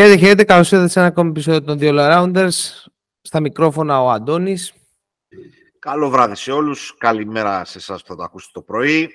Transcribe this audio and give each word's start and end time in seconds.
Χαίρετε, 0.00 0.18
χαίρετε. 0.18 0.44
Καλώς 0.44 0.72
ήρθατε 0.72 0.90
σε 0.90 0.98
ένα 0.98 1.08
ακόμη 1.08 1.30
επεισόδιο 1.30 1.62
των 1.62 1.78
δύο 1.78 1.94
Rounders. 1.96 2.48
Στα 3.20 3.40
μικρόφωνα 3.40 4.02
ο 4.02 4.10
Αντώνης. 4.10 4.72
Καλό 5.78 6.10
βράδυ 6.10 6.34
σε 6.34 6.52
όλους. 6.52 6.94
Καλημέρα 6.98 7.64
σε 7.64 7.78
εσάς 7.78 8.02
που 8.02 8.08
θα 8.08 8.16
το 8.16 8.22
ακούσετε 8.22 8.52
το 8.54 8.62
πρωί. 8.62 9.10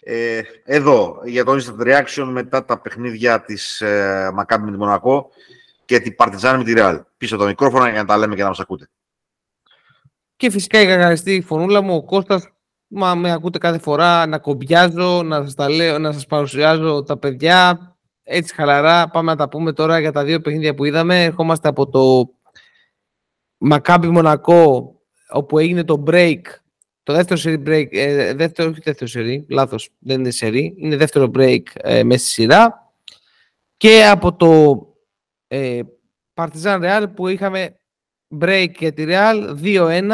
Ε, 0.00 0.40
εδώ, 0.64 1.20
για 1.24 1.44
το 1.44 1.52
instant 1.52 1.86
reaction 1.86 2.28
μετά 2.30 2.64
τα 2.64 2.80
παιχνίδια 2.80 3.42
της 3.42 3.80
ε, 3.80 4.30
Μακάμπη 4.34 4.64
με 4.64 4.70
τη 4.70 4.76
Μονακό 4.76 5.30
και 5.84 6.00
την 6.00 6.14
Παρτιζάνη 6.14 6.58
με 6.58 6.64
τη 6.64 6.72
Ρεάλ. 6.72 7.02
Πίσω 7.16 7.36
το 7.36 7.44
μικρόφωνο 7.44 7.88
για 7.88 8.00
να 8.00 8.04
τα 8.04 8.16
λέμε 8.16 8.34
και 8.34 8.42
να 8.42 8.48
μας 8.48 8.60
ακούτε. 8.60 8.90
Και 10.36 10.50
φυσικά 10.50 10.80
η 10.80 10.86
κακαριστή 10.86 11.42
φωνούλα 11.46 11.80
μου, 11.80 11.94
ο 11.94 12.04
Κώστας, 12.04 12.48
μα 12.86 13.14
με 13.14 13.32
ακούτε 13.32 13.58
κάθε 13.58 13.78
φορά 13.78 14.26
να 14.26 14.38
κομπιάζω, 14.38 15.22
να 15.22 15.42
σας, 15.42 15.54
τα 15.54 15.68
λέω, 15.68 15.98
να 15.98 16.12
σας 16.12 16.26
παρουσιάζω 16.26 17.02
τα 17.02 17.18
παιδιά, 17.18 17.93
έτσι 18.24 18.54
χαλαρά 18.54 19.08
πάμε 19.08 19.30
να 19.30 19.36
τα 19.36 19.48
πούμε 19.48 19.72
τώρα 19.72 19.98
για 19.98 20.12
τα 20.12 20.24
δύο 20.24 20.40
παιχνίδια 20.40 20.74
που 20.74 20.84
είδαμε. 20.84 21.24
Ερχόμαστε 21.24 21.68
από 21.68 21.88
το 21.88 22.34
Μακάμπι 23.58 24.08
Μονακό, 24.08 24.94
όπου 25.28 25.58
έγινε 25.58 25.84
το 25.84 26.02
break, 26.06 26.40
το 27.02 27.12
δεύτερο 27.12 27.40
seri 27.44 27.68
break, 27.68 27.86
ε, 27.90 28.34
δεύτερο, 28.34 28.70
όχι 28.70 28.80
δεύτερο 28.84 29.10
seri, 29.14 29.44
λάθος, 29.48 29.90
δεν 29.98 30.20
είναι 30.20 30.32
seri, 30.40 30.72
είναι 30.76 30.96
δεύτερο 30.96 31.30
break 31.34 31.62
ε, 31.74 32.02
μέσα 32.02 32.24
στη 32.24 32.30
σειρά. 32.32 32.92
Και 33.76 34.06
από 34.06 34.34
το 34.34 34.78
ε, 35.46 35.80
Partizan 36.34 36.80
Real 36.82 37.06
που 37.14 37.28
είχαμε 37.28 37.80
break 38.40 38.70
για 38.78 38.92
τη 38.92 39.04
Real 39.08 39.56
2-1 39.62 40.10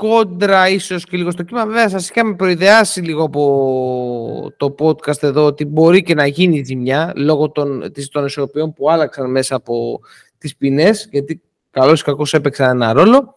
κόντρα 0.00 0.68
ίσως 0.68 1.04
και 1.04 1.16
λίγο 1.16 1.30
στο 1.30 1.42
κύμα. 1.42 1.66
Βέβαια, 1.66 1.88
σας 1.88 2.10
είχαμε 2.10 2.34
προειδεάσει 2.34 3.00
λίγο 3.00 3.24
από 3.24 4.52
το 4.56 4.74
podcast 4.78 5.22
εδώ 5.22 5.44
ότι 5.44 5.64
μπορεί 5.64 6.02
και 6.02 6.14
να 6.14 6.26
γίνει 6.26 6.62
ζημιά 6.64 7.12
λόγω 7.16 7.50
των, 7.50 7.92
των 8.12 8.24
ισορροπιών 8.24 8.72
που 8.72 8.90
άλλαξαν 8.90 9.30
μέσα 9.30 9.54
από 9.54 10.00
τις 10.38 10.56
ποινές, 10.56 11.08
γιατί 11.10 11.40
καλώς 11.70 12.00
ή 12.00 12.04
κακώς 12.04 12.34
έπαιξαν 12.34 12.70
ένα 12.70 12.92
ρόλο. 12.92 13.34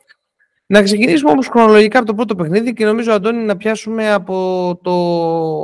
Να 0.65 0.81
ξεκινήσουμε 0.81 1.31
όμως 1.31 1.47
χρονολογικά 1.47 1.97
από 1.97 2.07
το 2.07 2.13
πρώτο 2.13 2.35
παιχνίδι 2.35 2.73
και 2.73 2.85
νομίζω, 2.85 3.11
Αντώνη, 3.11 3.43
να 3.43 3.57
πιάσουμε 3.57 4.13
από 4.13 4.79
το 4.83 4.93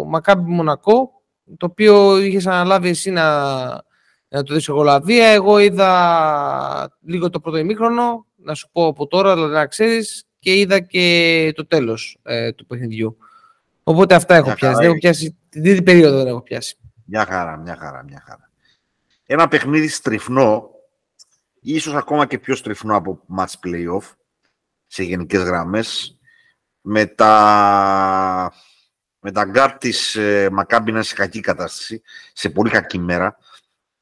Μακάμπι 0.08 0.52
Μονακό, 0.52 1.12
το 1.58 1.66
οποίο 1.66 2.20
είχες 2.20 2.48
αναλάβει 2.48 2.90
εσύ 2.90 3.12
να, 3.12 3.46
να 4.28 4.44
το 4.44 4.54
δεις 4.54 4.68
εγωλαδία. 4.68 5.28
Εγώ 5.28 5.60
είδα 5.60 6.98
λίγο 7.06 7.30
το 7.30 7.40
πρώτο 7.40 7.58
ημίχρονο, 7.58 8.26
να 8.36 8.54
σου 8.54 8.70
πω 8.72 8.86
από 8.86 9.08
τώρα, 9.08 9.34
δηλαδή 9.34 9.54
να 9.54 9.66
ξέρεις, 9.66 10.24
και 10.40 10.56
είδα 10.56 10.80
και 10.80 11.54
το 11.56 11.66
τέλος 11.66 12.20
ε, 12.24 12.52
του 12.52 12.66
παιχνιδιού. 12.66 13.18
Οπότε 13.84 14.16
αυτά 14.16 14.36
έχω 14.36 14.54
πιάσει. 14.54 14.76
Δεν 14.76 14.86
έχω 14.86 14.98
πιάσει. 14.98 15.38
Την 15.50 15.64
τρίτη 15.64 15.82
περίοδο 15.82 16.18
δεν 16.18 16.28
έχω 16.28 16.42
πιάσει. 16.42 16.78
Μια 17.06 17.26
χαρά, 17.26 17.58
μια 17.58 17.76
χαρά, 17.76 18.04
μια 18.04 18.24
χαρά. 18.26 18.52
Ένα 19.26 19.48
παιχνίδι 19.48 19.88
στριφνό, 19.88 20.70
ίσως 21.62 21.94
ακόμα 21.94 22.26
και 22.26 22.40
πιο 22.40 22.56
στριφνό 22.56 22.96
από 22.96 23.22
ματς 23.38 23.54
playoff, 23.66 24.16
σε 24.88 25.04
γενικές 25.04 25.42
γραμμές, 25.42 26.18
με 26.82 27.06
τα, 27.06 28.54
με 29.20 29.32
τα 29.32 29.44
γκαρ 29.44 29.78
της 29.78 30.16
ε, 30.16 30.50
Μακάμπη 30.52 31.04
σε 31.04 31.16
κακή 31.16 31.40
κατάσταση, 31.40 32.02
σε 32.34 32.50
πολύ 32.50 32.70
κακή 32.70 33.00
μέρα, 33.00 33.38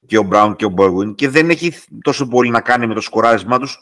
και 0.05 0.17
ο 0.17 0.23
Μπράουν 0.23 0.55
και 0.55 0.65
ο 0.65 0.69
Μπόλντουιν, 0.69 1.15
και 1.15 1.29
δεν 1.29 1.49
έχει 1.49 1.73
τόσο 2.01 2.27
πολύ 2.27 2.49
να 2.49 2.61
κάνει 2.61 2.87
με 2.87 2.93
το 2.93 3.01
σκοράρισμά 3.01 3.59
τους, 3.59 3.79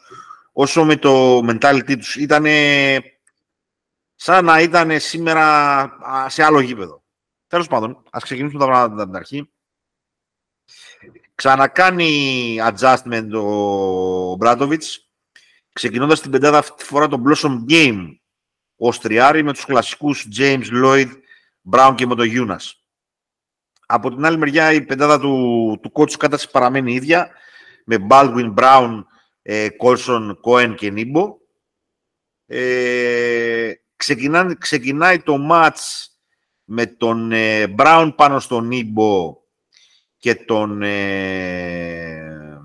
όσο 0.57 0.85
με 0.85 0.95
το 0.95 1.37
mentality 1.37 1.97
τους. 1.97 2.15
Ήταν 2.15 2.45
σαν 4.15 4.45
να 4.45 4.61
ήταν 4.61 4.99
σήμερα 4.99 5.89
σε 6.27 6.43
άλλο 6.43 6.59
γήπεδο. 6.59 7.03
Τέλος 7.47 7.67
πάντων, 7.67 8.03
ας 8.11 8.23
ξεκινήσουμε 8.23 8.59
τα 8.59 8.65
πράγματα 8.65 8.95
από 8.95 9.05
την 9.05 9.15
αρχή. 9.15 9.49
Ξανακάνει 11.35 12.57
adjustment 12.61 13.29
ο 13.33 14.35
Μπράτοβιτς, 14.35 15.09
ξεκινώντας 15.73 16.21
την 16.21 16.31
πεντάδα 16.31 16.57
αυτή 16.57 16.73
τη 16.77 16.83
φορά 16.83 17.07
το 17.07 17.23
Blossom 17.27 17.71
Game 17.71 18.15
ο 18.77 18.91
Στριάρη 18.91 19.43
με 19.43 19.53
τους 19.53 19.65
κλασικούς 19.65 20.27
James 20.37 20.65
Lloyd, 20.83 21.11
Brown 21.71 21.93
και 21.97 22.05
με 22.05 22.15
τον 22.15 22.25
Γιούνας. 22.25 22.83
Από 23.85 24.09
την 24.09 24.25
άλλη 24.25 24.37
μεριά 24.37 24.71
η 24.71 24.81
πεντάδα 24.81 25.19
του, 25.19 25.79
του 25.81 25.91
κότσου 25.91 26.17
κάταση 26.17 26.51
παραμένει 26.51 26.93
ίδια, 26.93 27.29
με 27.85 28.07
Baldwin, 28.09 28.53
Brown, 28.53 29.03
ε, 29.47 29.69
Κόλσον, 29.69 30.37
Κόεν 30.41 30.75
και 30.75 30.89
Νίμπο. 30.89 31.37
Ε, 32.45 33.71
ξεκινάει 34.57 35.19
το 35.19 35.37
μάτς 35.37 36.09
με 36.63 36.85
τον 36.85 37.31
ε, 37.31 37.67
Μπράουν 37.67 38.15
πάνω 38.15 38.39
στον 38.39 38.67
Νίμπο 38.67 39.37
και 40.17 40.35
τον, 40.35 40.81
ε, 40.81 42.59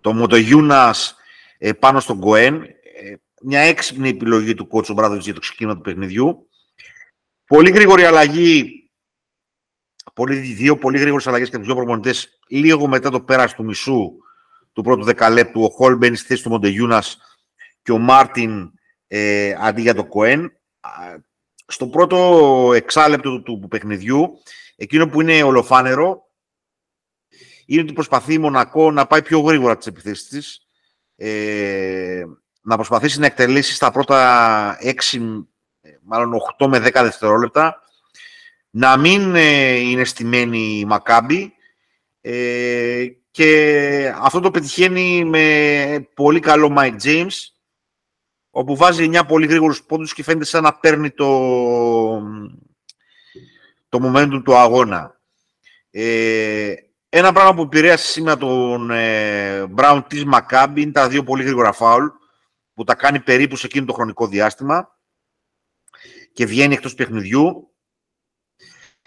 τον 0.00 0.16
Μοτογιούνας 0.16 1.16
ε, 1.58 1.72
πάνω 1.72 2.00
στον 2.00 2.20
Κοέν. 2.20 2.62
Ε, 2.62 3.14
μια 3.42 3.60
έξυπνη 3.60 4.08
επιλογή 4.08 4.54
του 4.54 4.66
κότσου 4.66 4.92
Μπράδοβιτς 4.92 5.24
για 5.24 5.34
το 5.34 5.40
ξεκίνημα 5.40 5.76
του 5.76 5.82
παιχνιδιού. 5.82 6.48
Πολύ 7.46 7.70
γρήγορη 7.70 8.04
αλλαγή 8.04 8.84
πολύ, 10.14 10.36
δύο 10.36 10.76
πολύ 10.76 10.98
γρήγορες 10.98 11.26
αλλαγές 11.26 11.50
και 11.50 11.56
τους 11.56 11.66
δύο 11.66 11.74
προπονητές 11.74 12.38
λίγο 12.48 12.86
μετά 12.88 13.10
το 13.10 13.20
πέρας 13.20 13.54
του 13.54 13.64
μισού 13.64 14.12
του 14.74 14.82
πρώτου 14.82 15.04
δεκαλέπτου. 15.04 15.62
Ο 15.62 15.68
Χολ 15.68 15.96
μπαίνει 15.96 16.16
στη 16.16 16.26
θέση 16.26 16.42
του 16.42 16.50
Μοντεγιούνα 16.50 17.02
και 17.82 17.92
ο 17.92 17.98
Μάρτιν 17.98 18.72
ε, 19.06 19.54
αντί 19.60 19.80
για 19.80 19.94
το 19.94 20.04
Κοέν. 20.04 20.52
Στο 21.66 21.86
πρώτο 21.86 22.70
εξάλεπτο 22.74 23.42
του, 23.42 23.60
του 23.60 23.68
παιχνιδιού, 23.68 24.42
εκείνο 24.76 25.08
που 25.08 25.20
είναι 25.20 25.42
ολοφάνερο, 25.42 26.22
είναι 27.66 27.80
ότι 27.80 27.92
προσπαθεί 27.92 28.32
η 28.34 28.38
Μονακό 28.38 28.90
να 28.90 29.06
πάει 29.06 29.22
πιο 29.22 29.40
γρήγορα 29.40 29.76
τις 29.76 29.86
επιθέσεις 29.86 30.28
της, 30.28 30.66
ε, 31.16 32.24
να 32.60 32.74
προσπαθήσει 32.74 33.18
να 33.18 33.26
εκτελέσει 33.26 33.74
στα 33.74 33.90
πρώτα 33.90 34.78
6, 34.80 35.46
μάλλον 36.02 36.40
8 36.58 36.66
με 36.66 36.78
10 36.78 36.90
δευτερόλεπτα, 36.92 37.82
να 38.70 38.96
μην 38.96 39.34
ε, 39.34 39.74
είναι 39.74 40.04
στημένη 40.04 40.78
η 40.78 40.84
Μακάμπη 40.84 41.54
ε, 42.20 43.06
και 43.34 44.14
αυτό 44.16 44.40
το 44.40 44.50
πετυχαίνει 44.50 45.24
με 45.24 46.08
πολύ 46.14 46.40
καλό 46.40 46.74
Mike 46.78 46.96
James, 47.02 47.32
όπου 48.50 48.76
βάζει 48.76 49.10
9 49.12 49.20
πολύ 49.28 49.46
γρήγορους 49.46 49.82
πόντους 49.82 50.14
και 50.14 50.22
φαίνεται 50.22 50.44
σαν 50.44 50.62
να 50.62 50.74
παίρνει 50.74 51.10
το, 51.10 51.28
το 53.88 54.00
momentum 54.02 54.40
του 54.44 54.56
αγώνα. 54.56 55.20
Ε, 55.90 56.74
ένα 57.08 57.32
πράγμα 57.32 57.54
που 57.54 57.62
επηρέασε 57.62 58.06
σήμερα 58.06 58.36
τον 58.36 58.90
ε, 58.90 59.64
Brown 59.76 60.02
της 60.08 60.24
Maccabi 60.32 60.76
είναι 60.76 60.92
τα 60.92 61.08
δύο 61.08 61.24
πολύ 61.24 61.42
γρήγορα 61.42 61.72
φάουλ, 61.72 62.06
που 62.74 62.84
τα 62.84 62.94
κάνει 62.94 63.20
περίπου 63.20 63.56
σε 63.56 63.66
εκείνο 63.66 63.86
το 63.86 63.92
χρονικό 63.92 64.26
διάστημα 64.26 64.98
και 66.32 66.46
βγαίνει 66.46 66.74
εκτός 66.74 66.94
παιχνιδιού 66.94 67.73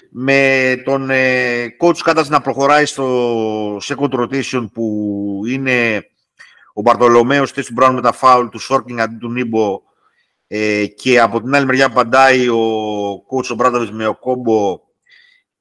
με 0.10 0.82
τον 0.86 1.10
ε, 1.10 1.66
coach 1.82 1.98
Κάτας 1.98 2.30
να 2.30 2.42
προχωράει 2.42 2.86
στο 2.86 3.78
second 3.78 4.10
rotation 4.10 4.68
που 4.74 5.42
είναι 5.48 6.08
ο 6.74 6.82
Μπαρτολομέος 6.82 7.52
θέση 7.52 7.68
του 7.68 7.74
Μπράουν 7.74 7.96
με 7.96 8.02
τα 8.02 8.12
φάουλ 8.12 8.48
του 8.48 8.60
Σόρκινγκ 8.60 9.00
αντί 9.00 9.16
του 9.16 9.32
Νίμπο 9.32 9.82
ε, 10.48 10.86
και 10.86 11.20
από 11.20 11.42
την 11.42 11.56
άλλη 11.56 11.66
μεριά 11.66 11.86
απαντάει 11.86 12.50
ο 12.50 12.66
coach 13.14 13.50
ο 13.52 13.56
Μπράντοβιτς 13.56 13.92
με 13.92 14.08
ο 14.08 14.16
Κόμπο 14.16 14.80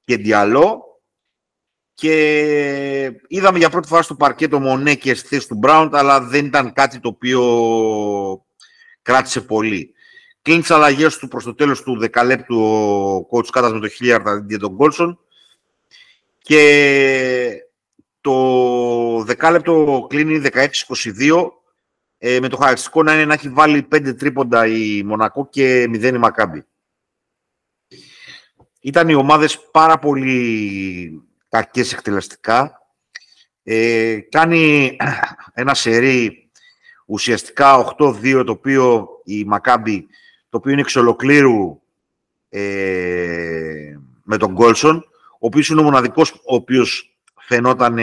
και 0.05 0.17
Διαλό 0.17 0.81
και 1.95 3.13
είδαμε 3.29 3.59
για 3.59 3.71
πρώτη 3.71 3.89
φορά 3.89 4.03
στο 4.03 4.15
παρκέ 4.15 4.49
το 4.49 4.61
Μονέ 4.61 4.91
στη 4.91 5.15
θέση 5.15 5.49
του 5.49 5.55
Μπράουν 5.55 5.95
αλλά 5.95 6.21
δεν 6.21 6.45
ήταν 6.45 6.73
κάτι 6.73 7.01
το 7.01 7.09
οποίο 7.09 7.43
κράτησε 9.03 9.41
πολύ. 9.41 9.95
Κλείνεις 10.47 10.67
τι 10.67 10.75
αλλαγές 10.75 11.19
του 11.19 11.29
προς 11.29 11.45
το 11.45 11.55
τέλος 11.55 11.83
του 11.83 11.99
δεκαλέπτου 11.99 12.61
ο 12.61 13.29
coach 13.31 13.47
Κάτας 13.47 13.73
με 13.73 13.81
το 13.81 13.89
Χίλιαρντ 13.89 14.29
αντί 14.29 14.57
τον 14.57 14.77
Κόλσον. 14.77 15.19
Και 16.39 17.63
το 18.21 19.23
δεκάλεπτο 19.23 20.07
κλείνει 20.09 20.49
16-22 20.53 21.49
ε, 22.19 22.41
με 22.41 22.49
το 22.49 22.57
χαρακτηριστικό 22.57 23.03
να 23.03 23.15
είναι 23.15 23.25
να 23.25 23.35
έχει 23.35 23.49
βάλει 23.49 23.89
5 23.95 24.17
τρίποντα 24.19 24.67
η 24.67 25.03
Μονακό 25.03 25.49
και 25.49 25.85
0 25.85 26.03
η 26.15 26.19
Μακάμπη. 26.19 26.65
Ήταν 28.81 29.09
οι 29.09 29.15
ομάδες 29.15 29.61
πάρα 29.71 29.99
πολύ 29.99 31.23
κακές 31.49 31.93
εκτελεστικά. 31.93 32.81
Ε, 33.63 34.19
κάνει 34.29 34.97
ένα 35.53 35.75
σερί 35.75 36.51
ουσιαστικά 37.07 37.95
8-2 37.99 38.43
το 38.47 38.53
οποίο 38.53 39.09
η 39.25 39.45
Μακάμπη 39.45 40.09
το 40.57 40.63
οποίο 40.63 40.73
είναι 40.73 40.81
εξ 40.81 40.97
ολοκλήρου 40.97 41.81
ε, 42.49 43.97
με 44.23 44.37
τον 44.37 44.53
Γκόλσον, 44.53 44.97
ο 45.33 45.47
οποίος 45.47 45.69
είναι 45.69 45.81
ο 45.81 45.85
μοναδικός 45.85 46.33
ο 46.33 46.55
οποίος 46.55 47.17
φαινόταν 47.41 47.99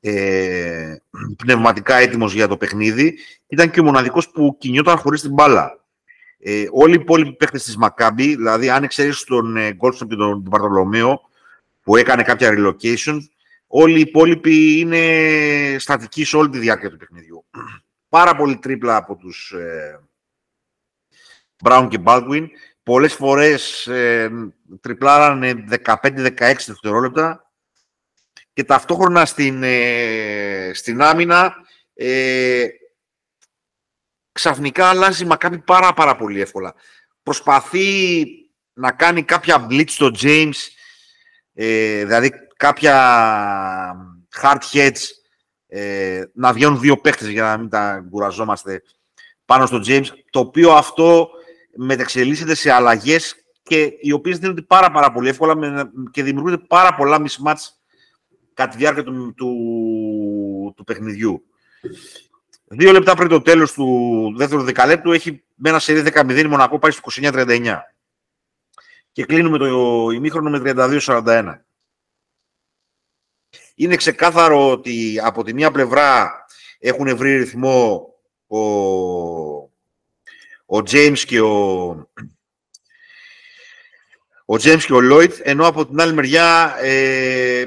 ε, 0.00 0.96
πνευματικά 1.36 1.96
έτοιμος 1.96 2.32
για 2.32 2.48
το 2.48 2.56
παιχνίδι. 2.56 3.18
Ήταν 3.46 3.70
και 3.70 3.80
ο 3.80 3.84
μοναδικός 3.84 4.30
που 4.30 4.56
κινιόταν 4.58 4.96
χωρίς 4.96 5.20
την 5.20 5.32
μπάλα. 5.32 5.84
Ε, 6.38 6.64
όλοι 6.70 6.92
οι 6.92 7.00
υπόλοιποι 7.00 7.32
παίχτες 7.32 7.64
της 7.64 7.76
Μακάμπη, 7.76 8.34
δηλαδή 8.34 8.70
αν 8.70 8.82
εξαιρέσεις 8.82 9.24
τον 9.24 9.56
ε, 9.56 9.72
Γκόλσον 9.72 10.08
και 10.08 10.16
τον, 10.16 10.30
τον 10.42 10.50
Παρτολομέο, 10.50 11.20
που 11.82 11.96
έκανε 11.96 12.22
κάποια 12.22 12.50
relocation, 12.56 13.18
Όλοι 13.70 13.98
οι 13.98 14.00
υπόλοιποι 14.00 14.78
είναι 14.78 15.78
στατικοί 15.78 16.24
σε 16.24 16.36
όλη 16.36 16.48
τη 16.48 16.58
διάρκεια 16.58 16.90
του 16.90 16.96
παιχνιδιού. 16.96 17.44
Πάρα 18.08 18.36
πολύ 18.36 18.56
τρίπλα 18.56 18.96
από 18.96 19.16
τους 19.16 19.50
ε, 19.50 20.00
Brown 21.64 21.86
και 21.90 21.98
Baldwin. 22.04 22.46
Πολλές 22.82 23.14
φορές 23.14 23.86
ε, 23.86 24.30
τριπλάρανε 24.80 25.64
15-16 25.84 26.34
δευτερόλεπτα 26.66 27.50
και 28.52 28.64
ταυτόχρονα 28.64 29.26
στην, 29.26 29.62
ε, 29.62 30.70
στην 30.74 31.02
άμυνα 31.02 31.54
ε, 31.94 32.66
ξαφνικά 34.32 34.88
αλλάζει 34.88 35.24
Μακάμπι 35.24 35.58
πάρα 35.58 35.92
πάρα 35.94 36.16
πολύ 36.16 36.40
εύκολα. 36.40 36.74
Προσπαθεί 37.22 38.26
να 38.72 38.92
κάνει 38.92 39.22
κάποια 39.22 39.66
blitz 39.70 39.88
στο 39.88 40.10
James, 40.20 40.56
ε, 41.54 42.04
δηλαδή 42.04 42.32
κάποια 42.56 42.94
hard 44.42 44.60
heads, 44.72 45.00
ε, 45.66 46.22
να 46.34 46.52
βγαίνουν 46.52 46.80
δύο 46.80 46.96
παίχτες 46.96 47.28
για 47.28 47.42
να 47.42 47.56
μην 47.56 47.68
τα 47.68 48.06
κουραζόμαστε 48.10 48.82
πάνω 49.44 49.66
στο 49.66 49.80
James, 49.86 50.06
το 50.30 50.38
οποίο 50.38 50.72
αυτό 50.72 51.30
μεταξελίσσεται 51.80 52.54
σε 52.54 52.72
αλλαγές 52.72 53.34
και 53.62 53.92
οι 54.00 54.12
οποίες 54.12 54.38
δίνονται 54.38 54.62
πάρα, 54.62 54.90
πάρα 54.90 55.12
πολύ 55.12 55.28
εύκολα 55.28 55.90
και 56.10 56.22
δημιουργούνται 56.22 56.58
πάρα 56.58 56.94
πολλά 56.94 57.22
mismatch 57.22 57.62
κατά 58.54 58.70
τη 58.70 58.76
διάρκεια 58.76 59.02
του, 59.02 59.34
του, 59.36 60.74
του 60.76 60.84
παιχνιδιού. 60.84 61.42
Δύο 62.64 62.92
λεπτά 62.92 63.14
πριν 63.14 63.28
το 63.28 63.42
τέλος 63.42 63.72
του 63.72 64.32
δεύτερου 64.36 64.62
δεκαλέπτου 64.62 65.12
έχει 65.12 65.44
με 65.54 65.68
ένα 65.68 65.78
σερί 65.78 66.10
10-0 66.14 66.46
Μονακό 66.48 66.78
πάει 66.78 66.90
στο 66.90 67.02
29-39. 67.14 67.78
Και 69.12 69.24
κλείνουμε 69.24 69.58
το 69.58 70.10
ημίχρονο 70.10 70.50
με 70.50 70.60
32-41. 70.64 71.54
Είναι 73.74 73.96
ξεκάθαρο 73.96 74.70
ότι 74.70 75.20
από 75.22 75.44
τη 75.44 75.54
μία 75.54 75.70
πλευρά 75.70 76.30
έχουν 76.78 77.16
βρει 77.16 77.36
ρυθμό 77.36 78.08
ο, 78.46 78.58
ο 80.70 80.78
James 80.78 81.18
και 81.26 81.40
ο, 81.40 81.88
ο 84.44 84.54
James 84.54 84.82
και 84.86 84.92
ο 84.92 85.00
Lloyd, 85.02 85.32
ενώ 85.42 85.66
από 85.66 85.86
την 85.86 86.00
άλλη 86.00 86.12
μεριά 86.12 86.76
ε, 86.80 87.64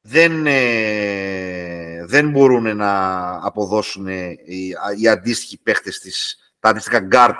δεν, 0.00 0.46
ε, 0.46 2.04
δεν 2.06 2.30
μπορούν 2.30 2.76
να 2.76 3.30
αποδώσουν 3.46 4.06
οι, 4.08 4.74
οι 4.98 5.08
αντίστοιχοι 5.08 5.58
παίχτες 5.58 5.98
της, 5.98 6.38
τα 6.60 6.68
αντίστοιχα 6.68 7.08
guard 7.12 7.36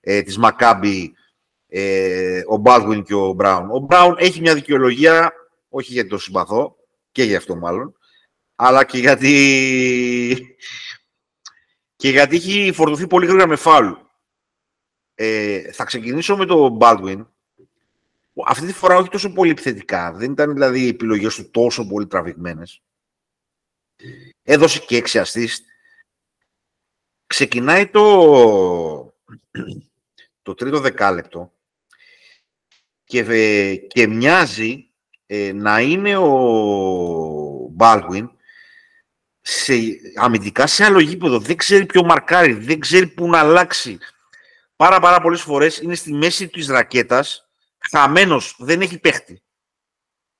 ε, 0.00 0.22
της 0.22 0.38
Maccabi, 0.42 1.04
ε, 1.68 2.38
ο 2.38 2.62
Baldwin 2.64 3.02
και 3.04 3.14
ο 3.14 3.36
Brown. 3.38 3.62
Ο 3.62 3.86
Brown 3.90 4.14
έχει 4.16 4.40
μια 4.40 4.54
δικαιολογία, 4.54 5.32
όχι 5.68 5.92
γιατί 5.92 6.08
το 6.08 6.18
συμπαθώ, 6.18 6.76
και 7.12 7.22
γι' 7.22 7.34
αυτό 7.34 7.56
μάλλον, 7.56 7.94
αλλά 8.54 8.84
και 8.84 8.98
γιατί, 8.98 10.56
και 12.00 12.08
γιατί 12.08 12.36
έχει 12.36 12.72
φορτωθεί 12.72 13.06
πολύ 13.06 13.26
γρήγορα 13.26 13.46
με 13.46 13.56
φάουλ. 13.56 13.92
Ε, 15.14 15.72
θα 15.72 15.84
ξεκινήσω 15.84 16.36
με 16.36 16.46
τον 16.46 16.78
Baldwin, 16.80 17.26
αυτή 18.46 18.66
τη 18.66 18.72
φορά 18.72 18.96
όχι 18.96 19.08
τόσο 19.08 19.32
πολύ 19.32 19.50
επιθετικά. 19.50 20.12
Δεν 20.12 20.32
ήταν 20.32 20.52
δηλαδή 20.52 20.80
οι 20.80 20.88
επιλογές 20.88 21.34
του 21.34 21.50
τόσο 21.50 21.86
πολύ 21.86 22.06
τραβηγμένες. 22.06 22.82
Έδωσε 24.42 24.78
και 24.78 24.96
έξι 24.96 25.18
αστίστ. 25.18 25.64
Ξεκινάει 27.26 27.88
το, 27.88 29.14
το 30.42 30.54
τρίτο 30.54 30.80
δεκάλεπτο 30.80 31.52
και, 33.04 33.76
και 33.76 34.06
μοιάζει 34.06 34.90
ε, 35.26 35.52
να 35.52 35.80
είναι 35.80 36.16
ο 36.16 37.74
Baldwin 37.78 38.28
σε, 39.50 39.74
αμυντικά 40.14 40.66
σε 40.66 40.84
άλλο 40.84 41.00
γήπεδο. 41.00 41.38
Δεν 41.38 41.56
ξέρει 41.56 41.86
ποιο 41.86 42.04
μαρκάρει, 42.04 42.52
δεν 42.52 42.80
ξέρει 42.80 43.06
πού 43.06 43.28
να 43.28 43.38
αλλάξει. 43.38 43.98
Πάρα 44.76 45.00
πάρα 45.00 45.20
πολλές 45.20 45.40
φορές 45.40 45.78
είναι 45.78 45.94
στη 45.94 46.12
μέση 46.12 46.48
της 46.48 46.68
ρακέτας 46.68 47.48
χαμένος, 47.90 48.56
δεν 48.58 48.80
έχει 48.80 48.98
παίχτη. 48.98 49.42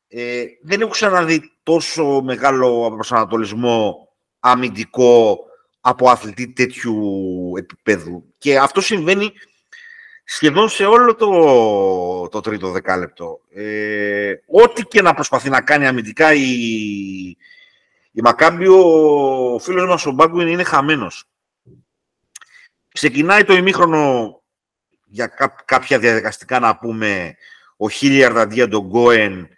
Ε, 0.08 0.44
δεν 0.62 0.80
έχω 0.80 0.90
ξαναδεί 0.90 1.52
τόσο 1.62 2.20
μεγάλο 2.22 2.92
προσανατολισμό 2.94 4.08
αμυντικό 4.40 5.38
από 5.80 6.10
αθλητή 6.10 6.52
τέτοιου 6.52 6.96
επίπεδου. 7.58 8.34
Και 8.38 8.58
αυτό 8.58 8.80
συμβαίνει 8.80 9.32
σχεδόν 10.24 10.68
σε 10.68 10.84
όλο 10.84 11.14
το, 11.14 12.28
το 12.28 12.40
τρίτο 12.40 12.70
δεκάλεπτο. 12.70 13.40
Ε, 13.50 14.34
ό,τι 14.46 14.82
και 14.82 15.02
να 15.02 15.14
προσπαθεί 15.14 15.48
να 15.48 15.60
κάνει 15.60 15.86
αμυντικά 15.86 16.34
η, 16.34 17.36
η 18.10 18.20
Μακάμπη, 18.20 18.66
ο 18.66 19.58
φίλος 19.62 19.88
μας 19.88 20.06
ο 20.06 20.10
Μπάγκουιν 20.10 20.48
είναι 20.48 20.64
χαμένος. 20.64 21.24
Ξεκινάει 22.88 23.44
το 23.44 23.52
ημίχρονο 23.52 24.34
για 25.04 25.26
κάποια 25.64 25.98
διαδικαστικά 25.98 26.58
να 26.58 26.76
πούμε 26.76 27.36
ο 27.76 27.88
Χίλιαρντ 27.88 28.38
αντί 28.38 28.66
τον 28.66 28.86
Γκόεν 28.86 29.48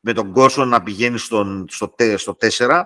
με 0.00 0.12
τον 0.12 0.28
Γκόρσον 0.28 0.68
να 0.68 0.82
πηγαίνει 0.82 1.18
στον, 1.18 1.66
στο, 1.68 1.94
στο 2.16 2.36
4 2.58 2.82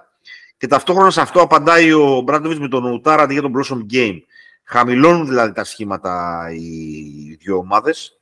και 0.56 0.66
ταυτόχρονα 0.66 1.11
σε 1.11 1.20
αυτό 1.20 1.40
απαντάει 1.40 1.93
ο 1.93 2.20
Μπράντοβιτς 2.20 2.60
με 2.60 2.69
τον 2.69 2.84
Ουτάρα 2.84 3.22
αντί 3.22 3.32
για 3.32 3.43
τον 3.43 3.52
Blossom 3.56 3.93
Game. 3.93 4.19
Χαμηλώνουν 4.64 5.26
δηλαδή 5.26 5.52
τα 5.52 5.64
σχήματα 5.64 6.46
οι 6.52 7.34
δύο 7.40 7.56
ομάδες. 7.56 8.19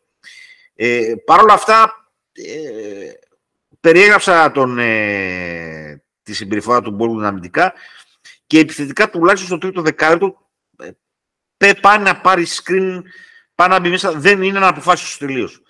Ε, 0.75 1.15
Παρ' 1.25 1.41
όλα 1.41 1.53
αυτά, 1.53 2.11
ε, 2.33 3.13
περιέγραψα 3.81 4.53
τον, 4.53 4.79
ε, 4.79 6.03
τη 6.33 6.39
συμπεριφορά 6.39 6.81
του 6.81 6.91
Μπόλου 6.91 7.15
δυναμητικά 7.17 7.73
και 8.47 8.59
επιθετικά 8.59 9.11
τουλάχιστον 9.11 9.49
στο 9.49 9.59
τρίτο 9.59 9.83
δεκάλεπτο 9.83 10.51
ε, 11.57 11.73
πάνε 11.73 12.05
να 12.05 12.21
πάρει 12.21 12.47
screen 12.49 13.03
Πάνω 13.55 13.75
να 13.75 13.81
μπει 13.81 13.89
μέσα, 13.89 14.13
δεν 14.13 14.43
είναι 14.43 14.59
να 14.59 14.69
αποφάσεις 14.69 15.17
τελείως. 15.17 15.63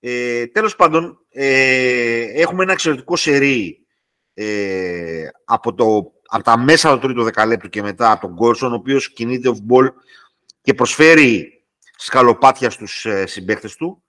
Ε, 0.00 0.46
τέλος 0.46 0.76
πάντων, 0.76 1.26
ε, 1.30 2.40
έχουμε 2.40 2.62
ένα 2.62 2.72
εξαιρετικό 2.72 3.16
σερί 3.16 3.86
ε, 4.34 5.28
από, 5.44 5.74
το, 5.74 6.12
από 6.26 6.44
τα 6.44 6.58
μέσα 6.58 6.92
του 6.92 6.98
τρίτου 6.98 7.22
δεκαλέπτου 7.22 7.68
και 7.68 7.82
μετά 7.82 8.10
από 8.10 8.20
τον 8.20 8.34
Γκόρσον, 8.34 8.72
ο 8.72 8.74
οποίος 8.74 9.12
κινείται 9.12 9.50
off 9.52 9.72
ball 9.72 9.88
και 10.60 10.74
προσφέρει 10.74 11.64
σκαλοπάτια 11.96 12.70
στους 12.70 13.04
ε, 13.04 13.26
συμπαίκτες 13.26 13.76
του. 13.76 14.02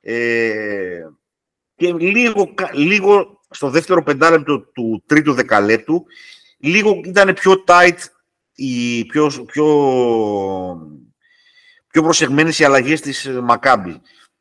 Ε, 0.00 1.02
και 1.74 1.92
λίγο, 1.92 2.54
λίγο 2.72 3.39
στο 3.50 3.70
δεύτερο 3.70 4.02
πεντάλεπτο 4.02 4.60
του 4.60 5.02
τρίτου 5.06 5.32
δεκαλέπτου, 5.32 6.06
λίγο 6.58 7.00
ήταν 7.04 7.34
πιο 7.34 7.64
tight, 7.66 7.98
η, 8.54 9.04
πιο, 9.04 9.44
πιο, 9.46 9.66
πιο 11.90 12.02
προσεγμένες 12.02 12.58
οι 12.58 12.64
αλλαγές 12.64 13.00
της 13.00 13.28
Μακάμπη 13.42 14.00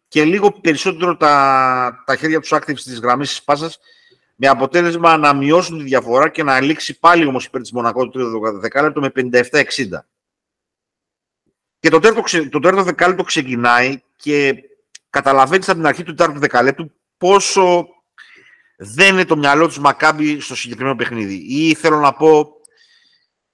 και 0.09 0.23
λίγο 0.23 0.51
περισσότερο 0.51 1.17
τα, 1.17 2.03
τα 2.05 2.15
χέρια 2.15 2.39
τους 2.39 2.53
άκρη 2.53 2.73
τη 2.73 2.93
γραμμή 2.93 3.23
της 3.23 3.43
πάσας, 3.43 3.79
με 4.35 4.47
αποτέλεσμα 4.47 5.17
να 5.17 5.33
μειώσουν 5.33 5.77
τη 5.77 5.83
διαφορά 5.83 6.29
και 6.29 6.43
να 6.43 6.61
λήξει 6.61 6.99
πάλι 6.99 7.25
όμως 7.25 7.45
υπέρ 7.45 7.61
της 7.61 7.71
Μονακό 7.71 8.03
το 8.05 8.09
τρίτο 8.09 8.59
δεκάλεπτο 8.59 8.99
με 8.99 9.11
57-60. 9.15 9.61
Και 11.79 11.89
το 11.89 11.99
τέταρτο, 11.99 12.49
το 12.49 12.59
τέταρτο 12.59 12.83
δεκάλεπτο 12.83 13.23
ξεκινάει 13.23 14.01
και 14.15 14.63
καταλαβαίνεις 15.09 15.69
από 15.69 15.77
την 15.77 15.87
αρχή 15.87 16.03
του 16.03 16.13
τέταρτου 16.13 16.39
δεκαλέπτου 16.39 16.91
πόσο 17.17 17.87
δεν 18.81 19.13
είναι 19.13 19.25
το 19.25 19.38
μυαλό 19.38 19.67
τους 19.67 19.79
Μακάμπι 19.79 20.39
στο 20.39 20.55
συγκεκριμένο 20.55 20.95
παιχνίδι. 20.95 21.33
Ή 21.33 21.74
θέλω 21.74 22.00
να 22.00 22.13
πω, 22.13 22.51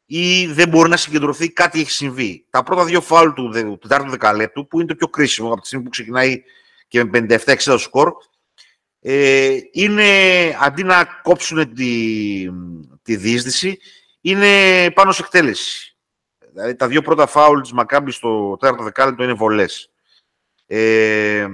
ή 0.05 0.45
δεν 0.47 0.69
μπορεί 0.69 0.89
να 0.89 0.97
συγκεντρωθεί, 0.97 1.49
κάτι 1.49 1.79
έχει 1.79 1.91
συμβεί. 1.91 2.45
Τα 2.49 2.63
πρώτα 2.63 2.85
δύο 2.85 3.01
φάουλ 3.01 3.29
του 3.31 3.77
τετάρτου 3.81 4.09
δεκαλέπτου, 4.09 4.67
που 4.67 4.79
είναι 4.79 4.87
το 4.87 4.95
πιο 4.95 5.07
κρίσιμο 5.07 5.51
από 5.51 5.61
τη 5.61 5.67
στιγμή 5.67 5.83
που 5.83 5.91
ξεκινάει 5.91 6.43
και 6.87 7.03
με 7.03 7.25
57-60 7.45 7.75
σκορ, 7.77 8.13
ε, 8.99 9.57
είναι 9.71 10.05
αντί 10.59 10.83
να 10.83 11.05
κόψουν 11.21 11.73
τη, 11.73 12.47
τη 13.01 13.15
διείσδυση, 13.15 13.79
είναι 14.21 14.91
πάνω 14.91 15.11
σε 15.11 15.21
εκτέλεση. 15.21 15.95
Δηλαδή 16.51 16.75
τα 16.75 16.87
δύο 16.87 17.01
πρώτα 17.01 17.27
φάουλ 17.27 17.61
της 17.61 17.71
Μακάμπης 17.71 18.15
στο 18.15 18.57
τέταρτο 18.59 18.83
δεκάλεπτο 18.83 19.23
είναι 19.23 19.33
βολές. 19.33 19.89
Ε, 20.67 21.47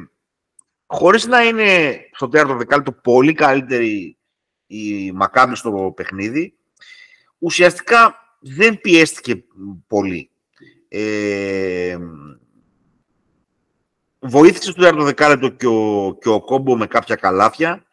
χωρίς 0.91 1.25
να 1.25 1.43
είναι 1.43 1.99
στο 2.11 2.27
τέταρτο 2.27 2.55
δεκάλεπτο 2.55 2.91
πολύ 2.91 3.33
καλύτερη 3.33 4.17
η 4.67 5.11
Μακάμπη 5.11 5.55
στο 5.55 5.93
παιχνίδι, 5.95 6.57
ουσιαστικά 7.37 8.15
δεν 8.39 8.81
πιέστηκε 8.81 9.43
πολύ. 9.87 10.29
Ε, 10.87 11.97
βοήθησε 14.19 14.71
στο 14.71 14.81
τέταρτο 14.81 15.03
δεκάλεπτο 15.03 15.49
και 15.49 15.67
ο, 15.67 16.17
και 16.21 16.29
ο 16.29 16.41
Κόμπο 16.41 16.77
με 16.77 16.87
κάποια 16.87 17.15
καλάθια, 17.15 17.85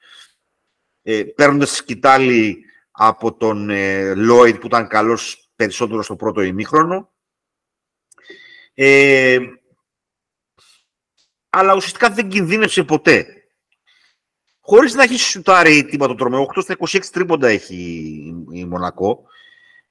ε, 1.02 1.22
παίρνοντας 1.22 1.70
σκητάλη 1.70 2.64
από 2.90 3.34
τον 3.34 3.70
ε, 3.70 4.14
Λόιτ 4.14 4.58
που 4.58 4.66
ήταν 4.66 4.88
καλός 4.88 5.50
περισσότερο 5.56 6.02
στο 6.02 6.16
πρώτο 6.16 6.42
ημίχρονο. 6.42 7.12
Ε, 8.74 9.38
αλλά 11.50 11.74
ουσιαστικά 11.74 12.10
δεν 12.10 12.28
κινδύνευσε 12.28 12.82
ποτέ. 12.82 13.26
χωρίς 14.60 14.94
να 14.94 15.02
έχει 15.02 15.18
σουτάρει 15.18 15.84
τίποτα 15.84 16.10
το 16.10 16.18
τρομερό. 16.18 16.46
8 16.56 16.62
στα 16.62 16.76
26 16.78 17.00
τρίποντα 17.12 17.48
έχει 17.48 17.76
η 18.52 18.64
Μονακό 18.64 19.24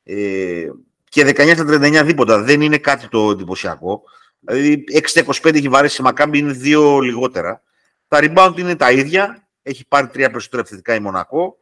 ε, 0.03 0.67
και 1.09 1.25
19 1.25 1.53
στα 1.53 1.65
39 1.67 2.01
δίποτα. 2.05 2.41
Δεν 2.41 2.61
είναι 2.61 2.77
κάτι 2.77 3.07
το 3.07 3.31
εντυπωσιακό. 3.31 4.03
Δηλαδή 4.39 4.83
6 4.93 5.01
στα 5.05 5.25
25 5.25 5.55
έχει 5.55 5.69
βαρέσει 5.69 6.01
η 6.01 6.03
Μακάμπη, 6.03 6.37
είναι 6.37 6.51
δύο 6.51 6.99
λιγότερα. 6.99 7.61
Τα 8.07 8.19
rebound 8.21 8.53
είναι 8.57 8.75
τα 8.75 8.91
ίδια. 8.91 9.47
Έχει 9.61 9.87
πάρει 9.87 10.07
τρία 10.07 10.29
περισσότερα 10.29 10.61
επιθετικά 10.61 10.95
η 10.95 10.99
Μονακό. 10.99 11.57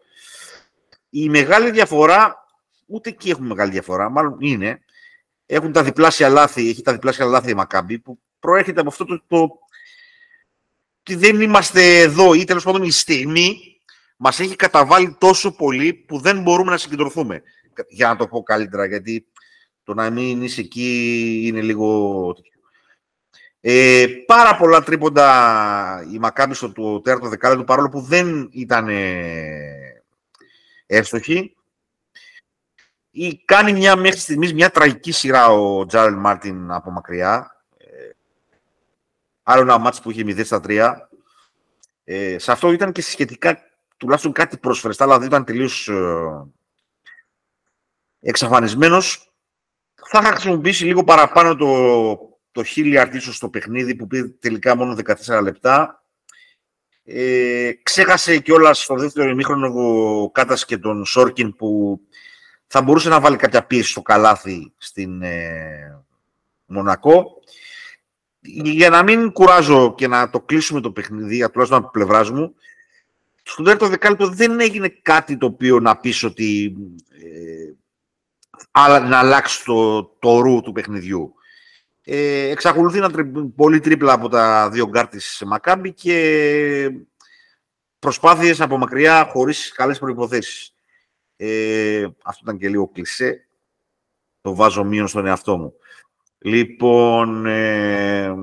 Η 1.09 1.29
μεγάλη 1.29 1.71
διαφορά, 1.71 2.45
ούτε 2.85 3.09
εκεί 3.09 3.29
έχουμε 3.29 3.47
μεγάλη 3.47 3.71
διαφορά, 3.71 4.09
μάλλον 4.09 4.37
είναι, 4.39 4.79
έχουν 5.45 5.71
τα 5.71 5.83
διπλάσια 5.83 6.29
λάθη, 6.29 6.69
έχει 6.69 6.81
τα 6.81 6.91
διπλάσια 6.91 7.25
λάθη 7.25 7.51
η 7.51 7.53
Μακάμπη, 7.53 7.99
που 7.99 8.19
προέρχεται 8.39 8.79
από 8.79 8.89
αυτό 8.89 9.05
το, 9.05 9.23
το 9.27 9.41
ότι 9.41 9.53
δεν 11.13 11.41
είμαστε 11.41 11.99
εδώ 11.99 12.33
ή 12.33 12.43
τέλος 12.43 12.63
πάντων 12.63 12.83
η 12.83 12.91
στιγμή 12.91 13.81
μας 14.17 14.39
έχει 14.39 14.55
καταβάλει 14.55 15.15
τόσο 15.19 15.55
πολύ 15.55 15.93
που 15.93 16.19
δεν 16.19 16.41
μπορούμε 16.41 16.71
να 16.71 16.77
συγκεντρωθούμε. 16.77 17.41
Για 17.87 18.07
να 18.07 18.15
το 18.15 18.27
πω 18.27 18.43
καλύτερα, 18.43 18.85
γιατί 18.85 19.25
το 19.83 19.93
να 19.93 20.09
μην 20.09 20.43
είσαι 20.43 20.61
εκεί 20.61 21.41
είναι 21.45 21.61
λίγο. 21.61 22.35
Ε, 23.61 24.05
πάρα 24.25 24.55
πολλά 24.55 24.83
τρίποντα 24.83 26.07
η 26.13 26.19
Μακάμπη 26.19 26.53
στο 26.53 26.71
το 26.71 27.01
τέταρτο 27.01 27.29
δεκάλεπτο 27.29 27.63
παρόλο 27.63 27.89
που 27.89 28.01
δεν 28.01 28.49
ήταν 28.51 28.89
εύστοχη. 30.85 31.55
Ή 33.11 33.41
κάνει 33.45 33.73
μια 33.73 33.95
μέχρι 33.95 34.19
στιγμής 34.19 34.53
μια 34.53 34.69
τραγική 34.69 35.11
σειρά 35.11 35.47
ο 35.47 35.85
Τζάρελ 35.85 36.15
Μάρτιν 36.15 36.71
από 36.71 36.91
μακριά. 36.91 37.54
Άλλο 39.47 39.61
ένα 39.61 39.77
μάτς 39.77 40.01
που 40.01 40.11
είχε 40.11 40.23
0 40.25 40.45
στα 40.45 40.61
3. 40.67 40.95
Ε, 42.03 42.37
σε 42.39 42.51
αυτό 42.51 42.71
ήταν 42.71 42.91
και 42.91 43.01
σχετικά 43.01 43.59
τουλάχιστον 43.97 44.31
κάτι 44.31 44.57
πρόσφερε, 44.57 44.93
αλλά 44.97 45.17
δεν 45.17 45.27
ήταν 45.27 45.45
τελείως 45.45 45.87
ε, 45.87 46.45
εξαφανισμένος. 48.19 49.33
Θα 49.93 50.19
είχα 50.19 50.31
χρησιμοποιήσει 50.31 50.85
λίγο 50.85 51.03
παραπάνω 51.03 51.55
το, 51.55 52.39
το 52.51 52.63
Χίλιαρτ 52.63 53.13
ίσως 53.13 53.35
στο 53.35 53.49
παιχνίδι 53.49 53.95
που 53.95 54.07
πήρε 54.07 54.27
τελικά 54.27 54.75
μόνο 54.75 54.97
14 55.27 55.41
λεπτά. 55.41 56.03
Ε, 57.03 57.71
ξέχασε 57.83 58.39
κιόλας 58.39 58.83
στο 58.83 58.95
δεύτερο 58.95 59.29
ημίχρονο 59.29 59.67
ο 60.23 60.31
Κάτας 60.31 60.65
και 60.65 60.77
τον 60.77 61.05
Σόρκιν 61.05 61.55
που 61.55 61.99
θα 62.67 62.81
μπορούσε 62.81 63.09
να 63.09 63.19
βάλει 63.19 63.35
κάποια 63.35 63.65
πίεση 63.65 63.89
στο 63.89 64.01
καλάθι 64.01 64.73
στην 64.77 65.21
ε, 65.21 66.03
Μονακό 66.65 67.25
για 68.63 68.89
να 68.89 69.03
μην 69.03 69.31
κουράζω 69.31 69.95
και 69.95 70.07
να 70.07 70.29
το 70.29 70.39
κλείσουμε 70.39 70.81
το 70.81 70.91
παιχνίδι, 70.91 71.49
τουλάχιστον 71.49 71.77
από 71.77 71.89
πλευράς 71.89 72.31
μου, 72.31 72.55
στο 73.43 73.63
δεύτερο 73.63 73.89
δεκάλεπτο 73.89 74.27
δεν 74.27 74.59
έγινε 74.59 74.87
κάτι 75.01 75.37
το 75.37 75.45
οποίο 75.45 75.79
να 75.79 75.97
πεις 75.97 76.23
ότι 76.23 76.75
ε, 77.09 78.99
να 78.99 79.19
αλλάξεις 79.19 79.63
το, 79.63 80.03
το 80.03 80.39
ρου 80.39 80.61
του 80.61 80.71
παιχνιδιού. 80.71 81.33
Ε, 82.03 82.49
εξακολουθεί 82.49 82.99
να 82.99 83.11
τρι, 83.11 83.25
πολύ 83.55 83.79
ντρίμπλα 83.79 84.13
από 84.13 84.29
τα 84.29 84.69
δύο 84.69 84.87
γκαρ 84.87 85.07
της 85.07 85.43
Μακάμπη 85.45 85.93
και 85.93 86.91
προσπάθειες 87.99 88.61
από 88.61 88.77
μακριά 88.77 89.29
χωρίς 89.31 89.71
καλές 89.71 89.99
προϋποθέσεις. 89.99 90.73
Ε, 91.35 92.07
αυτό 92.23 92.39
ήταν 92.43 92.57
και 92.57 92.69
λίγο 92.69 92.87
κλισέ. 92.87 93.47
Το 94.41 94.55
βάζω 94.55 94.83
μείον 94.83 95.07
στον 95.07 95.25
εαυτό 95.25 95.57
μου. 95.57 95.73
Λοιπόν, 96.45 97.45
ε, 97.45 98.33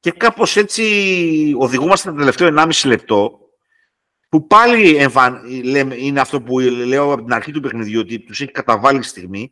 και 0.00 0.10
κάπως 0.10 0.56
έτσι 0.56 1.54
οδηγούμαστε 1.58 2.10
το 2.10 2.16
τελευταίο 2.16 2.48
1,5 2.48 2.84
λεπτό, 2.84 3.38
που 4.28 4.46
πάλι 4.46 5.08
είναι 5.96 6.20
αυτό 6.20 6.42
που 6.42 6.58
λέω 6.58 7.12
από 7.12 7.22
την 7.22 7.32
αρχή 7.32 7.52
του 7.52 7.60
παιχνιδιού, 7.60 8.00
ότι 8.00 8.20
τους 8.20 8.40
έχει 8.40 8.50
καταβάλει 8.50 9.02
στιγμή. 9.02 9.50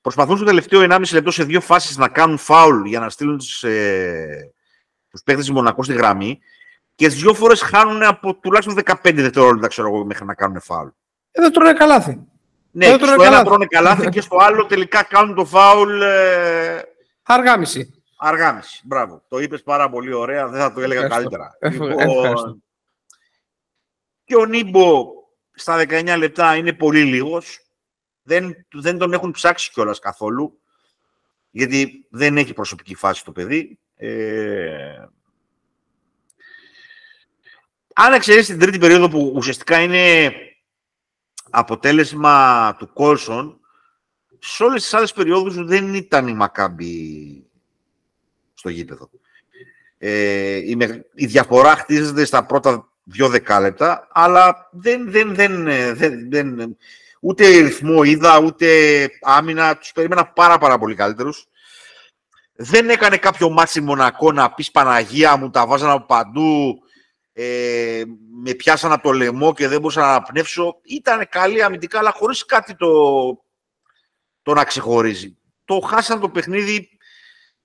Προσπαθούν 0.00 0.36
στο 0.36 0.44
τελευταίο 0.44 0.80
1,5 0.80 1.12
λεπτό 1.12 1.30
σε 1.30 1.44
δύο 1.44 1.60
φάσεις 1.60 1.96
να 1.96 2.08
κάνουν 2.08 2.38
φάουλ 2.38 2.86
για 2.86 3.00
να 3.00 3.08
στείλουν 3.08 3.38
τους, 3.38 3.62
ε, 3.64 4.52
τους 5.10 5.22
παίκτες 5.22 5.44
της 5.44 5.54
Μονακός 5.54 5.86
στη 5.86 5.94
γραμμή 5.94 6.38
και 6.94 7.06
τις 7.06 7.20
δύο 7.20 7.34
φορές 7.34 7.60
χάνουν 7.60 8.02
από 8.02 8.34
τουλάχιστον 8.34 8.74
15 8.74 9.22
δευτερόλεπτα, 9.22 9.68
ξέρω 9.68 9.88
εγώ, 9.88 10.04
μέχρι 10.04 10.24
να 10.24 10.34
κάνουν 10.34 10.60
φάουλ. 10.60 10.88
Εδώ 11.30 11.50
τρώνε 11.50 11.72
καλάθι. 11.72 12.31
Ναι, 12.74 12.96
και 12.96 13.04
στο 13.06 13.22
ένα 13.22 13.44
τρώνε 13.44 13.66
καλάθι 13.66 14.08
και 14.08 14.20
στο 14.20 14.36
άλλο 14.40 14.66
τελικά 14.66 15.02
κάνουν 15.02 15.34
το 15.34 15.44
φάουλ. 15.44 16.00
Ε... 16.02 16.82
Αργάμιση. 17.22 18.02
Αργάμιση. 18.16 18.80
Μπράβο. 18.84 19.22
Το 19.28 19.38
είπες 19.38 19.62
πάρα 19.62 19.90
πολύ 19.90 20.12
ωραία. 20.12 20.48
Δεν 20.48 20.60
θα 20.60 20.72
το 20.72 20.80
έλεγα 20.80 21.08
καλύτερα. 21.08 21.58
Λοιπόν, 21.60 22.62
και 24.24 24.36
ο 24.36 24.44
Νίμπο 24.44 25.06
στα 25.54 25.84
19 25.88 26.14
λεπτά 26.18 26.56
είναι 26.56 26.72
πολύ 26.72 27.02
λίγος. 27.02 27.60
Δεν, 28.22 28.66
δεν 28.72 28.98
τον 28.98 29.12
έχουν 29.12 29.30
ψάξει 29.30 29.70
κιόλας 29.70 29.98
καθόλου. 29.98 30.60
Γιατί 31.50 32.06
δεν 32.10 32.36
έχει 32.36 32.52
προσωπική 32.52 32.94
φάση 32.94 33.24
το 33.24 33.32
παιδί. 33.32 33.78
Ε... 33.96 35.06
Αν 37.94 38.12
εξαιρέσει 38.12 38.50
την 38.50 38.60
τρίτη 38.60 38.78
περίοδο 38.78 39.08
που 39.08 39.32
ουσιαστικά 39.36 39.80
είναι 39.80 40.32
αποτέλεσμα 41.52 42.76
του 42.78 42.92
Κόλσον, 42.92 43.60
σε 44.38 44.64
όλες 44.64 44.82
τις 44.82 44.94
άλλες 44.94 45.12
περιόδους 45.12 45.64
δεν 45.64 45.94
ήταν 45.94 46.28
η 46.28 46.34
Μακάμπη 46.34 47.46
στο 48.54 48.68
γήπεδο. 48.68 49.10
Ε, 49.98 50.56
η, 50.56 50.76
η, 51.14 51.26
διαφορά 51.26 51.76
χτίζεται 51.76 52.24
στα 52.24 52.44
πρώτα 52.44 52.88
δύο 53.04 53.28
δεκάλεπτα, 53.28 54.08
αλλά 54.12 54.68
δεν, 54.72 55.10
δεν, 55.10 55.34
δεν, 55.34 55.66
ε, 55.66 55.92
δεν, 55.92 56.30
δεν 56.30 56.76
ούτε 57.20 57.58
ρυθμό 57.58 58.02
είδα, 58.02 58.38
ούτε 58.38 59.08
άμυνα. 59.20 59.76
Τους 59.76 59.92
περίμενα 59.92 60.26
πάρα 60.26 60.58
πάρα 60.58 60.78
πολύ 60.78 60.94
καλύτερους. 60.94 61.46
Δεν 62.52 62.90
έκανε 62.90 63.16
κάποιο 63.16 63.50
ματς 63.50 63.74
η 63.74 63.80
Μονακό 63.80 64.32
να 64.32 64.52
πεις 64.52 64.70
Παναγία 64.70 65.36
μου, 65.36 65.50
τα 65.50 65.66
βάζανε 65.66 65.92
από 65.92 66.06
παντού, 66.06 66.81
ε, 67.32 68.02
με 68.42 68.54
πιάσαν 68.54 68.92
από 68.92 69.02
το 69.02 69.12
λαιμό 69.12 69.54
και 69.54 69.68
δεν 69.68 69.80
μπορούσα 69.80 70.00
να 70.00 70.08
αναπνεύσω. 70.08 70.80
Ήταν 70.82 71.28
καλή 71.28 71.62
αμυντικά, 71.62 71.98
αλλά 71.98 72.12
χωρίς 72.12 72.44
κάτι 72.44 72.74
το, 72.74 72.88
το 74.42 74.54
να 74.54 74.64
ξεχωρίζει. 74.64 75.36
Το 75.64 75.80
χάσαν 75.80 76.20
το 76.20 76.28
παιχνίδι 76.28 76.88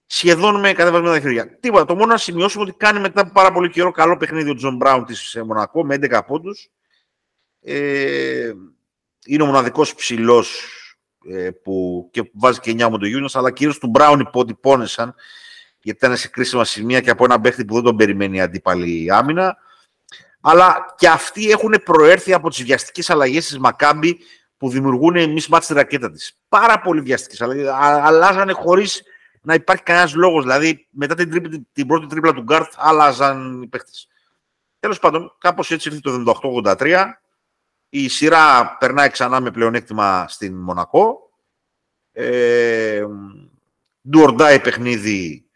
σχεδόν 0.06 0.60
με 0.60 0.74
κατεβασμένα 0.74 1.20
χέρια. 1.20 1.58
Τίποτα. 1.60 1.86
Το 1.86 1.96
μόνο 1.96 2.12
να 2.12 2.18
σημειώσουμε 2.18 2.64
ότι 2.64 2.74
κάνει 2.78 3.00
μετά 3.00 3.22
από 3.22 3.32
πάρα 3.32 3.52
πολύ 3.52 3.70
καιρό 3.70 3.92
καλό 3.92 4.18
παιχνίδι 4.18 4.50
ο 4.50 4.56
Τζον 4.56 4.76
Μπράουν 4.76 5.06
της 5.06 5.38
Μονακό 5.46 5.86
με 5.86 5.96
11 5.96 6.22
πόντους. 6.28 6.70
Ε, 7.62 8.52
είναι 9.26 9.44
ο 9.44 9.46
μοναδικός 9.46 9.96
ψηλός 9.96 10.72
ε, 11.30 11.50
που 11.50 12.08
και 12.12 12.32
βάζει 12.34 12.60
και 12.60 12.72
9 12.72 12.90
ο 12.90 12.98
Μοτεγιούνας, 12.98 13.36
αλλά 13.36 13.52
κυρίως 13.52 13.78
του 13.78 13.88
Μπράουν 13.88 14.20
οι 14.20 14.30
πόντοι 14.30 14.56
πόνεσαν 14.56 15.16
γιατί 15.82 16.06
ήταν 16.06 16.18
σε 16.18 16.28
κρίσιμα 16.28 16.66
σημεία 16.66 17.02
και 17.02 17.10
από 17.10 17.24
ένα 17.24 17.42
παίχτη 17.42 17.66
που 17.66 17.74
δεν 17.74 17.84
τον 17.84 17.96
περιμένει 17.96 18.38
η 18.38 18.42
αντίπαλη 18.42 19.12
άμυνα. 19.12 19.58
Αλλά 20.42 20.94
και 20.98 21.08
αυτοί 21.08 21.50
έχουν 21.50 21.76
προέρθει 21.84 22.34
από 22.34 22.50
τις 22.50 22.64
βιαστικές 22.64 23.10
αλλαγές 23.10 23.46
της 23.46 23.60
Μακάμπη 23.60 24.18
που 24.58 24.70
δημιουργούν 24.70 25.32
mismatch 25.32 25.66
στη 25.66 25.74
ρακέτα 25.74 26.12
της. 26.12 26.40
Πάρα 26.50 26.80
πολύ 26.80 27.02
βιαστικές 27.02 27.42
αλλαγές. 27.42 27.68
Αλλάζανε 27.78 28.52
χωρίς 28.52 29.04
να 29.42 29.54
υπάρχει 29.54 29.84
κανένας 29.84 30.14
λόγος. 30.14 30.44
Δηλαδή, 30.44 30.88
μετά 30.90 31.16
την, 31.16 31.30
τρίπλη, 31.30 31.68
την 31.72 31.88
πρώτη 31.88 32.06
τρίπλα 32.08 32.34
του 32.34 32.42
Γκάρτ, 32.42 32.74
άλλαζαν 32.76 33.62
οι 33.62 33.68
παίχτες. 33.68 34.08
Τέλος 34.80 35.00
πάντων, 35.00 35.36
κάπως 35.38 35.72
έτσι 35.72 35.90
ήρθε 35.90 36.00
το 36.02 36.40
78-83. 36.78 37.22
Η 37.90 38.08
σειρά 38.08 38.76
περνάει 38.80 39.10
ξανά 39.10 39.40
με 39.40 39.52
πλεονέκτημα 39.52 40.26
στην 40.28 40.56
Μονακό. 40.56 41.32
Ε, 42.12 43.06
ντουορντάει 44.10 44.60
παιχνίδι 44.60 45.47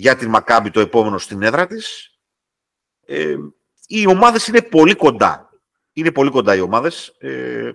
για 0.00 0.16
την 0.16 0.28
Μακάμπη 0.28 0.70
το 0.70 0.80
επόμενο 0.80 1.18
στην 1.18 1.42
έδρα 1.42 1.66
της. 1.66 2.10
Ε, 3.06 3.36
οι 3.86 4.06
ομάδες 4.06 4.46
είναι 4.46 4.62
πολύ 4.62 4.94
κοντά. 4.94 5.50
Είναι 5.92 6.12
πολύ 6.12 6.30
κοντά 6.30 6.54
οι 6.54 6.60
ομάδες. 6.60 7.14
Ε, 7.18 7.70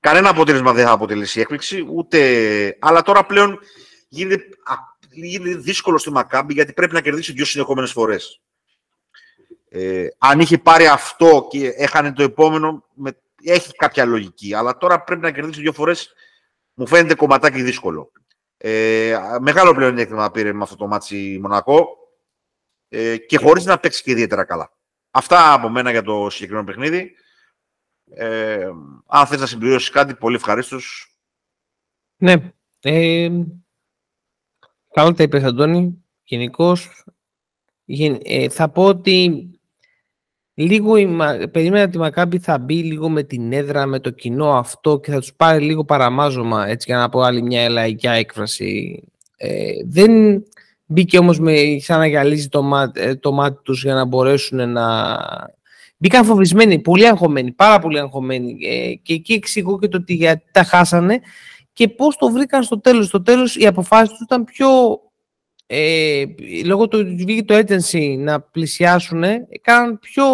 κανένα 0.00 0.28
αποτέλεσμα 0.28 0.72
δεν 0.72 0.86
θα 0.86 0.92
αποτελέσει 0.92 1.40
έκπληξη, 1.40 1.86
ούτε... 1.88 2.76
Αλλά 2.80 3.02
τώρα 3.02 3.26
πλέον 3.26 3.58
γίνεται, 4.08 4.44
γίνεται 5.10 5.56
δύσκολο 5.56 5.98
στη 5.98 6.10
Μακάμπη 6.10 6.52
γιατί 6.52 6.72
πρέπει 6.72 6.94
να 6.94 7.00
κερδίσει 7.00 7.32
δύο 7.32 7.44
συνεχόμενες 7.44 7.92
φορές. 7.92 8.40
Ε, 9.68 10.06
αν 10.18 10.40
είχε 10.40 10.58
πάρει 10.58 10.86
αυτό 10.86 11.46
και 11.50 11.68
έχανε 11.68 12.12
το 12.12 12.22
επόμενο, 12.22 12.84
με, 12.94 13.18
έχει 13.42 13.72
κάποια 13.72 14.04
λογική. 14.04 14.54
Αλλά 14.54 14.76
τώρα 14.76 15.02
πρέπει 15.02 15.20
να 15.20 15.30
κερδίσει 15.30 15.60
δύο 15.60 15.72
φορές, 15.72 16.12
μου 16.74 16.86
φαίνεται 16.86 17.14
κομματάκι 17.14 17.62
δύσκολο. 17.62 18.12
Ε, 18.60 19.18
μεγάλο 19.40 19.74
πλεονέκτημα 19.74 20.30
πήρε 20.30 20.52
με 20.52 20.62
αυτό 20.62 20.76
το 20.76 20.86
ματς 20.86 21.28
η 21.28 21.38
Μονακό 21.42 21.88
ε, 22.88 23.16
και 23.16 23.38
χωρίς 23.38 23.64
να 23.64 23.78
παίξει 23.78 24.02
και 24.02 24.10
ιδιαίτερα 24.10 24.44
καλά. 24.44 24.72
Αυτά 25.10 25.52
από 25.52 25.68
μένα 25.68 25.90
για 25.90 26.02
το 26.02 26.30
συγκεκριμένο 26.30 26.66
παιχνίδι. 26.66 27.12
Ε, 28.10 28.68
αν 29.06 29.26
θες 29.26 29.40
να 29.40 29.46
συμπληρώσεις 29.46 29.90
κάτι, 29.90 30.14
πολύ 30.14 30.36
ευχαρίστως. 30.36 31.12
Ναι. 32.16 32.52
Ε, 32.80 33.30
καλά 34.92 35.12
τα 35.12 35.22
είπες, 35.22 35.42
Αντώνη. 35.42 36.04
Γενικώς, 36.22 37.04
ε, 38.22 38.48
θα 38.48 38.68
πω 38.68 38.84
ότι 38.84 39.48
λίγο 40.60 40.92
περίμενα 41.52 41.84
ότι 41.84 41.96
η 41.96 42.00
Μακάμπη 42.00 42.38
θα 42.38 42.58
μπει 42.58 42.74
λίγο 42.74 43.08
με 43.08 43.22
την 43.22 43.52
έδρα, 43.52 43.86
με 43.86 44.00
το 44.00 44.10
κοινό 44.10 44.52
αυτό 44.52 45.00
και 45.00 45.10
θα 45.10 45.18
τους 45.18 45.34
πάρει 45.34 45.64
λίγο 45.64 45.84
παραμάζωμα, 45.84 46.68
έτσι 46.68 46.86
για 46.90 46.98
να 46.98 47.08
πω 47.08 47.20
άλλη 47.20 47.42
μια 47.42 47.62
ελαϊκιά 47.62 48.12
έκφραση. 48.12 49.02
Ε, 49.36 49.70
δεν 49.86 50.42
μπήκε 50.86 51.18
όμως 51.18 51.40
με, 51.40 51.54
σαν 51.80 51.98
να 51.98 52.06
γυαλίζει 52.06 52.48
το, 52.48 52.62
μά, 52.62 52.92
ε, 52.94 53.14
το 53.14 53.32
μάτι 53.32 53.58
τους 53.62 53.82
για 53.82 53.94
να 53.94 54.04
μπορέσουν 54.04 54.72
να... 54.72 55.16
Μπήκαν 55.96 56.24
φοβισμένοι, 56.24 56.78
πολύ 56.78 57.06
αγχωμένοι, 57.06 57.52
πάρα 57.52 57.78
πολύ 57.78 57.98
αγχωμένοι 57.98 58.58
ε, 58.62 58.94
και 58.94 59.14
εκεί 59.14 59.32
εξηγώ 59.32 59.78
και 59.78 59.88
το 59.88 59.96
ότι 59.96 60.14
γιατί 60.14 60.44
τα 60.52 60.62
χάσανε 60.62 61.20
και 61.72 61.88
πώς 61.88 62.16
το 62.16 62.30
βρήκαν 62.30 62.62
στο 62.62 62.80
τέλος. 62.80 63.06
Στο 63.06 63.22
τέλος 63.22 63.56
οι 63.56 63.66
αποφάσεις 63.66 64.08
τους 64.08 64.20
ήταν 64.20 64.44
πιο 64.44 64.68
ε, 65.70 66.24
λόγω 66.64 66.88
του 66.88 66.98
ότι 66.98 67.24
βγήκε 67.24 67.44
το 67.44 67.54
agency 67.54 68.16
να 68.18 68.40
πλησιάσουν, 68.40 69.22
έκαναν 69.22 69.98
πιο, 69.98 70.24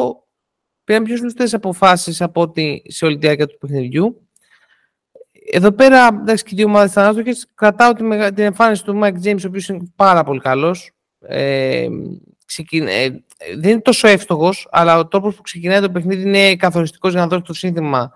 πήραν 0.85 1.05
πιο 1.05 1.17
σωστές 1.17 1.55
αποφάσεις 1.55 2.21
από 2.21 2.41
ότι 2.41 2.83
σε 2.87 3.05
όλη 3.05 3.15
τη 3.15 3.21
διάρκεια 3.21 3.47
του 3.47 3.59
παιχνιδιού. 3.59 4.29
Εδώ 5.51 5.73
πέρα, 5.73 6.07
εντάξει, 6.07 6.45
και 6.45 6.51
οι 6.53 6.57
δύο 6.57 6.67
ομάδες 6.67 6.91
ήταν 6.91 7.05
άστοχες. 7.05 7.47
Κρατάω 7.55 7.93
την, 7.93 8.35
την 8.35 8.45
εμφάνιση 8.45 8.85
του 8.85 9.01
Mike 9.03 9.25
James, 9.25 9.41
ο 9.45 9.47
οποίος 9.47 9.69
είναι 9.69 9.93
πάρα 9.97 10.25
πολύ 10.25 10.41
καλός. 10.41 10.91
Ε, 11.21 11.89
ε, 12.69 13.11
δεν 13.59 13.71
είναι 13.71 13.81
τόσο 13.81 14.09
εύστοχος, 14.09 14.69
αλλά 14.71 14.99
ο 14.99 15.07
τρόπος 15.07 15.35
που 15.35 15.43
ξεκινάει 15.43 15.81
το 15.81 15.91
παιχνίδι 15.91 16.23
είναι 16.23 16.57
καθοριστικός 16.57 17.13
για 17.13 17.21
να 17.21 17.27
δώσει 17.27 17.43
το 17.43 17.55
σύνθημα 17.55 18.13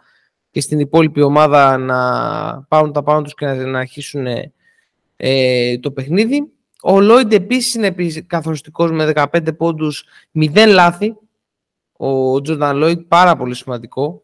και 0.50 0.60
στην 0.60 0.78
υπόλοιπη 0.78 1.22
ομάδα 1.22 1.76
να 1.76 1.98
πάρουν 2.68 2.92
τα 2.92 3.02
πάνω 3.02 3.22
τους 3.22 3.34
και 3.34 3.46
να, 3.46 3.54
να 3.54 3.78
αρχίσουν 3.78 4.26
ε, 5.16 5.78
το 5.78 5.90
παιχνίδι. 5.90 6.52
Ο 6.90 7.00
Λόιντ 7.00 7.32
επίσης 7.32 7.74
είναι 7.74 7.94
καθοριστικός 8.26 8.90
με 8.90 9.12
15 9.14 9.56
πόντους, 9.56 10.04
0 10.32 10.66
λάθη. 10.68 11.16
Ο 11.92 12.40
Τζορνταν 12.40 12.76
Λόιντ 12.76 13.00
πάρα 13.00 13.36
πολύ 13.36 13.54
σημαντικό. 13.54 14.22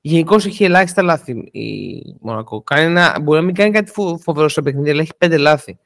Γενικώς 0.00 0.46
έχει 0.46 0.64
ελάχιστα 0.64 1.02
λάθη 1.02 1.32
η 1.52 2.02
Μονακό. 2.20 2.62
Κάνει 2.62 2.84
ένα, 2.84 3.20
μπορεί 3.22 3.38
να 3.38 3.44
μην 3.44 3.54
κάνει 3.54 3.70
κάτι 3.70 3.92
φοβερό 4.20 4.48
στο 4.48 4.62
παιχνίδι, 4.62 4.90
αλλά 4.90 5.00
έχει 5.00 5.10
5 5.18 5.38
λάθη. 5.38 5.78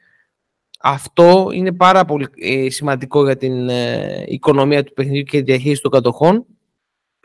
Αυτό 0.81 1.49
είναι 1.53 1.73
πάρα 1.73 2.05
πολύ 2.05 2.29
ε, 2.35 2.71
σημαντικό 2.71 3.25
για 3.25 3.37
την 3.37 3.69
ε, 3.69 4.25
οικονομία 4.27 4.85
του 4.85 4.93
παιχνιδιού 4.93 5.23
και 5.23 5.39
τη 5.39 5.45
διαχείριση 5.45 5.83
των 5.83 5.91
κατοχών. 5.91 6.47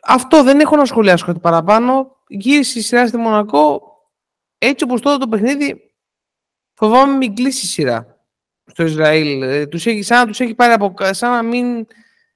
Αυτό 0.03 0.43
δεν 0.43 0.59
έχω 0.59 0.75
να 0.75 0.85
σχολιάσω 0.85 1.25
κάτι 1.25 1.39
παραπάνω. 1.39 2.17
Γύρισε 2.27 2.79
η 2.79 2.81
σειρά 2.81 3.07
στη 3.07 3.17
Μονακό. 3.17 3.81
Έτσι 4.57 4.83
όπως 4.83 5.01
τώρα 5.01 5.17
το 5.17 5.27
παιχνίδι, 5.27 5.93
φοβάμαι 6.73 7.17
μην 7.17 7.35
κλείσει 7.35 7.65
η 7.65 7.69
σειρά 7.69 8.14
στο 8.65 8.84
Ισραήλ. 8.84 9.41
Ε, 9.41 9.65
τους 9.65 9.86
έχει, 9.86 10.01
σαν 10.01 10.19
να 10.19 10.25
τους 10.25 10.39
έχει 10.39 10.55
πάρει 10.55 10.74
από 10.74 10.93
σαν 11.12 11.31
να 11.31 11.43
μην... 11.43 11.88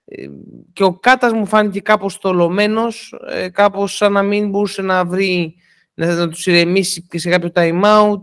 Ε, 0.06 0.28
και 0.74 0.84
ο 0.84 0.94
Κάτας 0.94 1.34
μου 1.34 1.46
φάνηκε 1.46 1.80
κάπως 1.80 2.16
θολωμένος, 2.16 3.16
ε, 3.28 3.50
κάπως 3.50 3.96
σαν 3.96 4.12
να 4.12 4.22
μην 4.22 4.50
μπορούσε 4.50 4.82
να 4.82 5.06
βρει, 5.06 5.56
να, 5.94 6.14
να 6.14 6.30
τους 6.30 6.48
ηρεμήσει 6.48 7.08
και 7.08 7.20
σε 7.20 7.30
κάποιο 7.30 7.52
time 7.54 7.84
out. 7.84 8.22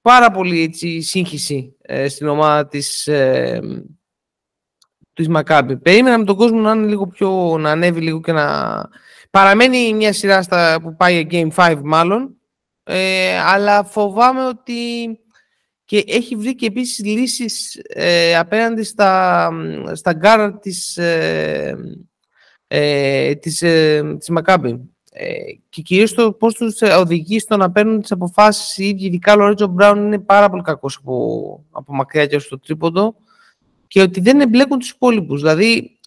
Πάρα 0.00 0.30
πολύ 0.30 0.60
έτσι, 0.60 1.00
σύγχυση 1.00 1.76
στην 2.08 2.28
ομάδα 2.28 2.66
της, 2.66 3.06
ε, 3.06 3.60
της 5.12 5.28
Μακάμπη. 5.28 5.76
Περίμενα 5.76 6.18
με 6.18 6.24
τον 6.24 6.36
κόσμο 6.36 6.60
να 6.60 6.72
είναι 6.72 6.86
λίγο 6.86 7.06
πιο, 7.06 7.56
να 7.58 7.70
ανέβει 7.70 8.00
λίγο 8.00 8.20
και 8.20 8.32
να... 8.32 8.88
Παραμένει 9.30 9.94
μια 9.94 10.12
σειρά 10.12 10.42
στα, 10.42 10.78
που 10.82 10.96
πάει 10.96 11.26
Game 11.30 11.50
5 11.54 11.80
μάλλον, 11.84 12.36
αλλά 13.44 13.84
φοβάμαι 13.84 14.46
ότι 14.46 14.74
και 15.84 16.04
έχει 16.06 16.36
βρει 16.36 16.54
και 16.54 16.66
επίσης 16.66 17.04
λύσεις 17.04 17.82
ε, 17.88 18.36
απέναντι 18.36 18.82
στα, 18.82 19.50
στα 19.92 20.12
γκάρα 20.12 20.58
της, 20.58 20.96
ε, 20.96 21.76
ε, 22.66 23.34
της, 23.34 23.62
ε, 23.62 24.16
της 24.18 24.28
Μακάμπη. 24.28 24.94
Ε, 25.16 25.34
και 25.68 25.82
κυρίως 25.82 26.14
το 26.14 26.32
πώς 26.32 26.54
τους 26.54 26.82
οδηγεί 26.82 27.38
στο 27.38 27.56
να 27.56 27.70
παίρνουν 27.70 28.00
τις 28.00 28.12
αποφάσεις 28.12 28.78
οι 28.78 28.88
ίδιοι, 28.88 29.06
ειδικά 29.06 29.32
ο 29.32 29.36
Λορέτζο 29.36 29.66
Μπράουν 29.66 30.04
είναι 30.06 30.18
πάρα 30.18 30.50
πολύ 30.50 30.62
κακός 30.62 30.96
από, 30.96 31.64
από 31.70 31.94
μακριά 31.94 32.26
και 32.26 32.38
στο 32.38 32.58
τρίποντο 32.58 33.14
και 33.86 34.00
ότι 34.00 34.20
δεν 34.20 34.40
εμπλέκουν 34.40 34.78
τους 34.78 34.90
υπόλοιπους. 34.90 35.40
Δηλαδή, 35.40 35.98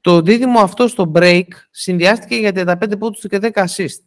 το 0.00 0.20
δίδυμο 0.20 0.60
αυτό 0.60 0.88
στο 0.88 1.12
break 1.14 1.46
συνδυάστηκε 1.70 2.36
για 2.36 2.52
35 2.54 2.98
πόντους 2.98 3.26
και 3.28 3.38
10 3.42 3.50
assist. 3.52 4.00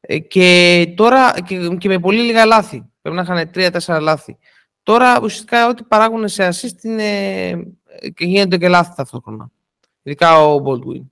Ε, 0.00 0.18
και 0.18 0.92
τώρα 0.96 1.40
και, 1.40 1.76
και 1.78 1.88
με 1.88 1.98
πολύ 1.98 2.22
λίγα 2.22 2.44
λάθη. 2.44 2.84
Πρέπει 3.04 3.16
να 3.16 3.22
είχαν 3.22 3.50
τρία-τέσσερα 3.50 4.00
λάθη. 4.00 4.38
Τώρα 4.82 5.18
ουσιαστικά 5.22 5.68
ό,τι 5.68 5.82
παράγουν 5.82 6.28
σε 6.28 6.48
assist 6.48 6.82
είναι 6.82 7.52
και 8.14 8.24
γίνονται 8.24 8.58
και 8.58 8.68
λάθη 8.68 8.94
ταυτόχρονα. 8.96 9.50
Ειδικά 10.02 10.44
ο 10.46 10.62
Baldwin. 10.64 11.02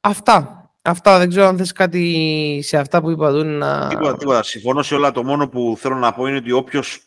Αυτά. 0.00 0.70
Αυτά. 0.82 1.18
Δεν 1.18 1.28
ξέρω 1.28 1.46
αν 1.46 1.56
θες 1.56 1.72
κάτι 1.72 2.60
σε 2.62 2.78
αυτά 2.78 3.00
που 3.00 3.10
είπα 3.10 3.28
εδώ 3.28 3.42
να... 3.42 3.88
Τίποτα, 3.88 4.16
τίποτα. 4.16 4.42
Συμφωνώ 4.42 4.82
σε 4.82 4.94
όλα. 4.94 5.12
Το 5.12 5.24
μόνο 5.24 5.48
που 5.48 5.76
θέλω 5.78 5.96
να 5.96 6.12
πω 6.12 6.26
είναι 6.26 6.36
ότι 6.36 6.52
όποιος 6.52 7.02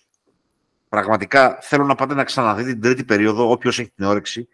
πραγματικά 0.90 1.58
θέλω 1.62 1.84
να 1.84 1.96
πάτε 1.96 2.14
να 2.14 2.24
ξαναδεί 2.24 2.64
την 2.64 2.82
τρίτη 2.82 3.04
περίοδο, 3.04 3.52
όποιος 3.52 3.80
έχει 3.80 3.92
την 3.96 4.06
όρεξη, 4.06 4.48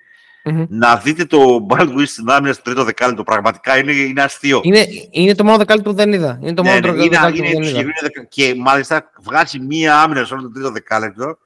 Mm-hmm. 0.44 0.66
Να 0.70 0.96
δείτε 0.96 1.26
το 1.26 1.66
Baldwin 1.70 2.04
στην 2.06 2.30
άμυνα 2.30 2.54
στο 2.54 2.64
τρίτο 2.64 2.84
δεκάλεπτο. 2.84 3.24
Πραγματικά 3.24 3.78
είναι, 3.78 3.92
είναι 3.92 4.22
αστείο. 4.22 4.60
Είναι, 4.64 4.86
είναι 5.12 5.36
το 5.36 5.44
μόνο 5.44 5.58
δεκάλεπτο 5.58 5.90
που 5.90 5.96
δεν 5.96 6.14
είδα. 6.14 6.40
Είναι 6.42 6.54
το 6.54 6.64
μόνο 6.64 6.80
ναι, 6.80 6.92
ναι, 6.92 6.98
δεκάλεπτο 6.98 7.44
που 7.44 7.50
δεν 7.50 7.62
είδα. 7.62 7.90
Και 8.30 8.56
μάλιστα 8.56 9.12
βγάζει 9.22 9.60
μία 9.60 10.02
άμυνα 10.02 10.26
σε 10.26 10.34
όλο 10.34 10.44
το 10.44 10.52
τρίτο 10.52 10.72
δεκάλεπτο. 10.72 11.38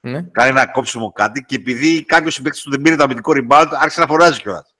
Ναι. 0.00 0.22
Κάνει 0.22 0.50
ένα 0.50 0.66
κόψιμο 0.66 1.12
κάτι 1.12 1.44
και 1.44 1.54
επειδή 1.54 2.04
κάποιος 2.04 2.34
συμπαίκτης 2.34 2.62
του 2.62 2.70
δεν 2.70 2.80
πήρε 2.80 2.96
το 2.96 3.02
αμυντικό 3.02 3.32
rebound, 3.34 3.66
άρχισε 3.70 4.00
να 4.00 4.06
φωνάζει 4.06 4.40
κιόλας. 4.40 4.74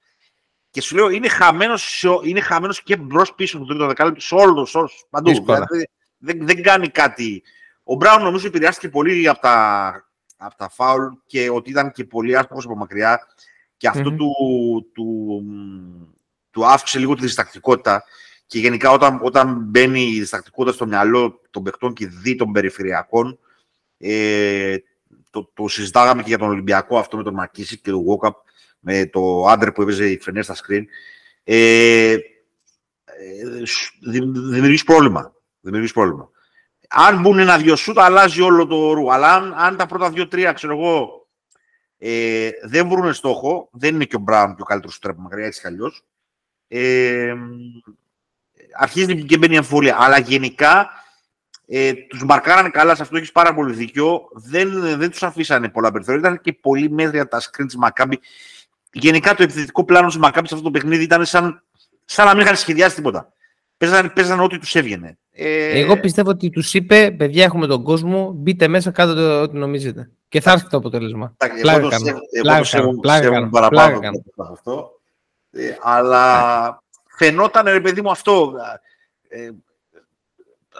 Και 0.69 0.81
σου 0.81 0.95
λέω 0.95 1.09
είναι 1.09 1.27
χαμένος 1.27 2.05
είναι 2.23 2.41
χαμένος 2.41 2.83
και 2.83 2.97
μπρος 2.97 3.33
πίσω 3.33 3.57
στο 3.57 3.65
τρίτο 3.65 3.85
δεκάλεπτο 3.85 4.21
σε 4.21 4.35
όλο 4.35 4.67
το 4.71 4.89
παντού. 5.09 5.31
Δηλαδή, 5.31 5.89
δεν, 6.17 6.45
δεν 6.45 6.61
κάνει 6.61 6.87
κάτι. 6.87 7.43
Ο 7.83 7.95
Μπράουν 7.95 8.23
νομίζω 8.23 8.47
επηρεάστηκε 8.47 8.89
πολύ 8.89 9.27
από 9.27 9.41
τα, 9.41 9.93
από 10.37 10.55
τα 10.55 10.69
φάουλ 10.69 11.03
και 11.25 11.49
ότι 11.49 11.69
ήταν 11.69 11.91
και 11.91 12.03
πολύ 12.03 12.37
άσπρος 12.37 12.65
από 12.65 12.75
μακριά 12.75 13.27
και 13.81 13.87
αυτο 13.87 14.11
του, 14.11 14.31
του, 14.93 15.43
του 16.51 16.65
αύξησε 16.65 16.99
λίγο 16.99 17.15
τη 17.15 17.21
διστακτικότητα 17.21 18.03
και 18.45 18.59
γενικά 18.59 18.91
όταν, 18.91 19.19
όταν 19.23 19.63
μπαίνει 19.67 20.01
η 20.01 20.19
διστακτικότητα 20.19 20.75
στο 20.75 20.85
μυαλό 20.85 21.41
των 21.49 21.63
παιχτών 21.63 21.93
και 21.93 22.07
δει 22.07 22.35
των 22.35 22.51
περιφερειακών 22.51 23.39
ε, 23.97 24.75
το, 25.29 25.51
το 25.53 25.67
συζητάγαμε 25.67 26.21
και 26.21 26.27
για 26.27 26.37
τον 26.37 26.49
Ολυμπιακό 26.49 26.97
αυτό 26.97 27.17
με 27.17 27.23
τον 27.23 27.33
Μακίση 27.33 27.79
και 27.79 27.91
τον 27.91 28.03
Walkup 28.07 28.33
με 28.79 29.05
το 29.05 29.45
άντρε 29.45 29.71
που 29.71 29.81
έπαιζε 29.81 30.09
η 30.09 30.19
φρενέ 30.21 30.41
στα 30.41 30.55
screen 30.55 30.83
ε, 31.43 32.11
ε, 32.11 32.19
δημιουργείς 34.49 34.83
πρόβλημα. 34.83 35.33
Δημιουργείς 35.61 35.93
πρόβλημα. 35.93 36.29
Αν 36.89 37.21
μπουν 37.21 37.39
ένα-δυο 37.39 37.75
σούτ, 37.75 37.99
αλλάζει 37.99 38.41
όλο 38.41 38.67
το 38.67 38.93
ρου. 38.93 39.13
Αλλά 39.13 39.33
αν, 39.33 39.53
αν 39.57 39.77
τα 39.77 39.85
πρώτα 39.85 40.09
δύο-τρία, 40.09 40.53
ξέρω 40.53 40.77
εγώ, 40.77 41.20
ε, 42.03 42.49
δεν 42.63 42.87
βρουν 42.87 43.13
στόχο. 43.13 43.69
Δεν 43.71 43.95
είναι 43.95 44.05
και 44.05 44.15
ο 44.15 44.19
Μπράουν 44.19 44.55
και 44.55 44.61
ο 44.61 44.65
καλύτερος 44.65 44.95
του 44.95 45.01
τρέπου 45.01 45.21
μακριά, 45.21 45.45
έτσι 45.45 45.61
κι 45.61 45.67
αλλιώς. 45.67 46.03
Ε, 46.67 47.33
αρχίζει 48.77 49.25
και 49.25 49.37
μπαίνει 49.37 49.53
η 49.53 49.57
αμφιβολία. 49.57 49.95
Αλλά 49.99 50.19
γενικά 50.19 50.89
ε, 51.67 51.93
τους 51.93 52.23
μαρκάρανε 52.23 52.69
καλά, 52.69 52.95
σε 52.95 53.01
αυτό 53.01 53.17
έχεις 53.17 53.31
πάρα 53.31 53.53
πολύ 53.53 53.73
δίκιο. 53.73 54.29
Δεν, 54.33 54.97
δεν 54.97 55.09
τους 55.09 55.23
αφήσανε 55.23 55.69
πολλά 55.69 55.91
περιθώρια. 55.91 56.19
Ήταν 56.19 56.41
και 56.41 56.53
πολύ 56.53 56.89
μέτρια 56.89 57.27
τα 57.27 57.41
screen 57.41 57.65
της 57.65 57.75
Μακάμπη. 57.75 58.19
Γενικά 58.91 59.35
το 59.35 59.43
επιθετικό 59.43 59.83
πλάνο 59.83 60.07
της 60.07 60.17
Μακάμπης 60.17 60.49
σε 60.49 60.55
αυτό 60.55 60.65
το 60.67 60.79
παιχνίδι 60.79 61.03
ήταν 61.03 61.25
σαν, 61.25 61.63
σαν 62.05 62.25
να 62.25 62.33
μην 62.33 62.43
είχαν 62.43 62.55
σχεδιάσει 62.55 62.95
τίποτα. 62.95 63.33
Παίζαν, 63.77 64.13
παίζαν 64.13 64.39
ό,τι 64.39 64.59
τους 64.59 64.75
έβγαινε. 64.75 65.17
Ε... 65.33 65.79
Εγώ 65.79 65.99
πιστεύω 65.99 66.29
ότι 66.29 66.49
τους 66.49 66.73
είπε: 66.73 67.11
Παιδιά, 67.17 67.43
έχουμε 67.43 67.67
τον 67.67 67.83
κόσμο, 67.83 68.31
μπείτε 68.35 68.67
μέσα, 68.67 68.91
κάντε 68.91 69.21
ό,τι 69.21 69.57
νομίζετε. 69.57 70.09
Και 70.29 70.41
θα 70.41 70.51
έρθει 70.51 70.69
το 70.69 70.77
αποτέλεσμα. 70.77 71.35
Πλάκα 71.61 71.87
κάνω. 71.89 72.99
Πλάκα 73.01 73.29
κάνω. 73.29 73.49
Παραπάνω 73.49 73.99
αυτό. 74.51 74.91
Ε, 75.51 75.75
αλλά 75.81 76.63
ναι. 76.65 76.75
φαινόταν, 77.17 77.65
ρε 77.65 77.79
παιδί 77.79 78.01
μου, 78.01 78.11
αυτό. 78.11 78.53
Ε, 79.27 79.49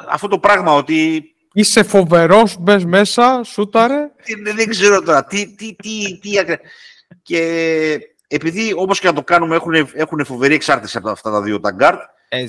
αυτό 0.08 0.28
το 0.28 0.40
πράγμα 0.40 0.74
ότι... 0.74 1.24
Είσαι 1.54 1.84
φοβερός, 1.84 2.56
μπες 2.60 2.86
μέσα, 2.86 3.42
σούταρε. 3.44 4.12
Δεν, 4.44 4.56
δεν 4.56 4.70
ξέρω 4.70 5.02
τώρα. 5.02 5.26
Τι, 5.26 5.56
τι, 5.56 5.76
τι, 5.76 6.20
τι, 6.20 6.30
και 7.22 8.00
επειδή 8.28 8.74
όπως 8.76 9.00
και 9.00 9.08
να 9.08 9.14
το 9.14 9.24
κάνουμε 9.24 9.56
έχουν, 9.56 9.74
έχουν 9.94 10.26
φοβερή 10.26 10.54
εξάρτηση 10.54 10.98
από 10.98 11.10
αυτά 11.10 11.32
τα 11.32 11.42
δύο 11.42 11.60
τα 11.60 11.72
γκαρντ, 11.72 12.00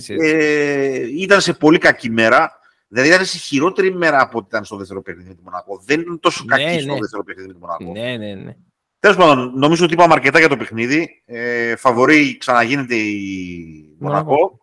ε, 0.06 1.20
ήταν 1.20 1.40
σε 1.40 1.52
πολύ 1.52 1.78
κακή 1.78 2.10
μέρα. 2.10 2.60
Δηλαδή 2.88 3.08
ήταν 3.08 3.24
σε 3.24 3.38
χειρότερη 3.38 3.94
μέρα 3.94 4.22
από 4.22 4.38
ό,τι 4.38 4.46
ήταν 4.48 4.64
στο 4.64 4.76
δεύτερο 4.76 5.02
παιχνίδι 5.02 5.28
με 5.28 5.34
τη 5.34 5.42
Μονακό. 5.42 5.82
Δεν 5.84 6.00
ήταν 6.00 6.20
τόσο 6.20 6.44
ναι, 6.44 6.56
κακή 6.56 6.74
ναι. 6.74 6.80
στο 6.80 6.96
δεύτερο 6.96 7.24
παιχνίδι 7.24 7.48
με 7.48 7.54
τη 7.54 7.60
Μονακό. 7.60 7.92
Ναι, 7.92 8.16
ναι, 8.16 8.34
ναι. 8.34 8.56
Τέλος 9.00 9.16
πάντων, 9.16 9.52
νομίζω 9.54 9.84
ότι 9.84 9.94
είπαμε 9.94 10.12
αρκετά 10.12 10.38
για 10.38 10.48
το 10.48 10.56
παιχνίδι. 10.56 11.22
Ε, 11.24 11.76
φαβορεί 11.76 12.36
ξαναγίνεται 12.36 12.94
η 12.94 13.96
Μονακό. 13.98 14.60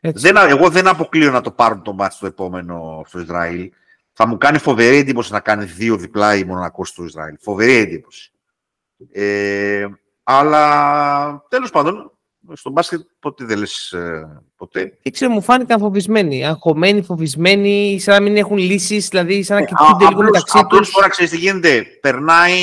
Δεν, 0.00 0.36
εγώ 0.36 0.70
δεν 0.70 0.88
αποκλείω 0.88 1.30
να 1.30 1.40
το 1.40 1.50
πάρουν 1.50 1.82
το 1.82 1.92
μάτι 1.92 2.14
στο 2.14 2.26
επόμενο 2.26 3.04
στο 3.06 3.20
Ισραήλ. 3.20 3.72
Θα 4.12 4.26
μου 4.26 4.36
κάνει 4.36 4.58
φοβερή 4.58 4.96
εντύπωση 4.96 5.32
να 5.32 5.40
κάνει 5.40 5.64
δύο 5.64 5.96
διπλά 5.96 6.36
η 6.36 6.44
Μονακό 6.44 6.84
στο 6.84 7.04
Ισραήλ. 7.04 7.36
Φοβερή 7.40 7.74
εντύπωση. 7.74 8.32
Ε, 9.12 9.86
αλλά 10.22 11.44
τέλος 11.48 11.70
πάντων, 11.70 12.17
στο 12.52 12.70
μπάσκετ 12.70 13.00
ποτέ 13.20 13.44
δεν 13.44 13.58
λες 13.58 13.92
ε, 13.92 14.42
ποτέ. 14.56 14.98
Δεν 15.02 15.12
ξέρω, 15.12 15.32
μου 15.32 15.42
φάνηκαν 15.42 15.78
φοβισμένοι. 15.78 16.46
Αγχωμένοι, 16.46 17.02
φοβισμένοι, 17.02 17.98
σαν 18.00 18.14
να 18.14 18.20
μην 18.20 18.36
έχουν 18.36 18.56
λύσεις, 18.56 19.08
δηλαδή 19.08 19.42
σαν 19.42 19.56
να 19.56 19.62
ε, 19.62 19.66
κοιτούνται 19.66 20.08
λίγο 20.08 20.22
μεταξύ 20.22 20.52
τους. 20.52 20.60
Απλώς 20.60 20.90
τώρα 20.90 21.08
ξέρεις 21.08 21.30
τι 21.30 21.36
γίνεται. 21.36 21.82
Περνάει 22.00 22.56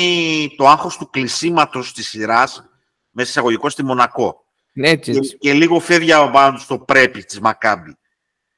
το 0.56 0.68
άγχος 0.68 0.96
του 0.96 1.10
κλεισίματος 1.10 1.92
της 1.92 2.08
σειράς 2.08 2.68
μέσα 3.10 3.28
εισαγωγικό 3.28 3.68
στη 3.68 3.84
Μονακό. 3.84 4.44
Ναι, 4.72 4.88
έτσι, 4.88 5.10
έτσι. 5.10 5.30
Και, 5.30 5.36
και, 5.36 5.52
λίγο 5.52 5.80
φεύγει 5.80 6.12
από 6.12 6.58
στο 6.58 6.78
πρέπει 6.78 7.24
της 7.24 7.40
Μακάμπη. 7.40 7.96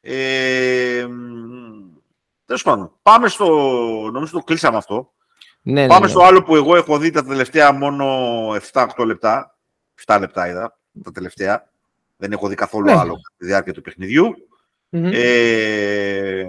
Ε, 0.01 1.07
Τέλος 2.49 2.63
πάντων, 2.63 2.93
πάμε 3.03 3.29
στο. 3.29 3.47
Νομίζω 4.13 4.33
το 4.33 4.41
κλείσαμε 4.41 4.77
αυτό. 4.77 5.13
Ναι, 5.63 5.81
ναι 5.81 5.87
πάμε 5.87 6.07
ναι, 6.07 6.11
στο 6.11 6.23
άλλο 6.23 6.43
που 6.43 6.57
εγώ 6.57 6.77
έχω 6.77 6.99
δει 6.99 7.11
τα 7.11 7.25
τελευταία 7.25 7.73
μόνο 7.73 8.07
7-8 8.73 8.87
λεπτά. 9.07 9.59
7 10.07 10.17
λεπτά 10.21 10.49
είδα 10.49 10.79
τα 11.05 11.11
τελευταία. 11.13 11.69
Δεν 12.17 12.33
έχω 12.33 12.49
δει 12.49 12.55
καθόλου 12.55 12.85
ναι. 12.85 12.93
άλλο 12.93 13.21
τη 13.37 13.47
διάρκεια 13.47 13.73
του 13.73 13.83
παιχνιδιού. 13.83 14.35
Mm-hmm. 14.91 15.11
Ε, 15.13 16.45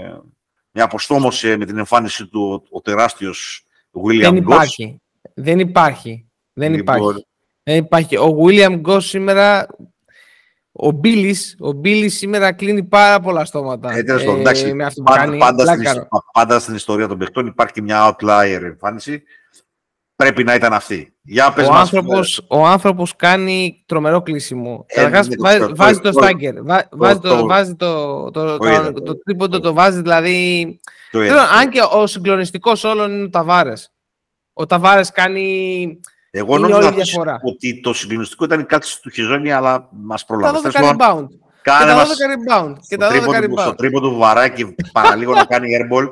μια 0.71 0.83
αποστόμωση 0.83 1.57
με 1.57 1.65
την 1.65 1.77
εμφάνιση 1.77 2.27
του 2.27 2.63
ο 2.69 2.81
τεράστιος 2.81 3.65
William 3.91 4.21
Δεν 4.21 4.35
υπάρχει. 4.35 5.01
Δεν 5.33 5.59
υπάρχει. 5.59 6.25
Δεν 6.53 6.73
λοιπόν, 6.73 6.97
υπάρχει. 6.97 7.25
Δεν 7.63 7.77
υπάρχει. 7.77 8.17
Ο 8.17 8.37
William 8.45 8.81
Goss 8.81 9.01
σήμερα 9.01 9.67
ο 10.71 10.91
Μπίλης 10.91 11.55
ο 11.59 11.71
Μπίλης 11.71 12.17
σήμερα 12.17 12.51
κλείνει 12.51 12.83
πάρα 12.83 13.19
πολλά 13.19 13.45
στόματα. 13.45 13.91
Ε, 13.91 14.03
τέλος, 14.03 14.23
ε, 14.23 14.29
εντάξει, 14.29 14.73
με 14.73 14.83
αυτό 14.85 15.03
πάντα, 15.03 15.37
πάντα, 15.37 15.65
στην, 15.65 16.07
πάντα, 16.31 16.59
στην, 16.59 16.75
ιστορία 16.75 17.07
των 17.07 17.17
παιχτών 17.17 17.47
υπάρχει 17.47 17.73
και 17.73 17.81
μια 17.81 18.15
outlier 18.15 18.59
εμφάνιση. 18.63 19.23
Πρέπει 20.23 20.43
να 20.43 20.53
ήταν 20.53 20.73
αυτή. 20.73 21.13
Για 21.21 21.53
πες 21.53 21.67
ο, 21.67 21.71
μας, 21.71 21.79
άνθρωπος, 21.79 22.37
ε, 22.37 22.45
ο 22.47 22.65
άνθρωπος 22.65 23.15
κάνει 23.15 23.83
τρομερό 23.85 24.21
κλείσιμο. 24.21 24.85
Ε, 24.87 24.95
Καταρχάς 24.95 25.27
βάζει, 25.39 25.59
το, 25.59 25.75
βάζει 25.75 25.99
το, 25.99 26.11
στάγκερ, 26.11 26.53
βάζει 26.91 27.19
το, 27.19 27.45
βάζει 27.45 27.75
το, 27.75 28.23
το, 28.31 28.57
το, 28.57 28.93
το, 28.93 29.17
τρίποντο, 29.17 29.59
το 29.59 29.73
βάζει 29.73 30.01
δηλαδή... 30.01 30.79
αν 31.59 31.69
και 31.69 31.81
ο 31.91 32.07
συγκλονιστικός 32.07 32.83
όλων 32.83 33.11
είναι 33.11 33.23
ο 33.23 33.29
Ταβάρες. 33.29 33.91
Ο 34.53 34.65
Ταβάρες 34.65 35.11
κάνει 35.11 35.99
εγώ 36.31 36.57
νόμιζα 36.57 36.93
ότι 37.41 37.79
το 37.79 37.93
συγκλονιστικό 37.93 38.45
ήταν 38.45 38.65
κάτι 38.65 38.87
του 39.01 39.09
Χιζόνια, 39.09 39.57
αλλά 39.57 39.89
μας 39.91 40.25
προλάβει. 40.25 40.61
Και 40.61 40.69
τα 40.69 40.79
12 40.81 40.95
rebound. 40.95 41.27
Κάνε 41.61 41.93
μας 41.93 42.09
rebound. 42.09 42.75
Και 42.87 42.97
τα 42.97 43.09
12 43.09 43.13
rebound. 43.13 43.59
Στο 43.59 43.75
τρίπο 43.75 44.01
του 44.01 44.17
βαράκι 44.17 44.75
παραλίγο 44.91 45.33
να 45.33 45.45
κάνει 45.45 45.67
airball. 45.79 46.07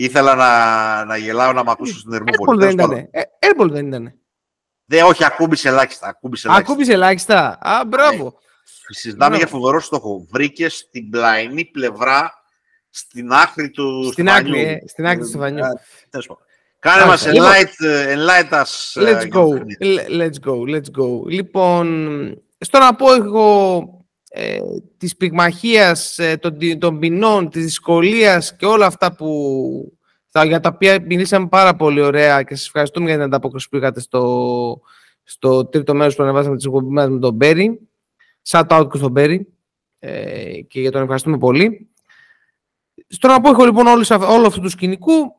Ήθελα 0.00 0.34
να, 0.34 1.04
να 1.04 1.16
γελάω 1.16 1.52
να 1.52 1.62
μ' 1.62 1.70
ακούσω 1.70 1.98
στην 1.98 2.12
Ερμούπολη. 2.12 2.58
Airball 2.58 2.60
δεν 2.60 2.70
ήταν. 2.70 3.10
Airball 3.40 3.70
δεν 3.70 3.86
ήταν. 3.86 4.12
Δεν, 4.84 5.04
όχι, 5.04 5.24
ακούμπησε 5.24 5.68
ελάχιστα. 5.68 6.08
Ακούμπησε 6.08 6.48
ελάχιστα. 6.48 6.72
Ακούμπησε 6.72 6.92
ελάχιστα. 6.92 7.58
Α, 7.60 7.84
μπράβο. 7.84 8.26
Ε, 8.26 8.94
συζητάμε 8.94 9.36
για 9.36 9.46
φοβερό 9.46 9.80
στόχο. 9.80 10.26
Βρήκε 10.30 10.66
την 10.90 11.10
πλαϊνή 11.10 11.64
πλευρά 11.64 12.32
στην 12.90 13.32
άκρη 13.32 13.70
του 13.70 14.08
στην 14.12 14.28
άκρη, 14.28 14.60
ε, 14.60 14.78
στην 14.86 15.06
άκρη 15.06 15.20
του 15.20 15.28
Στεφανιού. 15.28 15.64
Κάνε 16.78 17.04
μας 17.04 17.26
enlight, 17.26 17.84
enlight 18.14 18.50
us. 18.50 19.02
Let's 19.02 19.28
go, 19.28 19.62
let's 20.10 20.38
go, 20.44 20.74
let's 20.74 20.90
go. 21.00 21.24
Λοιπόν, 21.28 21.86
στο 22.58 22.78
να 22.78 22.94
πω 22.94 23.14
εγώ 23.14 23.84
ε, 24.28 24.58
της 24.96 25.16
πυγμαχίας, 25.16 26.18
ε, 26.18 26.36
των, 26.36 26.78
των 26.78 26.98
ποινών, 26.98 27.50
της 27.50 27.62
δυσκολίας 27.62 28.56
και 28.56 28.66
όλα 28.66 28.86
αυτά 28.86 29.14
που, 29.14 29.98
θα, 30.28 30.44
για 30.44 30.60
τα 30.60 30.70
οποία 30.74 31.00
μιλήσαμε 31.06 31.46
πάρα 31.46 31.76
πολύ 31.76 32.00
ωραία 32.00 32.42
και 32.42 32.54
σας 32.54 32.66
ευχαριστούμε 32.66 33.06
για 33.06 33.14
την 33.14 33.24
ανταπόκριση 33.24 33.68
που 33.68 33.76
είχατε 33.76 34.00
στο, 34.00 34.80
στο 35.22 35.64
τρίτο 35.66 35.94
μέρος 35.94 36.16
που 36.16 36.22
ανεβάσαμε 36.22 36.56
τις 36.56 36.64
εκπομπή 36.64 36.92
μας 36.92 37.08
με 37.08 37.18
τον 37.18 37.34
Μπέρι. 37.34 37.88
Shout 38.48 38.66
out 38.68 38.88
και 38.92 38.98
στον 38.98 39.10
Μπέρι 39.10 39.52
ε, 39.98 40.60
και 40.60 40.80
για 40.80 40.90
τον 40.90 41.02
ευχαριστούμε 41.02 41.38
πολύ. 41.38 41.90
Στο 43.08 43.28
να 43.28 43.40
πω 43.40 43.50
εγώ 43.50 43.64
λοιπόν 43.64 43.86
όλο, 43.86 44.26
όλο 44.28 44.46
αυτού 44.46 44.60
του 44.60 44.68
σκηνικού, 44.68 45.38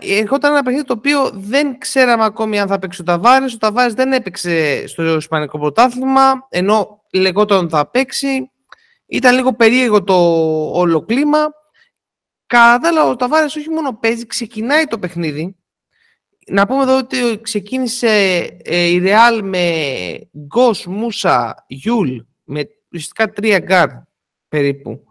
ερχόταν 0.00 0.52
ένα 0.52 0.62
παιχνίδι 0.62 0.84
το 0.84 0.92
οποίο 0.92 1.30
δεν 1.34 1.78
ξέραμε 1.78 2.24
ακόμη 2.24 2.60
αν 2.60 2.68
θα 2.68 2.78
παίξει 2.78 3.00
ο 3.00 3.04
Ταβάρη. 3.04 3.44
Ο 3.44 3.56
Ταβάρη 3.58 3.94
δεν 3.94 4.12
έπαιξε 4.12 4.86
στο 4.86 5.16
Ισπανικό 5.16 5.58
πρωτάθλημα, 5.58 6.46
ενώ 6.48 7.01
λεγόταν 7.12 7.68
θα 7.68 7.90
παίξει. 7.90 8.50
Ήταν 9.06 9.34
λίγο 9.34 9.54
περίεργο 9.54 10.02
το 10.02 10.14
όλο 10.72 11.04
κλίμα. 11.04 11.38
Κατά 12.46 13.08
ο 13.08 13.16
Ταβάρη 13.16 13.44
όχι 13.44 13.70
μόνο 13.70 13.98
παίζει, 14.00 14.26
ξεκινάει 14.26 14.84
το 14.84 14.98
παιχνίδι. 14.98 15.56
Να 16.46 16.66
πούμε 16.66 16.82
εδώ 16.82 16.98
ότι 16.98 17.40
ξεκίνησε 17.40 18.08
ε, 18.62 18.86
η 18.86 18.98
Ρεάλ 18.98 19.44
με 19.44 19.90
Γκος, 20.38 20.86
Μούσα, 20.86 21.64
Γιούλ, 21.68 22.16
με 22.44 22.68
ουσιαστικά 22.92 23.30
τρία 23.30 23.58
γκαρ 23.58 23.88
περίπου. 24.48 25.04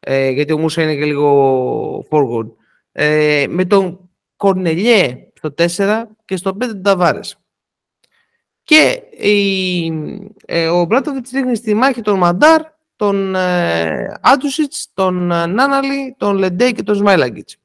Ε, 0.00 0.30
γιατί 0.30 0.52
ο 0.52 0.58
Μούσα 0.58 0.82
είναι 0.82 0.94
και 0.94 1.04
λίγο 1.04 2.06
forward. 2.10 2.50
Ε, 2.92 3.46
με 3.48 3.64
τον 3.64 4.10
Κορνελιέ 4.36 5.32
στο 5.34 5.54
4 5.76 6.02
και 6.24 6.36
στο 6.36 6.56
5 6.60 6.80
Ταβάρες. 6.82 7.43
Και 8.64 9.02
η, 9.28 9.86
ε, 10.46 10.68
ο 10.68 10.84
Ομπράντοβιτς 10.84 11.30
ρίχνει 11.30 11.56
στη 11.56 11.74
μάχη 11.74 12.00
τον 12.00 12.18
Μαντάρ, 12.18 12.62
τον 12.96 13.34
ε, 13.34 14.18
Άντζουσιτς, 14.20 14.90
τον 14.94 15.30
ε, 15.30 15.46
Νάναλι, 15.46 16.14
τον 16.18 16.36
Λεντέι 16.36 16.70
και 16.70 16.82
τον 16.82 16.94
Σμαΐλαγκιτς. 16.94 17.56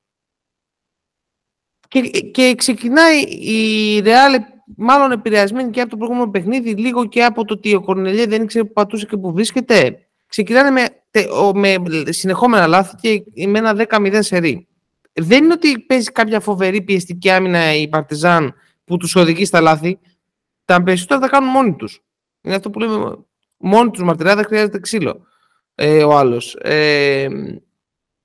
Και, 1.88 2.02
και 2.10 2.56
ξεκινάει 2.58 3.22
η 3.24 4.00
Ρεάλ 4.00 4.34
μάλλον 4.76 5.12
επηρεασμένη 5.12 5.70
και 5.70 5.82
από 5.82 5.90
το 5.90 5.98
προηγούμενο 5.98 6.30
παιχνίδι, 6.30 6.76
λίγο 6.76 7.06
και 7.06 7.24
από 7.24 7.46
το 7.46 7.54
ότι 7.54 7.76
ο 7.76 7.82
Κορνελιέ 7.82 8.26
δεν 8.26 8.42
ήξερε 8.42 8.64
που 8.64 8.74
πατούσε 8.74 9.06
και 9.06 9.18
που 9.18 9.34
βρίσκεται. 9.34 10.00
Ξεκινάνε 10.28 10.70
με, 11.54 11.78
με 11.80 12.12
συνεχόμενα 12.12 12.68
λάθη 12.68 12.96
και 12.96 13.48
με 13.48 13.58
ένα 13.58 13.86
10-0 13.90 14.18
σερί 14.20 14.70
δεν 15.20 15.44
είναι 15.44 15.54
ότι 15.54 15.80
παίζει 15.80 16.12
κάποια 16.12 16.40
φοβερή 16.40 16.82
πιεστική 16.82 17.30
άμυνα 17.30 17.76
η 17.76 17.88
Παρτιζάν 17.88 18.54
που 18.86 18.98
τους 18.98 19.16
οδηγεί 19.16 19.46
στα 19.46 19.62
λάθη. 19.62 20.00
Τα 20.70 20.84
περισσότερα 20.84 21.20
τα 21.20 21.28
κάνουν 21.28 21.50
μόνοι 21.50 21.76
τους. 21.76 22.04
Είναι 22.42 22.56
αυτό 22.56 22.70
που 22.70 22.80
λέμε. 22.80 23.18
Μόνοι 23.58 23.90
τους 23.90 24.04
μαρτυρά 24.04 24.36
δεν 24.36 24.46
χρειάζεται 24.46 24.80
ξύλο 24.80 25.26
ε, 25.76 26.04
ο 26.04 26.18
άλλος. 26.18 26.56
Ε, 26.62 27.28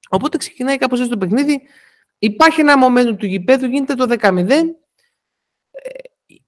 οπότε 0.09 0.37
ξεκινάει 0.37 0.79
κάπως 0.79 0.99
έτσι 0.99 1.11
το 1.11 1.19
παιχνίδι. 1.19 1.61
Υπάρχει 2.19 2.61
ένα 2.61 2.75
momentum 2.85 3.17
του 3.19 3.27
γηπέδου, 3.27 3.67
γίνεται 3.67 3.95
το 3.95 4.17
10-0 4.21 4.49
ε, 4.49 4.61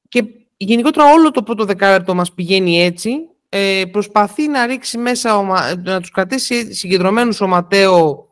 και 0.09 0.25
γενικότερα 0.57 1.13
όλο 1.13 1.31
το 1.31 1.43
πρώτο 1.43 1.65
δεκάλεπτο 1.65 2.15
μας 2.15 2.35
πηγαίνει 2.35 2.83
έτσι. 2.83 3.17
Ε, 3.49 3.83
προσπαθεί 3.91 4.49
να 4.49 4.67
ρίξει 4.67 4.99
μέσα, 4.99 5.43
να 5.85 6.01
τους 6.01 6.11
κρατήσει 6.11 6.75
συγκεντρωμένους 6.75 7.41
ο 7.41 7.47
Ματέο 7.47 8.26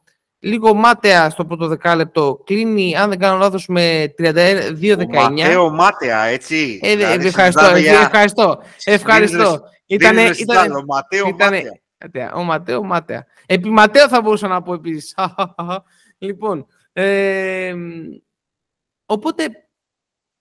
λίγο 0.44 0.74
μάταια 0.74 1.30
στο 1.30 1.44
πρώτο 1.44 1.66
δεκάλεπτο. 1.66 2.42
Κλείνει, 2.44 2.96
αν 2.96 3.08
δεν 3.08 3.18
κάνω 3.18 3.38
λάθος, 3.38 3.66
με 3.66 4.14
32-19. 4.18 5.06
Ματέο 5.08 5.70
μάταια, 5.70 6.22
έτσι. 6.24 6.80
Ε, 6.82 6.96
δηλαδή, 6.96 7.26
ευχαριστώ, 7.26 7.64
ε, 7.64 8.02
ευχαριστώ. 8.02 8.58
Ευχαριστώ. 8.84 9.60
Ήτανε, 9.86 10.22
ήτανε, 10.22 10.74
ο 10.74 10.84
Ματέο 10.84 11.26
μάταια. 11.30 12.34
Ο 12.34 12.42
Ματέο 12.42 12.82
μάταια. 12.82 13.26
Επί 13.46 13.70
Ματέο 13.70 14.08
θα 14.08 14.20
μπορούσα 14.20 14.48
να 14.48 14.62
πω 14.62 14.74
επίσης. 14.74 15.14
λοιπόν, 16.18 16.66
ε, 16.92 17.74
οπότε 19.06 19.44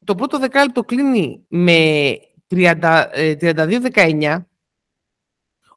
το 0.06 0.16
πρώτο 0.16 0.40
δεκάλεπτο 0.40 0.84
κλείνει 0.84 1.46
με 1.48 2.14
32-19. 2.50 4.22
Ε, 4.22 4.38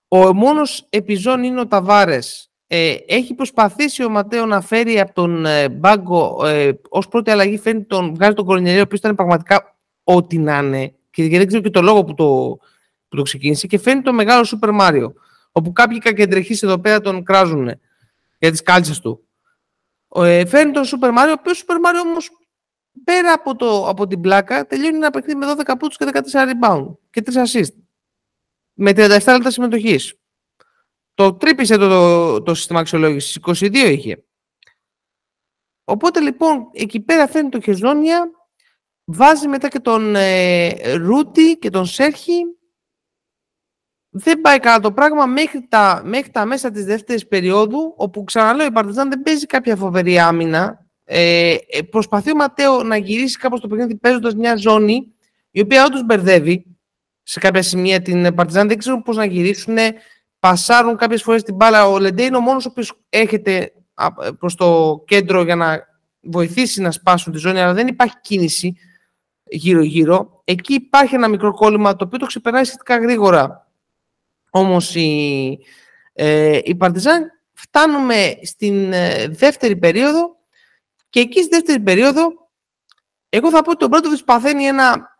ο 0.08 0.34
μόνος 0.34 0.86
επιζών 0.88 1.42
είναι 1.42 1.60
ο 1.60 1.66
Ταβάρες 1.66 2.50
ε, 2.66 2.96
έχει 3.07 3.35
προσπαθήσει 3.35 4.05
ο 4.05 4.09
Ματέο 4.09 4.46
να 4.46 4.61
φέρει 4.61 5.00
από 5.00 5.12
τον 5.14 5.46
ε, 5.46 5.68
Μπάγκο 5.68 6.46
ε, 6.46 6.72
ως 6.88 7.09
πρώτη 7.09 7.31
αλλαγή, 7.31 7.59
φέρνει 7.59 7.85
τον, 7.85 8.14
βγάζει 8.14 8.35
τον 8.35 8.44
Κορνιέλιο, 8.44 8.81
ο 8.81 8.83
οποίος 8.83 9.00
ήταν 9.00 9.14
πραγματικά 9.14 9.76
ό,τι 10.05 10.38
να 10.38 10.59
είναι. 10.59 10.94
Και, 11.11 11.29
δεν 11.29 11.46
ξέρω 11.46 11.62
και 11.62 11.70
το 11.70 11.83
λόγο 11.83 12.05
που 12.05 12.14
το, 12.14 12.59
που 13.09 13.16
το 13.16 13.22
ξεκίνησε. 13.22 13.66
Και 13.66 13.79
φέρνει 13.79 14.02
τον 14.02 14.14
μεγάλο 14.14 14.44
Σούπερ 14.44 14.70
Μάριο. 14.70 15.14
Όπου 15.52 15.72
κάποιοι 15.72 15.98
κακεντρεχείς 15.98 16.62
εδώ 16.62 16.79
πέρα 16.79 17.00
τον 17.00 17.24
κράζουν 17.24 17.70
για 18.38 18.50
τις 18.50 18.62
κάλτσες 18.62 19.00
του. 19.00 19.26
Ε, 20.14 20.46
φέρνει 20.46 20.72
τον 20.72 20.85
Σούπερ 20.85 21.12
Μάριο, 21.12 21.33
ο 21.33 21.37
οποίος 21.40 21.57
Σούπερ 21.57 21.79
Μάριο 21.81 22.00
όμως 22.00 22.31
πέρα 23.05 23.33
από, 23.33 23.57
το, 23.57 23.88
από 23.88 24.07
την 24.07 24.20
πλάκα 24.20 24.66
τελειώνει 24.66 24.96
ένα 24.96 25.11
παιχνίδι 25.11 25.38
με 25.38 25.46
12 25.57 25.74
πόντους 25.79 25.96
και 25.96 26.07
14 26.12 26.20
rebound 26.20 26.87
και 27.11 27.22
3 27.26 27.33
assist. 27.33 27.74
Με 28.72 28.90
37 28.90 28.96
λεπτά 29.09 29.50
συμμετοχής. 29.50 30.14
Το 31.16 31.35
τρύπησε 31.35 31.76
το, 31.76 31.88
το, 31.88 32.42
το 32.42 32.55
σύστημα 32.55 32.81
αξιολόγησης. 32.81 33.38
22 33.42 33.74
είχε. 33.74 34.24
Οπότε 35.85 36.20
λοιπόν 36.20 36.70
εκεί 36.72 37.00
πέρα 37.00 37.26
φαίνεται 37.26 37.59
το 37.59 37.64
Χεζόνια, 37.64 38.31
βάζει 39.05 39.48
μετά 39.48 39.68
και 39.68 39.81
τον 39.81 40.16
ε, 40.16 40.94
Ρούτι 40.94 41.59
και 41.59 41.70
τον 41.70 41.87
Σέρχη. 41.87 42.42
Δεν 44.09 44.40
πάει 44.40 44.59
καλά 44.59 44.81
το 44.81 44.92
πράγμα 44.92 45.26
μέχρι 45.26 45.66
τα, 45.68 46.02
μέχρι 46.05 46.31
τα 46.31 46.44
μέσα 46.44 46.70
της 46.70 46.85
δεύτερης 46.85 47.26
περίοδου, 47.26 47.94
όπου 47.96 48.24
ξαναλέω 48.24 48.66
η 48.66 48.72
Παρτιζάν 48.72 49.09
δεν 49.09 49.22
παίζει 49.22 49.46
κάποια 49.46 49.76
φοβερή 49.76 50.18
άμυνα. 50.18 50.87
Ε, 51.05 51.57
ε, 51.68 51.83
προσπαθεί 51.83 52.31
ο 52.31 52.37
Ματέο 52.37 52.83
να 52.83 52.96
γυρίσει 52.96 53.38
κάπως 53.38 53.61
το 53.61 53.68
παιχνίδι 53.68 53.96
παίζοντας 53.96 54.35
μια 54.35 54.57
ζώνη, 54.57 55.14
η 55.50 55.61
οποία 55.61 55.85
όντως 55.85 56.05
μπερδεύει 56.05 56.79
σε 57.22 57.40
κάποια 57.40 57.62
σημεία 57.62 58.02
την 58.02 58.35
Παρτιζάν. 58.35 58.68
Δεν 58.68 58.79
ξέρουν 58.79 59.02
πώς 59.02 59.16
να 59.16 59.24
γυρίσουν. 59.24 59.76
Πασάρουν 60.48 60.96
κάποιες 60.96 61.22
φορές 61.22 61.42
την 61.42 61.54
μπάλα. 61.54 61.88
Ο 61.88 61.98
Λεντέ 61.98 62.22
είναι 62.22 62.37
ο 62.37 62.40
μόνος 62.40 62.66
ο 62.66 62.68
οποίος 62.70 62.92
έρχεται 63.09 63.72
προς 64.38 64.54
το 64.54 65.02
κέντρο 65.06 65.42
για 65.42 65.56
να 65.56 65.87
βοηθήσει 66.20 66.80
να 66.80 66.90
σπάσουν 66.90 67.32
τη 67.32 67.38
ζώνη, 67.38 67.61
αλλά 67.61 67.72
δεν 67.72 67.87
υπάρχει 67.87 68.16
κίνηση 68.20 68.76
γύρω-γύρω. 69.44 70.40
Εκεί 70.44 70.74
υπάρχει 70.74 71.14
ένα 71.14 71.28
μικρό 71.28 71.52
κόλλημα 71.52 71.96
το 71.96 72.04
οποίο 72.04 72.18
το 72.18 72.26
ξεπερνάει 72.26 72.64
σχετικά 72.64 72.98
γρήγορα. 72.98 73.70
Όμως 74.50 74.94
η, 74.94 75.59
ε, 76.12 76.61
η 76.64 76.74
Παρτιζάν 76.74 77.30
φτάνουμε 77.52 78.38
στην 78.42 78.92
ε, 78.92 79.28
δεύτερη 79.28 79.76
περίοδο 79.76 80.37
και 81.11 81.20
εκεί 81.20 81.40
στη 81.40 81.48
δεύτερη 81.48 81.80
περίοδο 81.80 82.50
εγώ 83.28 83.50
θα 83.50 83.62
πω 83.62 83.70
ότι 83.70 83.85
ο 83.85 83.88
Μπρόντοβιτς 83.88 84.24
παθαίνει 84.24 84.64
ένα... 84.64 85.16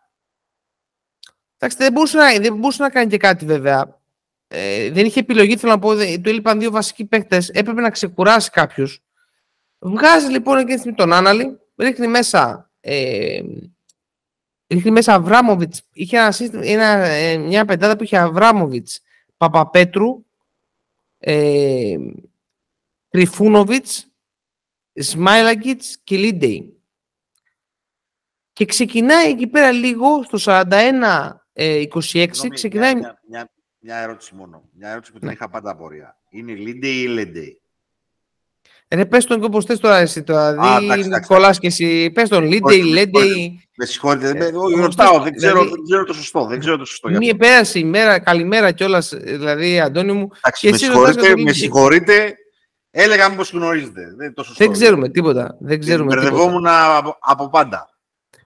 Εντάξει, 1.59 1.77
δεν 1.77 1.93
μπορούσε, 1.93 2.17
να, 2.17 2.33
δεν 2.33 2.57
μπορούσε 2.57 2.83
να 2.83 2.91
κάνει 2.91 3.11
και 3.11 3.17
κάτι 3.17 3.45
βέβαια. 3.45 4.05
Ε, 4.49 4.91
δεν 4.91 5.07
είχε 5.07 5.21
επιλογή, 5.21 5.57
θέλω 5.57 5.73
να 5.73 5.79
πω, 5.79 5.95
του 5.95 6.29
έλειπαν 6.29 6.59
δύο 6.59 6.71
βασικοί 6.71 7.05
παίχτες, 7.05 7.49
έπρεπε 7.49 7.81
να 7.81 7.91
ξεκουράσει 7.91 8.51
κάποιους. 8.51 9.01
Βγάζει 9.79 10.31
λοιπόν 10.31 10.57
εκείνη 10.57 10.75
τη 10.75 10.79
στιγμή 10.81 10.97
τον 10.97 11.13
Άναλη, 11.13 11.59
ρίχνει 11.77 12.07
μέσα 12.07 12.71
ε, 12.89 13.41
ρίχνει 14.69 14.91
μέσα 14.91 15.15
Αβράμοβιτς. 15.15 15.83
Είχε 15.93 16.17
ένα 16.17 16.33
ένα, 16.63 16.85
ε, 17.05 17.37
μια 17.37 17.65
πεντάδα 17.65 17.97
που 17.97 18.03
είχε 18.03 18.19
Αβράμοβιτς, 18.19 19.01
Παπαπέτρου, 19.37 20.25
ε, 21.19 21.97
Τριφούνοβιτς, 23.09 24.07
Σμάιλαγκιτς 24.93 25.99
και 26.05 26.17
Λίντεϊ. 26.17 26.81
Και 28.53 28.65
ξεκινάει 28.65 29.31
εκεί 29.31 29.47
πέρα 29.47 29.73
λίγο 29.73 30.23
στο 30.23 30.39
41-26. 30.39 31.35
Ε, 31.53 32.49
ξεκινάει... 32.49 32.95
Μια, 32.95 33.21
μια, 33.29 33.51
μια, 33.79 33.97
ερώτηση 33.97 34.35
μόνο. 34.35 34.69
Μια 34.73 34.91
ερώτηση 34.91 35.13
που 35.13 35.19
την 35.19 35.27
ναι. 35.27 35.35
είχα 35.35 35.49
πάντα 35.49 35.71
απορία. 35.71 36.19
Είναι 36.31 36.53
Λίντεϊ 36.53 37.03
ή 37.03 37.09
Λίντεϊ. 37.09 37.61
Ρε, 38.89 39.05
πες 39.05 39.25
τον 39.25 39.39
και 39.41 39.45
όπως 39.45 39.65
θες 39.65 39.81
τώρα 39.81 39.99
εσύ 39.99 40.23
τώρα. 40.23 40.79
Δηλαδή, 40.79 41.21
κολλάς 41.27 41.59
και 41.59 41.67
εσύ. 41.67 42.11
Πες 42.11 42.29
τον 42.29 42.45
Λεντέι, 42.45 42.83
Λεντέι. 42.83 43.69
Με 43.77 43.85
συγχωρείτε, 43.85 44.29
ε, 44.29 44.51
ρωτάω, 44.81 45.21
δεν 45.21 45.37
ξέρω, 45.37 45.53
δηλαδή, 45.53 45.71
δεν 45.71 45.85
ξέρω 45.85 46.05
το 46.05 46.13
σωστό. 46.13 46.47
Δεν 46.47 46.59
ξέρω 46.59 46.77
το 46.77 46.85
σωστό 46.85 47.09
μία 47.09 47.37
πέρασε 47.37 47.79
η 47.79 47.85
μέρα, 47.85 48.19
καλημέρα 48.19 48.73
κιόλας, 48.73 49.15
δηλαδή, 49.17 49.81
Αντώνη 49.81 50.13
μου. 50.13 50.29
και 50.61 50.71
με, 50.71 50.77
συγχωρείτε, 50.77 51.37
με 51.37 51.53
συγχωρείτε, 51.53 52.35
έλεγα 52.91 53.29
μήπως 53.31 53.51
γνωρίζετε. 53.51 54.15
Δεν, 54.17 54.35
το 54.35 54.43
σωστό, 54.43 54.65
δεν 54.65 54.73
ξέρουμε 54.73 55.09
τίποτα. 55.09 55.57
Δεν 55.61 55.81
ξέρουμε 55.81 56.15
Μπερδευόμουν 56.15 56.67
από, 56.67 57.17
από 57.21 57.49
πάντα. 57.49 57.91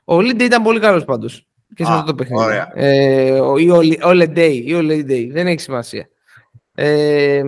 Ο 0.05 0.21
Λεντέι 0.21 0.47
ήταν 0.47 0.62
πολύ 0.62 0.81
καλός 0.81 1.05
πάντως. 1.05 1.47
Και 1.75 1.85
σε 1.85 1.93
αυτό 1.93 2.05
το 2.05 2.15
παιχνίδι. 2.15 2.43
Ωραία. 2.43 2.73
Ε, 2.75 3.41
ή 3.59 3.71
ο 4.03 4.13
Λίντεϊ, 4.83 5.31
δεν 5.31 5.47
έχει 5.47 5.61
σημασία. 5.61 6.09
Ε, 6.75 7.43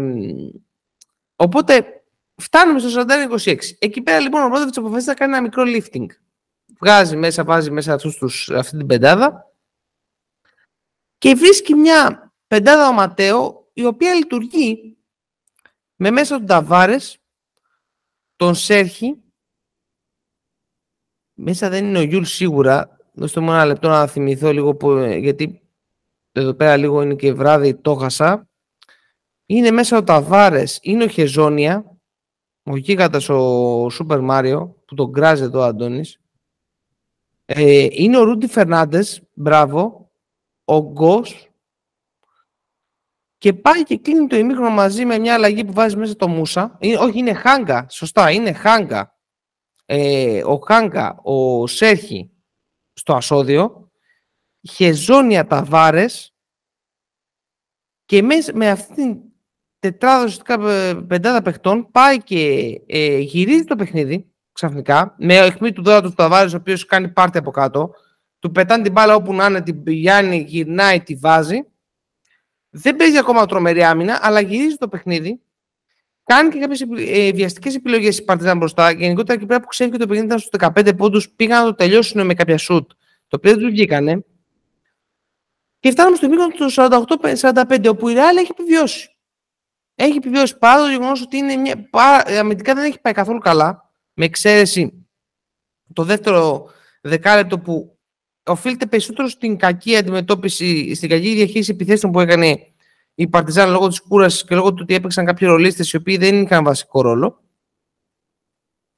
οπότε, 1.37 2.03
Φτάνουμε 2.43 2.79
στο 2.79 3.05
41-26. 3.39 3.57
Εκεί 3.79 4.03
πέρα 4.03 4.21
λοιπόν 4.21 4.43
ο 4.43 4.49
Ρόδοβιτ 4.49 4.79
αποφασίζει 4.79 5.09
να 5.09 5.15
κάνει 5.15 5.33
ένα 5.33 5.43
μικρό 5.43 5.63
lifting. 5.67 6.07
Βγάζει 6.79 7.17
μέσα, 7.17 7.45
βάζει 7.45 7.71
μέσα 7.71 7.95
αυτούς 7.95 8.17
τους, 8.17 8.51
αυτή 8.51 8.77
την 8.77 8.87
πεντάδα 8.87 9.53
και 11.19 11.35
βρίσκει 11.35 11.75
μια 11.75 12.33
πεντάδα 12.47 12.89
ο 12.89 12.93
Ματέο 12.93 13.71
η 13.73 13.85
οποία 13.85 14.15
λειτουργεί 14.15 14.97
με 15.97 16.11
μέσα 16.11 16.37
τον 16.37 16.47
Ταβάρες, 16.47 17.19
τον 18.37 18.55
Σέρχη. 18.55 19.23
Μέσα 21.35 21.69
δεν 21.69 21.85
είναι 21.85 21.99
ο 21.99 22.03
Γιούλ 22.03 22.23
σίγουρα. 22.23 22.97
Δώστε 23.12 23.40
μου 23.40 23.51
ένα 23.51 23.64
λεπτό 23.64 23.88
να 23.88 24.07
θυμηθώ 24.07 24.53
λίγο 24.53 24.75
που, 24.75 24.98
γιατί 24.98 25.62
εδώ 26.33 26.55
πέρα 26.55 26.77
λίγο 26.77 27.03
είναι 27.03 27.14
και 27.14 27.33
βράδυ, 27.33 27.75
το 27.75 27.94
χάσα. 27.94 28.48
Είναι 29.46 29.70
μέσα 29.70 29.96
ο 29.96 30.03
Ταβάρες, 30.03 30.79
είναι 30.83 31.05
ο 31.05 31.09
Χεζόνια 31.09 31.92
ο 32.64 32.77
γίγαντας 32.77 33.29
ο 33.29 33.88
Σούπερ 33.90 34.20
Μάριο, 34.20 34.83
που 34.87 34.94
τον 34.94 35.12
κράζει 35.12 35.42
εδώ 35.42 35.61
ο 35.61 35.62
Αντώνης, 35.62 36.20
ε, 37.44 37.87
είναι 37.90 38.18
ο 38.18 38.22
Ρούντι 38.22 38.46
Φερνάντες, 38.46 39.22
μπράβο, 39.35 40.11
ο 40.64 40.81
Γκος, 40.81 41.46
και 43.38 43.53
πάει 43.53 43.83
και 43.83 43.98
κλείνει 43.98 44.27
το 44.27 44.37
ημίχρονο 44.37 44.70
μαζί 44.70 45.05
με 45.05 45.18
μια 45.18 45.35
αλλαγή 45.35 45.64
που 45.64 45.72
βάζει 45.72 45.96
μέσα 45.96 46.16
το 46.16 46.29
Μούσα. 46.29 46.77
Είναι, 46.81 46.96
όχι, 46.96 47.18
είναι 47.18 47.35
Χάγκα, 47.35 47.87
σωστά, 47.90 48.31
είναι 48.31 48.53
Χάγκα. 48.53 49.16
Ε, 49.85 50.42
ο 50.44 50.57
Χάγκα, 50.57 51.20
ο 51.22 51.66
Σέρχη 51.66 52.32
στο 52.92 53.14
ασώδιο, 53.14 53.90
Χεζόνια 54.70 55.46
Ταβάρες 55.46 56.35
και 58.05 58.22
μέσα 58.22 58.52
με 58.55 58.70
αυτή 58.70 58.94
την 58.94 59.20
τετράδα 59.78 60.24
ουσιαστικά 60.24 60.59
πεντάδα 61.07 61.42
παιχτών 61.42 61.90
πάει 61.90 62.22
και 62.22 62.81
ε, 62.87 63.18
γυρίζει 63.18 63.64
το 63.64 63.76
παιχνίδι 63.76 64.33
ξαφνικά 64.52 65.14
με 65.18 65.37
αιχμή 65.37 65.72
του 65.72 65.83
δώρα 65.83 66.02
του 66.02 66.12
Ταβάρης, 66.12 66.52
ο 66.52 66.57
οποίος 66.57 66.85
κάνει 66.85 67.09
πάρτι 67.09 67.38
από 67.38 67.50
κάτω. 67.50 67.94
Του 68.38 68.50
πετάνε 68.50 68.83
την 68.83 68.92
μπάλα 68.92 69.14
όπου 69.14 69.35
να 69.35 69.46
είναι, 69.46 69.62
την 69.62 69.83
πηγαίνει, 69.83 70.44
γυρνάει, 70.48 71.00
τη 71.00 71.14
βάζει. 71.14 71.64
Δεν 72.70 72.96
παίζει 72.96 73.18
ακόμα 73.18 73.46
τρομερή 73.46 73.83
άμυνα, 73.85 74.18
αλλά 74.22 74.40
γυρίζει 74.40 74.76
το 74.76 74.88
παιχνίδι. 74.88 75.42
Κάνει 76.25 76.51
και 76.51 76.59
κάποιες 76.59 76.81
ε, 76.97 77.33
βιαστικές 77.33 77.75
επιλογές 77.75 78.19
η 78.19 78.25
Παρτιζάν 78.25 78.59
μπροστά. 78.59 78.91
Γενικότερα 78.91 79.39
εκεί 79.39 79.47
πέρα 79.47 79.61
που 79.61 79.67
ξέρει 79.67 79.91
και 79.91 79.97
το 79.97 80.07
παιχνίδι 80.07 80.27
ήταν 80.27 80.39
στους 80.39 80.61
15 80.75 80.97
πόντους, 80.97 81.31
πήγαν 81.31 81.61
να 81.61 81.69
το 81.71 81.75
τελειώσουν 81.75 82.27
με 82.27 82.35
κάποια 82.35 82.59
σουτ. 82.59 82.91
Το 83.29 83.37
οποίο 83.37 83.51
δεν 83.51 83.61
τους 83.61 83.71
βγήκανε. 83.71 84.25
Και 85.79 85.91
φτάνουμε 85.91 86.17
στο 86.17 86.29
μήκος 86.29 86.47
του 86.55 86.71
48-45, 87.41 87.89
όπου 87.89 88.09
η 88.09 88.13
Ρεάλ 88.13 88.37
έχει 88.37 88.51
επιβιώσει 88.51 89.13
έχει 89.95 90.17
επιβιώσει 90.17 90.59
παρά 90.59 90.83
το 90.83 90.91
γεγονός 90.91 91.23
ότι 91.23 91.37
είναι 91.37 91.57
μια, 91.57 91.89
παρά, 91.91 92.39
αμυντικά 92.39 92.75
δεν 92.75 92.85
έχει 92.85 93.01
πάει 93.01 93.13
καθόλου 93.13 93.39
καλά, 93.39 93.91
με 94.15 94.25
εξαίρεση 94.25 95.07
το 95.93 96.05
δεύτερο 96.05 96.71
δεκάλεπτο 97.01 97.59
που 97.59 97.99
οφείλεται 98.43 98.87
περισσότερο 98.87 99.29
στην 99.29 99.57
κακή 99.57 99.97
αντιμετώπιση, 99.97 100.95
στην 100.95 101.09
κακή 101.09 101.35
διαχείριση 101.35 101.71
επιθέσεων 101.71 102.13
που 102.13 102.21
έκανε 102.21 102.72
η 103.14 103.29
Παρτιζάν 103.29 103.70
λόγω 103.70 103.88
της 103.88 104.01
κούρασης 104.01 104.44
και 104.44 104.55
λόγω 104.55 104.68
του 104.68 104.79
ότι 104.83 104.94
έπαιξαν 104.94 105.25
κάποιοι 105.25 105.48
ρολίστες 105.48 105.92
οι 105.92 105.96
οποίοι 105.96 106.16
δεν 106.16 106.42
είχαν 106.42 106.64
βασικό 106.64 107.01
ρόλο. 107.01 107.42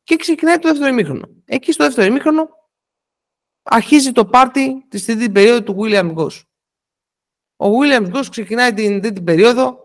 Και 0.03 0.17
ξεκινάει 0.17 0.59
το 0.59 0.69
δεύτερο 0.69 0.91
ημίχρονο. 0.91 1.29
Εκεί 1.45 1.73
στο 1.73 1.85
δεύτερο 1.85 2.07
ημίχρονο 2.07 2.49
αρχίζει 3.63 4.13
το 4.13 4.27
πάρτι 4.27 4.87
της 4.89 5.05
τρίτη 5.05 5.31
περίοδο 5.31 5.63
του 5.63 5.77
William 5.79 6.15
Goss. 6.15 6.43
Ο 7.57 7.67
William 7.81 8.13
Goss 8.13 8.27
ξεκινάει 8.31 8.73
την 8.73 9.01
τρίτη 9.01 9.23
περίοδο 9.23 9.79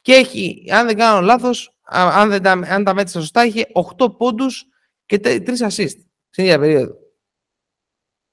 και 0.00 0.12
έχει, 0.12 0.64
αν 0.70 0.86
δεν 0.86 0.96
κάνω 0.96 1.20
λάθος, 1.20 1.78
αν, 1.82 2.28
δεν 2.28 2.42
τα, 2.42 2.52
αν 2.52 2.84
τα 2.84 2.94
μέτρησα 2.94 3.20
σωστά, 3.20 3.44
είχε 3.44 3.66
8 3.98 4.16
πόντους 4.16 4.66
και 5.06 5.20
3 5.22 5.48
assist 5.58 5.96
στην 6.28 6.44
ίδια 6.44 6.58
περίοδο. 6.58 6.94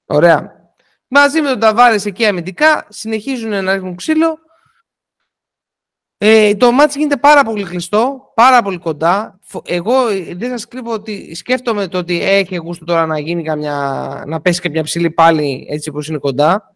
Ωραία. 0.04 0.60
Μαζί 1.06 1.40
με 1.40 1.48
τον 1.48 1.60
Ταβάρες 1.60 2.04
εκεί 2.04 2.26
αμυντικά 2.26 2.86
συνεχίζουν 2.88 3.64
να 3.64 3.72
ρίχνουν 3.72 3.96
ξύλο. 3.96 4.38
Ε, 6.24 6.54
το 6.54 6.72
μάτς 6.72 6.94
γίνεται 6.94 7.16
πάρα 7.16 7.44
πολύ 7.44 7.64
κλειστό, 7.64 8.32
πάρα 8.34 8.62
πολύ 8.62 8.78
κοντά. 8.78 9.40
Εγώ 9.64 10.08
ε, 10.08 10.34
δεν 10.34 10.50
σας 10.50 10.68
κρύβω 10.68 10.92
ότι 10.92 11.34
σκέφτομαι 11.34 11.88
το 11.88 11.98
ότι 11.98 12.22
έχει 12.22 12.56
γούστο 12.56 12.84
τώρα 12.84 13.06
να 13.06 13.18
γίνει 13.18 13.42
καμιά, 13.42 14.24
να 14.26 14.40
πέσει 14.40 14.60
κάποια 14.60 14.82
ψηλή 14.82 15.10
πάλι 15.10 15.66
έτσι 15.70 15.88
όπως 15.88 16.08
είναι 16.08 16.18
κοντά. 16.18 16.74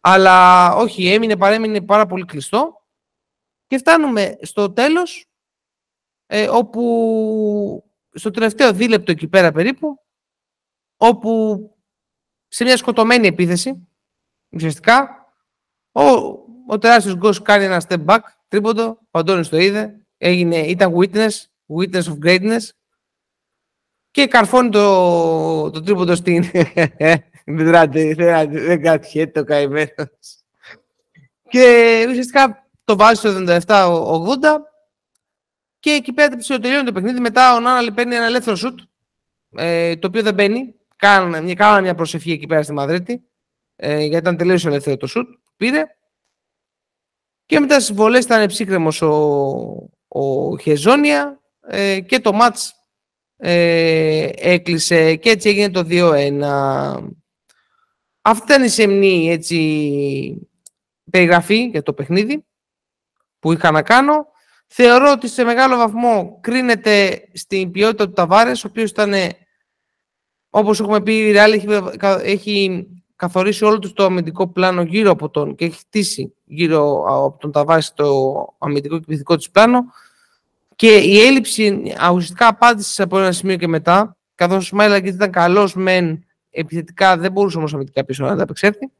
Αλλά 0.00 0.72
όχι, 0.74 1.08
έμεινε, 1.08 1.36
παρέμεινε 1.36 1.80
πάρα 1.80 2.06
πολύ 2.06 2.24
κλειστό. 2.24 2.82
Και 3.66 3.78
φτάνουμε 3.78 4.38
στο 4.42 4.72
τέλος, 4.72 5.26
ε, 6.26 6.48
όπου 6.48 7.84
στο 8.10 8.30
τελευταίο 8.30 8.72
δίλεπτο 8.72 9.10
εκεί 9.12 9.28
πέρα 9.28 9.52
περίπου, 9.52 10.00
όπου 10.96 11.60
σε 12.48 12.64
μια 12.64 12.76
σκοτωμένη 12.76 13.26
επίθεση, 13.26 13.88
ουσιαστικά, 14.50 15.26
ο, 15.92 16.02
ο 16.66 16.78
τεράστιος 16.78 17.16
Γκος 17.16 17.42
κάνει 17.42 17.64
ένα 17.64 17.82
step 17.88 18.04
back, 18.04 18.20
τρίποντο, 18.48 18.98
ο 19.10 19.18
Αντώνης 19.18 19.48
το 19.48 19.56
είδε, 19.56 20.00
έγινε, 20.18 20.56
ήταν 20.56 20.94
witness, 20.96 21.30
witness 21.78 22.02
of 22.02 22.18
greatness, 22.24 22.62
και 24.10 24.26
καρφώνει 24.26 24.68
το, 24.68 25.70
το 25.70 25.82
τρίποντο 25.82 26.14
στην... 26.14 26.44
δεν 27.44 28.82
κάτσε 28.82 29.26
το 29.26 29.44
καημένος. 29.44 30.42
Και 31.48 32.06
ουσιαστικά 32.08 32.68
το 32.84 32.96
βάζει 32.96 33.20
στο 33.20 33.44
77-80 33.66 34.36
και 35.78 35.90
εκεί 35.90 36.12
πέρα 36.12 36.36
τελειώνει 36.36 36.84
το 36.84 36.92
παιχνίδι. 36.92 37.20
Μετά 37.20 37.54
ο 37.54 37.60
Νάναλη 37.60 37.92
παίρνει 37.92 38.14
ένα 38.14 38.24
ελεύθερο 38.24 38.56
σουτ, 38.56 38.78
ε, 39.56 39.96
το 39.96 40.06
οποίο 40.06 40.22
δεν 40.22 40.34
μπαίνει. 40.34 40.74
Κάνανε 40.96 41.40
μια, 41.40 41.80
μια 41.80 41.94
προσευχή 41.94 42.32
εκεί 42.32 42.46
πέρα 42.46 42.62
στη 42.62 42.72
Μαδρίτη, 42.72 43.22
ε, 43.76 43.98
γιατί 43.98 44.16
ήταν 44.16 44.36
τελείως 44.36 44.66
ελεύθερο 44.66 44.96
το 44.96 45.06
σουτ. 45.06 45.28
Πήρε. 45.56 45.82
Και 47.46 47.60
μετά 47.60 47.80
στις 47.80 47.96
βολές 47.96 48.24
ήταν 48.24 48.46
ψύχρεμος 48.46 49.02
ο, 49.02 49.10
ο 50.08 50.58
Χεζόνια 50.58 51.40
ε, 51.68 52.00
και 52.00 52.20
το 52.20 52.32
μάτς 52.32 52.74
ε, 53.36 54.28
έκλεισε 54.34 55.16
και 55.16 55.30
έτσι 55.30 55.48
έγινε 55.48 55.70
το 55.70 55.86
2-1. 55.88 57.08
Αυτή 58.20 58.44
ήταν 58.44 58.64
η 58.64 58.68
σεμνή 58.68 59.30
έτσι, 59.30 60.48
περιγραφή 61.10 61.64
για 61.64 61.82
το 61.82 61.92
παιχνίδι 61.92 62.44
που 63.38 63.52
είχα 63.52 63.70
να 63.70 63.82
κάνω. 63.82 64.26
Θεωρώ 64.66 65.10
ότι 65.10 65.28
σε 65.28 65.44
μεγάλο 65.44 65.76
βαθμό 65.76 66.38
κρίνεται 66.40 67.28
στην 67.32 67.70
ποιότητα 67.70 68.06
του 68.06 68.12
Ταβάρες, 68.12 68.64
ο 68.64 68.68
οποίος 68.68 68.90
ήταν, 68.90 69.12
όπως 70.50 70.80
έχουμε 70.80 71.02
πει, 71.02 71.14
η 71.14 71.32
Real 71.36 71.52
έχει, 71.52 71.66
έχει 72.22 72.86
καθορίσει 73.16 73.64
όλο 73.64 73.78
τους 73.78 73.92
το 73.92 74.04
αμυντικό 74.04 74.48
πλάνο 74.48 74.82
γύρω 74.82 75.10
από 75.10 75.28
τον 75.28 75.54
και 75.54 75.64
έχει 75.64 75.78
χτίσει 75.78 76.34
γύρω 76.44 77.04
από 77.08 77.38
τον 77.40 77.52
Ταβάρες 77.52 77.92
το 77.94 78.54
αμυντικό 78.58 78.94
και 78.94 79.04
πληθυντικό 79.04 79.36
της 79.36 79.50
πλάνο 79.50 79.84
και 80.76 80.96
η 80.96 81.20
έλλειψη 81.20 81.82
ουσιαστικά 82.12 82.46
απάντησε 82.46 83.02
από 83.02 83.18
ένα 83.18 83.32
σημείο 83.32 83.56
και 83.56 83.66
μετά, 83.66 84.16
καθώς 84.34 84.56
ο 84.56 84.66
Σμάιλαγκ 84.66 85.06
ήταν 85.06 85.30
καλός 85.30 85.74
μεν 85.74 86.24
επιθετικά, 86.50 87.16
δεν 87.16 87.32
μπορούσε 87.32 87.58
όμως 87.58 87.74
αμυντικά 87.74 88.04
πίσω 88.04 88.24
να 88.24 88.30
ανταπεξέλθει. 88.30 88.90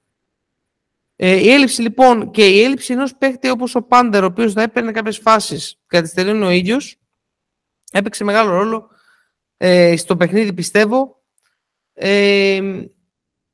Ε, 1.17 1.35
η 1.35 1.51
έλλειψη 1.51 1.83
λοιπόν 1.83 2.31
και 2.31 2.47
η 2.47 2.63
έλλειψη 2.63 2.93
ενός 2.93 3.17
παίχτη 3.17 3.49
όπως 3.49 3.75
ο 3.75 3.83
Πάντερ, 3.83 4.23
ο 4.23 4.27
οποίος 4.27 4.53
θα 4.53 4.63
έπαιρνε 4.63 4.93
κάποιες 4.93 5.19
φάσεις 5.19 5.79
καθυστερούν 5.87 6.43
ο 6.43 6.51
ίδιος, 6.51 6.97
έπαιξε 7.93 8.25
μεγάλο 8.25 8.51
ρόλο 8.51 8.89
ε, 9.57 9.97
στο 9.97 10.17
παιχνίδι, 10.17 10.53
πιστεύω. 10.53 11.23
Ε, 11.95 12.61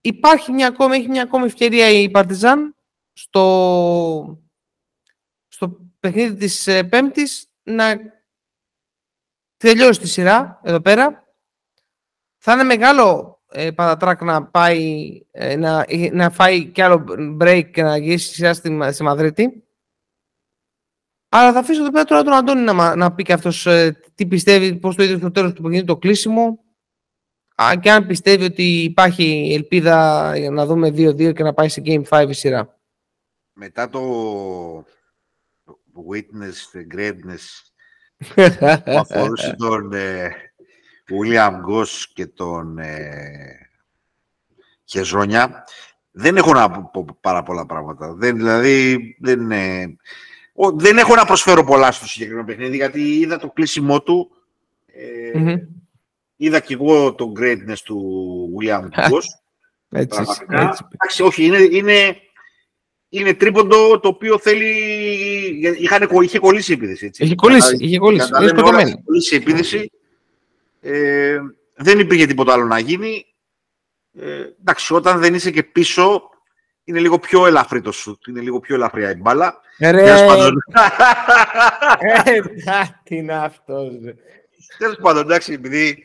υπάρχει 0.02 0.52
μια 0.52 0.66
ακόμη, 0.66 0.96
έχει 0.96 1.08
μια 1.08 1.22
ακόμη 1.22 1.44
ευκαιρία 1.44 1.88
η 1.90 2.10
Παρτιζάν 2.10 2.76
στο, 3.12 4.44
στο 5.48 5.78
παιχνίδι 6.00 6.36
της 6.36 6.66
ε, 6.66 6.84
Πέμπτης 6.84 7.46
να 7.62 7.96
τελειώσει 9.56 10.00
τη 10.00 10.08
σειρά 10.08 10.60
εδώ 10.62 10.80
πέρα. 10.80 11.26
Θα 12.38 12.52
είναι 12.52 12.62
μεγάλο 12.62 13.40
ε, 13.48 13.70
Πατατράκ 13.70 14.22
να 14.22 14.46
πάει 14.46 15.20
ε, 15.30 15.56
να, 15.56 15.86
να 16.12 16.30
φάει 16.30 16.66
κι 16.66 16.82
άλλο 16.82 17.04
break 17.40 17.70
και 17.72 17.82
να 17.82 17.96
γυρίσει 17.96 18.34
σειρά 18.34 18.54
στη, 18.54 18.78
στη 18.92 19.02
Μαδρίτη. 19.02 19.64
Αλλά 21.28 21.52
θα 21.52 21.58
αφήσω 21.58 21.80
εδώ 21.80 21.90
πέρα 21.90 22.04
τώρα 22.04 22.22
τον 22.22 22.32
Αντώνη 22.32 22.60
να, 22.60 22.96
να 22.96 23.12
πει 23.12 23.22
και 23.22 23.32
αυτός 23.32 23.66
ε, 23.66 24.00
τι 24.14 24.26
πιστεύει, 24.26 24.76
πώς 24.76 24.96
το 24.96 25.02
είδε 25.02 25.16
στο 25.16 25.30
τέλος 25.30 25.52
του 25.52 25.62
παιχνιδιού 25.62 25.86
το 25.86 25.96
κλείσιμο 25.96 26.44
α, 26.44 26.58
και 27.80 27.90
αν 27.90 28.06
πιστεύει 28.06 28.44
ότι 28.44 28.82
υπάρχει 28.82 29.52
ελπίδα 29.54 30.32
για 30.36 30.50
να 30.50 30.66
δούμε 30.66 30.88
2-2 30.88 31.34
και 31.34 31.42
να 31.42 31.52
πάει 31.54 31.68
σε 31.68 31.82
Game 31.84 32.02
5 32.08 32.26
η 32.28 32.32
σειρά. 32.32 32.78
Μετά 33.52 33.88
το 33.88 34.02
witness, 36.10 36.96
greatness 36.96 37.44
που 38.84 38.98
αφορούσε 38.98 39.54
τον, 39.58 39.92
ε, 39.92 40.32
William 41.10 41.52
Γκος 41.60 42.12
και 42.14 42.26
τον 42.26 42.78
ε, 42.78 43.70
Χεζόνια. 44.84 45.64
Δεν 46.10 46.36
έχω 46.36 46.52
να 46.52 46.70
πω 46.70 47.06
πάρα 47.20 47.42
πολλά 47.42 47.66
πράγματα. 47.66 48.14
Δεν, 48.14 48.36
δηλαδή, 48.36 48.98
δεν, 49.20 49.50
ε, 49.50 49.96
δεν 50.74 50.98
έχω 50.98 51.14
να 51.14 51.24
προσφέρω 51.24 51.64
πολλά 51.64 51.92
στο 51.92 52.06
συγκεκριμένο 52.06 52.46
παιχνίδι, 52.46 52.76
γιατί 52.76 53.18
είδα 53.18 53.38
το 53.38 53.50
κλείσιμό 53.50 54.02
του. 54.02 54.30
Ε, 54.86 55.32
mm-hmm. 55.34 55.58
Είδα 56.42 56.60
και 56.60 56.74
εγώ 56.74 57.14
το 57.14 57.32
greatness 57.40 57.78
του 57.84 58.00
William 58.60 59.08
Γκος. 59.08 59.26
έτσι, 59.88 60.22
έτσι. 61.04 61.22
όχι, 61.22 61.44
είναι, 61.44 61.58
είναι, 61.70 62.16
είναι 63.08 63.34
τρίποντο 63.34 64.00
το 64.00 64.08
οποίο 64.08 64.38
θέλει... 64.38 64.70
Είχαν, 65.78 66.08
είχε 66.22 66.38
κολλήσει 66.38 66.72
η 66.72 66.74
επίδυση. 66.74 67.06
Έτσι. 67.06 67.24
Είχε 67.24 67.34
κολλήσει, 67.34 67.76
είχε 67.78 67.98
κολλήσει. 67.98 68.28
Είναι 68.40 68.62
κολλήσει 69.04 69.34
η 69.34 69.36
επίδυση 69.36 69.90
ε, 70.80 71.38
δεν 71.74 71.98
υπήρχε 71.98 72.26
τίποτα 72.26 72.52
άλλο 72.52 72.64
να 72.64 72.78
γίνει. 72.78 73.26
Ε, 74.18 74.44
εντάξει, 74.60 74.94
όταν 74.94 75.20
δεν 75.20 75.34
είσαι 75.34 75.50
και 75.50 75.62
πίσω, 75.62 76.22
είναι 76.84 77.00
λίγο 77.00 77.18
πιο 77.18 77.46
ελαφρύ 77.46 77.80
το 77.80 77.92
σουτ, 77.92 78.26
είναι 78.26 78.40
λίγο 78.40 78.60
πιο 78.60 78.74
ελαφριά 78.74 79.10
η 79.10 79.14
μπάλα. 79.14 79.60
Ρε! 79.78 80.10
Ε, 81.98 82.40
τι 83.04 83.16
είναι 83.16 83.34
αυτός. 83.34 83.92
Τέλος 84.78 84.96
πάντων, 85.02 85.22
εντάξει, 85.22 85.52
επειδή 85.52 86.04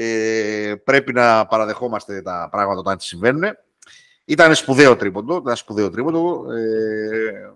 ε, 0.00 0.74
πρέπει 0.84 1.12
να 1.12 1.46
παραδεχόμαστε 1.46 2.22
τα 2.22 2.48
πράγματα 2.50 2.80
όταν 2.80 3.00
συμβαίνουν. 3.00 3.42
Ήταν 4.24 4.54
σπουδαίο 4.54 4.96
τρίποντο, 4.96 5.36
ήταν 5.36 5.56
σπουδαίο 5.56 5.90
τρίποντο. 5.90 6.52
Ε, 6.52 7.52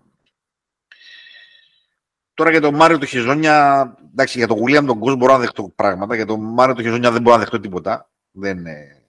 Τώρα 2.35 2.50
για 2.50 2.61
τον 2.61 2.74
Μάριο 2.74 2.98
του 2.98 3.07
Χεζόνια, 3.07 3.94
εντάξει, 4.12 4.38
για 4.38 4.46
τον 4.46 4.57
Γουλίαμ 4.59 4.87
τον 4.87 4.98
κόσμο 4.98 5.16
μπορώ 5.16 5.33
να 5.33 5.38
δεχτώ 5.38 5.72
πράγματα. 5.76 6.14
Για 6.14 6.26
τον 6.26 6.40
Μάριο 6.40 6.74
του 6.74 6.83
Χεζόνια 6.83 7.11
δεν 7.11 7.22
μπορώ 7.22 7.37
να 7.37 7.42
δεχτώ 7.42 7.61
τίποτα. 7.61 8.11
Δεν, 8.31 8.66
ε... 8.66 9.02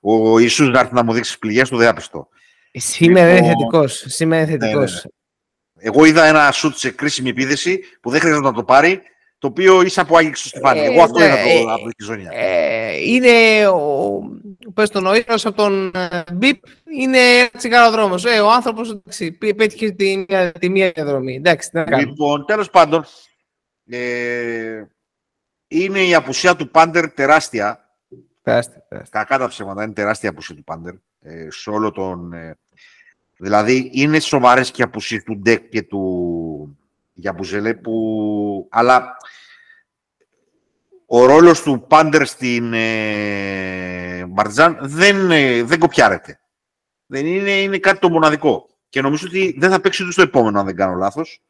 Ο 0.00 0.38
Ιησούς 0.38 0.68
να 0.68 0.80
έρθει 0.80 0.94
να 0.94 1.02
μου 1.04 1.12
δείξει 1.12 1.30
τις 1.30 1.38
πληγές 1.38 1.68
του, 1.68 1.76
δεν 1.76 1.88
απιστώ. 1.88 2.28
Σήμερα 2.72 3.36
είναι 3.36 3.46
θετικός. 3.46 4.04
Σήμερα 4.06 4.42
είναι 4.42 4.50
θετικό. 4.50 4.78
Ναι, 4.78 4.84
ναι, 4.84 4.90
ναι. 4.90 5.00
Εγώ 5.78 6.04
είδα 6.04 6.24
ένα 6.24 6.52
σουτ 6.52 6.76
σε 6.76 6.90
κρίσιμη 6.90 7.28
επίδεση 7.28 7.80
που 8.00 8.10
δεν 8.10 8.20
χρειάζεται 8.20 8.46
να 8.46 8.52
το 8.52 8.64
πάρει 8.64 9.02
το 9.38 9.46
οποίο 9.46 9.82
ίσα 9.82 10.06
που 10.06 10.16
άγγιξε 10.16 10.48
στο 10.48 10.48
στεφάνι. 10.48 10.80
Εγώ 10.80 11.02
αυτό 11.02 11.24
είδα 11.24 11.38
ε, 11.38 11.60
από 11.60 11.88
τη 11.88 12.04
ζώνη. 12.04 12.26
Ε, 12.30 12.96
είναι 12.96 13.66
ο, 13.68 14.20
πες 14.74 14.90
τον, 14.90 15.06
ο 15.06 15.14
ήρωας 15.14 15.46
από 15.46 15.56
τον 15.56 15.92
Μπιπ 16.32 16.62
είναι 17.00 17.18
τσιγαροδρόμος. 17.56 18.24
Ε, 18.24 18.40
ο 18.40 18.50
άνθρωπος 18.50 18.90
εντάξει, 18.90 19.32
πέτυχε 19.32 19.90
τη, 19.90 20.24
μία, 20.28 20.52
τη 20.52 20.68
μία 20.68 20.90
διαδρομή. 20.90 21.34
Εντάξει, 21.34 21.70
λοιπόν, 21.98 22.44
τέλος 22.46 22.70
πάντων, 22.70 23.04
ε, 23.88 24.84
είναι 25.68 26.00
η 26.00 26.14
απουσία 26.14 26.56
του 26.56 26.70
Πάντερ 26.70 27.10
τεράστια. 27.10 27.96
Τεράστια, 28.42 28.84
τεράστια. 28.88 29.20
Κακά 29.20 29.38
τα 29.38 29.48
ψέματα, 29.48 29.82
είναι 29.82 29.92
τεράστια 29.92 30.30
απουσία 30.30 30.54
του 30.54 30.64
Πάντερ. 30.64 30.94
Ε, 31.20 31.50
σε 31.50 31.70
όλο 31.70 31.90
τον... 31.90 32.32
Ε, 32.32 32.58
δηλαδή, 33.38 33.90
είναι 33.92 34.20
σοβαρές 34.20 34.70
και 34.70 34.82
απουσίες 34.82 35.22
του 35.22 35.38
Ντεκ 35.38 35.68
και 35.68 35.82
του 35.82 36.78
για 37.16 37.32
Μπουζελέ 37.32 37.74
που... 37.74 38.68
Αλλά 38.70 39.16
ο 41.06 41.26
ρόλος 41.26 41.62
του 41.62 41.84
Πάντερ 41.88 42.26
στην 42.26 42.72
ε, 42.72 44.26
Μπαρτζάν 44.28 44.78
δεν, 44.80 45.30
ε, 45.30 45.62
δεν 45.62 45.78
κοπιάρεται. 45.78 46.40
Δεν 47.06 47.26
είναι, 47.26 47.50
είναι 47.50 47.78
κάτι 47.78 47.98
το 47.98 48.10
μοναδικό. 48.10 48.68
Και 48.88 49.00
νομίζω 49.00 49.26
ότι 49.28 49.56
δεν 49.58 49.70
θα 49.70 49.80
παίξει 49.80 50.02
ούτε 50.02 50.12
στο 50.12 50.22
επόμενο, 50.22 50.58
αν 50.58 50.66
δεν 50.66 50.76
κάνω 50.76 50.94
λάθος. 50.94 51.42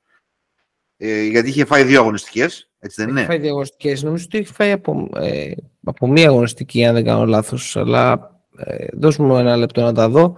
Ε, 0.96 1.22
γιατί 1.22 1.48
είχε 1.48 1.64
φάει 1.64 1.82
δύο 1.82 2.00
αγωνιστικές, 2.00 2.70
έτσι 2.78 3.00
δεν 3.00 3.10
είναι; 3.10 3.20
Έχει 3.20 3.28
φάει 3.28 3.38
δύο 3.38 3.50
αγωνιστικές. 3.50 4.02
Νομίζω 4.02 4.24
ότι 4.24 4.38
έχει 4.38 4.52
φάει 4.52 4.70
από, 4.70 5.08
ε, 5.16 5.52
από 5.84 6.06
μία 6.06 6.28
αγωνιστική, 6.28 6.84
αν 6.84 6.94
δεν 6.94 7.04
κάνω 7.04 7.26
λάθος. 7.26 7.76
Αλλά 7.76 8.30
ε, 8.56 8.86
δώσ' 8.92 9.16
μου 9.16 9.36
ένα 9.36 9.56
λεπτό 9.56 9.80
να 9.80 9.92
τα 9.92 10.08
δω. 10.08 10.36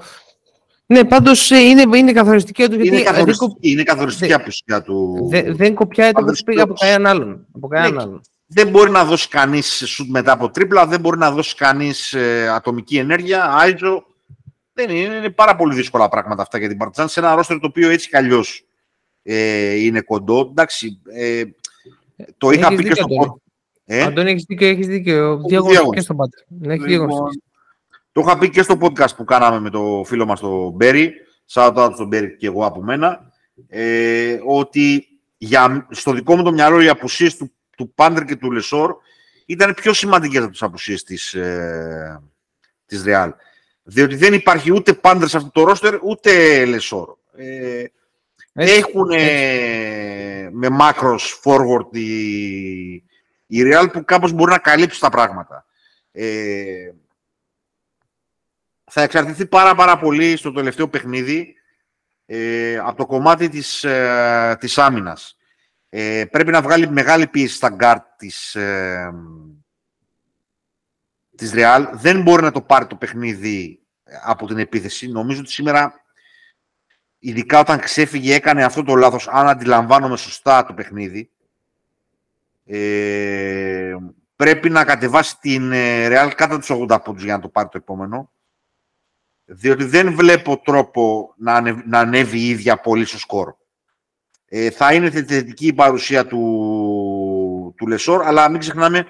Ναι, 0.91 1.05
πάντως 1.05 1.51
ε, 1.51 1.59
είναι, 1.59 1.97
είναι 1.97 2.13
καθοριστική 2.13 2.69
του. 2.69 2.85
Είναι 2.85 3.03
καθοριστική, 3.03 3.71
είναι 3.71 3.83
καθοριστική 3.83 4.33
απουσία 4.33 4.83
του. 4.83 5.27
Δεν, 5.31 5.57
δεν 5.57 5.75
κοπιάει 5.75 6.13
το 6.13 6.25
πήγα 6.45 6.63
από 6.63 6.75
κανέναν 6.75 7.07
άλλον. 7.07 7.47
Από 7.53 7.69
κανέναν 7.69 7.95
ναι, 7.95 8.03
άλλον. 8.03 8.21
Δεν 8.47 8.69
μπορεί 8.69 8.91
να 8.91 9.05
δώσει 9.05 9.29
κανείς 9.29 9.83
σουτ 9.87 10.11
μετά 10.11 10.33
από 10.33 10.51
τρίπλα, 10.51 10.87
δεν 10.87 11.01
μπορεί 11.01 11.19
να 11.19 11.31
δώσει 11.31 11.55
κανείς 11.55 12.13
ε, 12.13 12.49
ατομική 12.49 12.97
ενέργεια. 12.97 13.45
Άιτζο. 13.45 14.05
Δεν 14.73 14.91
είναι, 14.91 15.15
είναι 15.15 15.31
πάρα 15.31 15.57
πολύ 15.57 15.75
δύσκολα 15.75 16.09
πράγματα 16.09 16.43
αυτά 16.43 16.59
για 16.59 16.69
την 16.69 16.77
Παρτιζάν 16.77 17.09
σε 17.09 17.21
ένα 17.21 17.35
ρόστερ 17.35 17.59
το 17.59 17.67
οποίο 17.67 17.91
έτσι 17.91 18.09
κι 18.09 18.17
αλλιώς 18.17 18.67
ε, 19.23 19.75
είναι 19.75 20.01
κοντό. 20.01 20.47
Εντάξει, 20.51 21.01
ε, 21.13 21.43
το 22.39 22.51
είχα 22.51 22.69
πει 22.69 22.85
και 22.85 22.95
στο 22.95 23.07
podcast. 23.21 23.37
Ε; 23.85 24.03
Αντώνη, 24.03 24.31
έχεις 24.31 24.45
δίκιο, 24.49 24.69
έχεις 24.69 24.87
δίκιο. 24.87 25.41
Δύο 25.49 25.65
και 25.95 26.01
στον 26.01 26.17
Πάντερ. 26.17 26.89
Λοιπόν, 26.89 27.29
το 28.19 28.25
είχα 28.27 28.39
πει 28.39 28.51
και 28.51 28.63
στο 28.63 28.79
podcast 28.81 29.17
που 29.17 29.25
κάναμε 29.25 29.61
με 29.61 29.71
το 29.71 30.03
φίλο 30.07 30.27
μας 30.27 30.41
τον 30.41 30.71
Μπέρι, 30.71 31.13
shout 31.53 31.75
out 31.75 31.91
στον 31.95 32.07
Μπέρι 32.07 32.37
και 32.37 32.47
εγώ 32.47 32.67
από 32.67 32.83
μένα, 32.83 33.33
ε, 33.69 34.39
ότι 34.47 35.09
για, 35.37 35.87
στο 35.91 36.13
δικό 36.13 36.37
μου 36.37 36.43
το 36.43 36.53
μυαλό 36.53 36.81
οι 36.81 36.89
απουσίες 36.89 37.37
του, 37.37 37.53
του 37.77 37.93
Πάντερ 37.95 38.25
και 38.25 38.37
του 38.37 38.53
Λεσόρ 38.53 38.97
ήταν 39.47 39.75
πιο 39.75 39.93
σημαντικές 39.93 40.43
από 40.43 40.51
τις 40.51 40.63
απουσίες 40.63 41.03
της, 41.03 41.35
ε, 41.35 42.23
της 42.87 43.05
Real. 43.07 43.31
Διότι 43.83 44.17
δεν 44.17 44.33
υπάρχει 44.33 44.73
ούτε 44.73 44.93
Πάντερ 44.93 45.29
σε 45.29 45.37
αυτό 45.37 45.51
το 45.51 45.65
ρόστερ, 45.65 45.99
ούτε 46.03 46.65
Λεσόρ. 46.65 47.09
Ε, 47.37 47.85
έχουν 48.53 49.09
με 50.53 50.69
μάκρος 50.71 51.41
forward 51.45 51.97
η, 51.97 52.93
η 53.47 53.63
Real 53.65 53.87
που 53.93 54.05
κάπως 54.05 54.33
μπορεί 54.33 54.51
να 54.51 54.59
καλύψει 54.59 55.01
τα 55.01 55.09
πράγματα. 55.09 55.67
Ε, 56.13 56.91
θα 58.89 59.03
εξαρτηθεί 59.03 59.47
πάρα 59.47 59.75
πάρα 59.75 59.99
πολύ 59.99 60.37
στο 60.37 60.53
τελευταίο 60.53 60.89
παιχνίδι 60.89 61.55
ε, 62.27 62.79
από 62.79 62.97
το 62.97 63.07
κομμάτι 63.07 63.49
της, 63.49 63.85
ε, 63.85 64.57
της 64.61 64.79
άμυνας. 64.79 65.37
Ε, 65.89 66.25
πρέπει 66.31 66.51
να 66.51 66.63
βγάλει 66.63 66.91
μεγάλη 66.91 67.27
πίεση 67.27 67.55
στα 67.55 67.69
γκάρτ 67.69 68.05
της, 68.17 68.55
ε, 68.55 69.13
της 71.37 71.53
Real. 71.55 71.89
Δεν 71.93 72.23
μπορεί 72.23 72.43
να 72.43 72.51
το 72.51 72.63
πάρει 72.63 72.87
το 72.87 72.97
παιχνίδι 72.97 73.81
από 74.23 74.47
την 74.47 74.59
επίθεση. 74.59 75.09
Νομίζω 75.09 75.41
ότι 75.41 75.51
σήμερα, 75.51 75.95
ειδικά 77.19 77.61
όταν 77.61 77.79
ξέφυγε, 77.79 78.35
έκανε 78.35 78.65
αυτό 78.65 78.83
το 78.83 78.95
λάθος, 78.95 79.29
αν 79.29 79.49
αντιλαμβάνομαι 79.49 80.17
σωστά 80.17 80.65
το 80.65 80.75
παιχνίδι. 80.75 81.31
Ε, 82.65 83.97
πρέπει 84.37 84.71
να 84.71 84.85
κατεβάσει 84.85 85.39
την 85.39 85.73
Real 85.75 86.33
κάτω 86.37 86.59
τους 86.59 86.71
80 86.71 87.03
πόντους 87.05 87.25
για 87.25 87.37
να 87.37 87.41
το 87.41 87.49
πάρει 87.49 87.69
το 87.69 87.79
επόμενο. 87.79 88.33
Διότι 89.51 89.85
δεν 89.85 90.15
βλέπω 90.15 90.61
τρόπο 90.65 91.35
να, 91.37 91.55
ανε, 91.55 91.83
να 91.87 91.99
ανέβει 91.99 92.39
η 92.39 92.49
ίδια 92.49 92.77
πολύ 92.77 93.05
στο 93.05 93.19
σκορ. 93.19 93.55
Ε, 94.49 94.71
θα 94.71 94.95
είναι 94.95 95.11
θετική 95.11 95.67
η 95.67 95.73
παρουσία 95.73 96.27
του, 96.27 97.75
του 97.77 97.87
Λεσόρ, 97.87 98.23
αλλά 98.23 98.51
μην 98.51 98.61
ξεχνάμε 98.61 99.07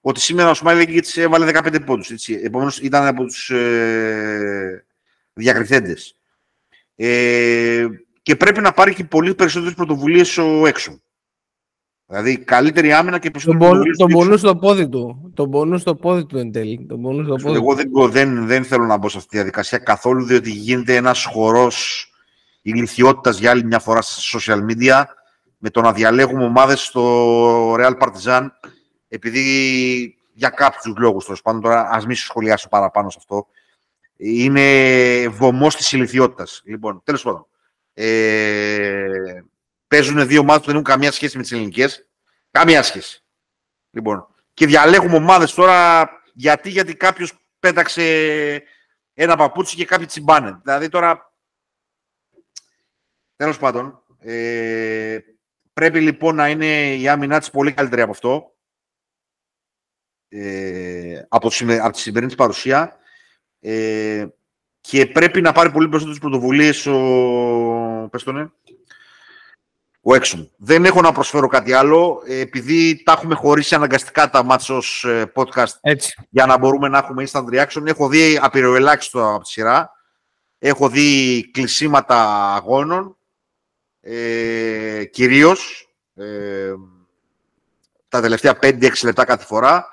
ότι 0.00 0.20
σήμερα 0.20 0.50
ο 0.50 0.54
Σμάιλ 0.54 1.02
έβαλε 1.14 1.50
15 1.54 1.84
πόντους. 1.84 2.10
Έτσι. 2.10 2.40
Επομένως 2.42 2.78
ήταν 2.78 3.06
από 3.06 3.24
τους 3.24 3.50
ε, 3.50 4.84
διακριθέντες. 5.32 6.14
Ε, 6.96 7.86
και 8.22 8.36
πρέπει 8.36 8.60
να 8.60 8.72
πάρει 8.72 8.94
και 8.94 9.04
πολύ 9.04 9.34
περισσότερες 9.34 9.74
πρωτοβουλίες 9.74 10.38
ο 10.38 10.66
έξω. 10.66 11.00
Δηλαδή 12.10 12.38
καλύτερη 12.38 12.92
άμυνα 12.92 13.18
και 13.18 13.30
περισσότερη 13.30 13.70
Τον, 13.70 13.82
τον 13.96 14.08
πονού 14.08 14.36
στο 14.36 14.56
πόδι 14.56 14.88
του. 14.88 15.32
Τον 15.34 15.50
πονού 15.50 15.78
στο 15.78 15.94
πόδι 15.94 16.26
του 16.26 16.38
εν 16.38 16.52
τέλει. 16.52 16.86
Τον 16.88 17.02
πονού 17.02 17.24
στο 17.24 17.34
πόδι 17.34 17.56
Εγώ 17.56 17.74
δεν, 17.74 18.10
δεν, 18.10 18.46
δεν 18.46 18.64
θέλω 18.64 18.84
να 18.84 18.96
μπω 18.96 19.08
σε 19.08 19.16
αυτή 19.16 19.28
τη 19.30 19.36
διαδικασία 19.36 19.78
καθόλου, 19.78 20.24
διότι 20.24 20.50
γίνεται 20.50 20.94
ένας 20.94 21.24
χορός 21.24 22.06
ηλικιότητας 22.62 23.38
για 23.38 23.50
άλλη 23.50 23.64
μια 23.64 23.78
φορά 23.78 24.02
στα 24.02 24.38
social 24.38 24.58
media 24.70 25.02
με 25.58 25.70
το 25.70 25.80
να 25.80 25.92
διαλέγουμε 25.92 26.44
ομάδες 26.44 26.80
στο 26.80 27.74
Real 27.74 27.94
Partizan 27.98 28.46
επειδή 29.08 29.44
για 30.32 30.48
κάποιους 30.48 30.94
λόγους 30.98 31.24
τέλος 31.24 31.42
πάντων, 31.42 31.60
τώρα 31.60 31.88
ας 31.90 32.06
μην 32.06 32.16
σχολιάσω 32.16 32.68
παραπάνω 32.68 33.10
σε 33.10 33.16
αυτό, 33.20 33.46
είναι 34.16 35.28
βωμός 35.28 35.76
της 35.76 35.92
ηλικιότητας. 35.92 36.62
Λοιπόν, 36.64 37.00
τέλος 37.04 37.22
πάντων, 37.22 37.46
ε, 37.94 39.42
παίζουν 39.90 40.26
δύο 40.26 40.40
ομάδες 40.40 40.60
που 40.60 40.66
δεν 40.66 40.74
έχουν 40.74 40.86
καμία 40.86 41.12
σχέση 41.12 41.36
με 41.36 41.42
τις 41.42 41.52
ελληνικές. 41.52 42.08
Καμία 42.50 42.82
σχέση. 42.82 43.24
Λοιπόν, 43.90 44.26
και 44.54 44.66
διαλέγουμε 44.66 45.16
ομάδες 45.16 45.54
τώρα 45.54 46.08
γιατί, 46.34 46.70
γιατί 46.70 46.94
κάποιος 46.96 47.32
πέταξε 47.58 48.02
ένα 49.14 49.36
παπούτσι 49.36 49.76
και 49.76 49.84
κάποιοι 49.84 50.06
τσιμπάνε. 50.06 50.60
Δηλαδή 50.62 50.88
τώρα, 50.88 51.32
τέλος 53.36 53.58
πάντων, 53.58 54.02
ε, 54.18 55.18
πρέπει 55.72 56.00
λοιπόν 56.00 56.34
να 56.34 56.48
είναι 56.48 56.94
η 56.94 57.08
άμυνά 57.08 57.38
της 57.38 57.50
πολύ 57.50 57.72
καλύτερη 57.72 58.02
από 58.02 58.10
αυτό. 58.10 58.54
Ε, 60.28 61.22
από, 61.28 61.50
από 61.80 61.92
τη 61.92 62.00
σημερινή 62.00 62.34
παρουσία. 62.34 62.96
Ε, 63.60 64.26
και 64.80 65.06
πρέπει 65.06 65.40
να 65.40 65.52
πάρει 65.52 65.70
πολύ 65.70 65.88
περισσότερες 65.88 66.20
πρωτοβουλίες 66.20 66.86
ο, 66.86 68.08
πες 68.10 68.22
το, 68.22 68.32
ναι, 68.32 68.50
ο 70.02 70.14
Έξουμ. 70.14 70.46
Δεν 70.56 70.84
έχω 70.84 71.00
να 71.00 71.12
προσφέρω 71.12 71.46
κάτι 71.46 71.72
άλλο, 71.72 72.22
ε, 72.26 72.38
επειδή 72.38 73.02
τα 73.02 73.12
έχουμε 73.12 73.34
χωρίσει 73.34 73.74
αναγκαστικά 73.74 74.30
τα 74.30 74.42
μάτς 74.42 74.68
ως 74.68 75.04
ε, 75.04 75.32
podcast 75.34 75.72
Έτσι. 75.80 76.26
για 76.30 76.46
να 76.46 76.58
μπορούμε 76.58 76.88
να 76.88 76.98
έχουμε 76.98 77.28
instant 77.30 77.44
reaction. 77.44 77.86
Έχω 77.86 78.08
δει 78.08 78.38
απειροελάχιστο 78.42 79.34
από 79.34 79.42
τη 79.42 79.50
σειρά. 79.50 79.90
Έχω 80.58 80.88
δει 80.88 81.50
κλεισίματα 81.52 82.24
αγώνων, 82.54 83.16
ε, 84.00 85.04
κυρίως 85.04 85.88
ε, 86.14 86.72
τα 88.08 88.20
τελευταία 88.20 88.58
5-6 88.62 88.90
λεπτά 89.04 89.24
κάθε 89.24 89.44
φορά, 89.44 89.86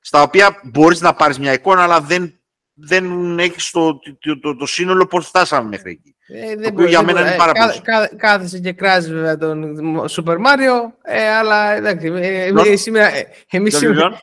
στα 0.00 0.22
οποία 0.22 0.60
μπορείς 0.64 1.00
να 1.00 1.14
πάρεις 1.14 1.38
μια 1.38 1.52
εικόνα, 1.52 1.82
αλλά 1.82 2.00
δεν 2.00 2.37
δεν 2.80 3.38
έχεις 3.38 3.70
το, 3.70 3.98
το, 4.18 4.38
το, 4.40 4.56
το, 4.56 4.66
σύνολο 4.66 5.06
πώς 5.06 5.26
φτάσαμε 5.26 5.68
μέχρι 5.68 5.90
εκεί. 5.90 6.16
Ε, 6.26 6.56
δεν 6.56 6.72
μπορεί, 6.72 6.88
για 6.88 7.02
μένα 7.02 7.20
είναι 7.20 7.36
πάρα 7.36 7.52
πολύ. 7.52 7.80
Κά, 7.80 8.16
κάθεσαι 8.16 8.58
και 8.58 8.72
κράζεις 8.72 9.12
βέβαια 9.12 9.36
τον 9.36 9.76
Super 10.08 10.36
Mario, 10.36 10.92
ε, 11.02 11.28
αλλά 11.28 11.70
εντάξει, 11.70 12.06
ε, 12.06 12.46
ε 12.46 12.76
σήμερα, 12.76 13.14
ε, 13.14 13.26
εμείς 13.50 13.76
σήμερα, 13.76 14.20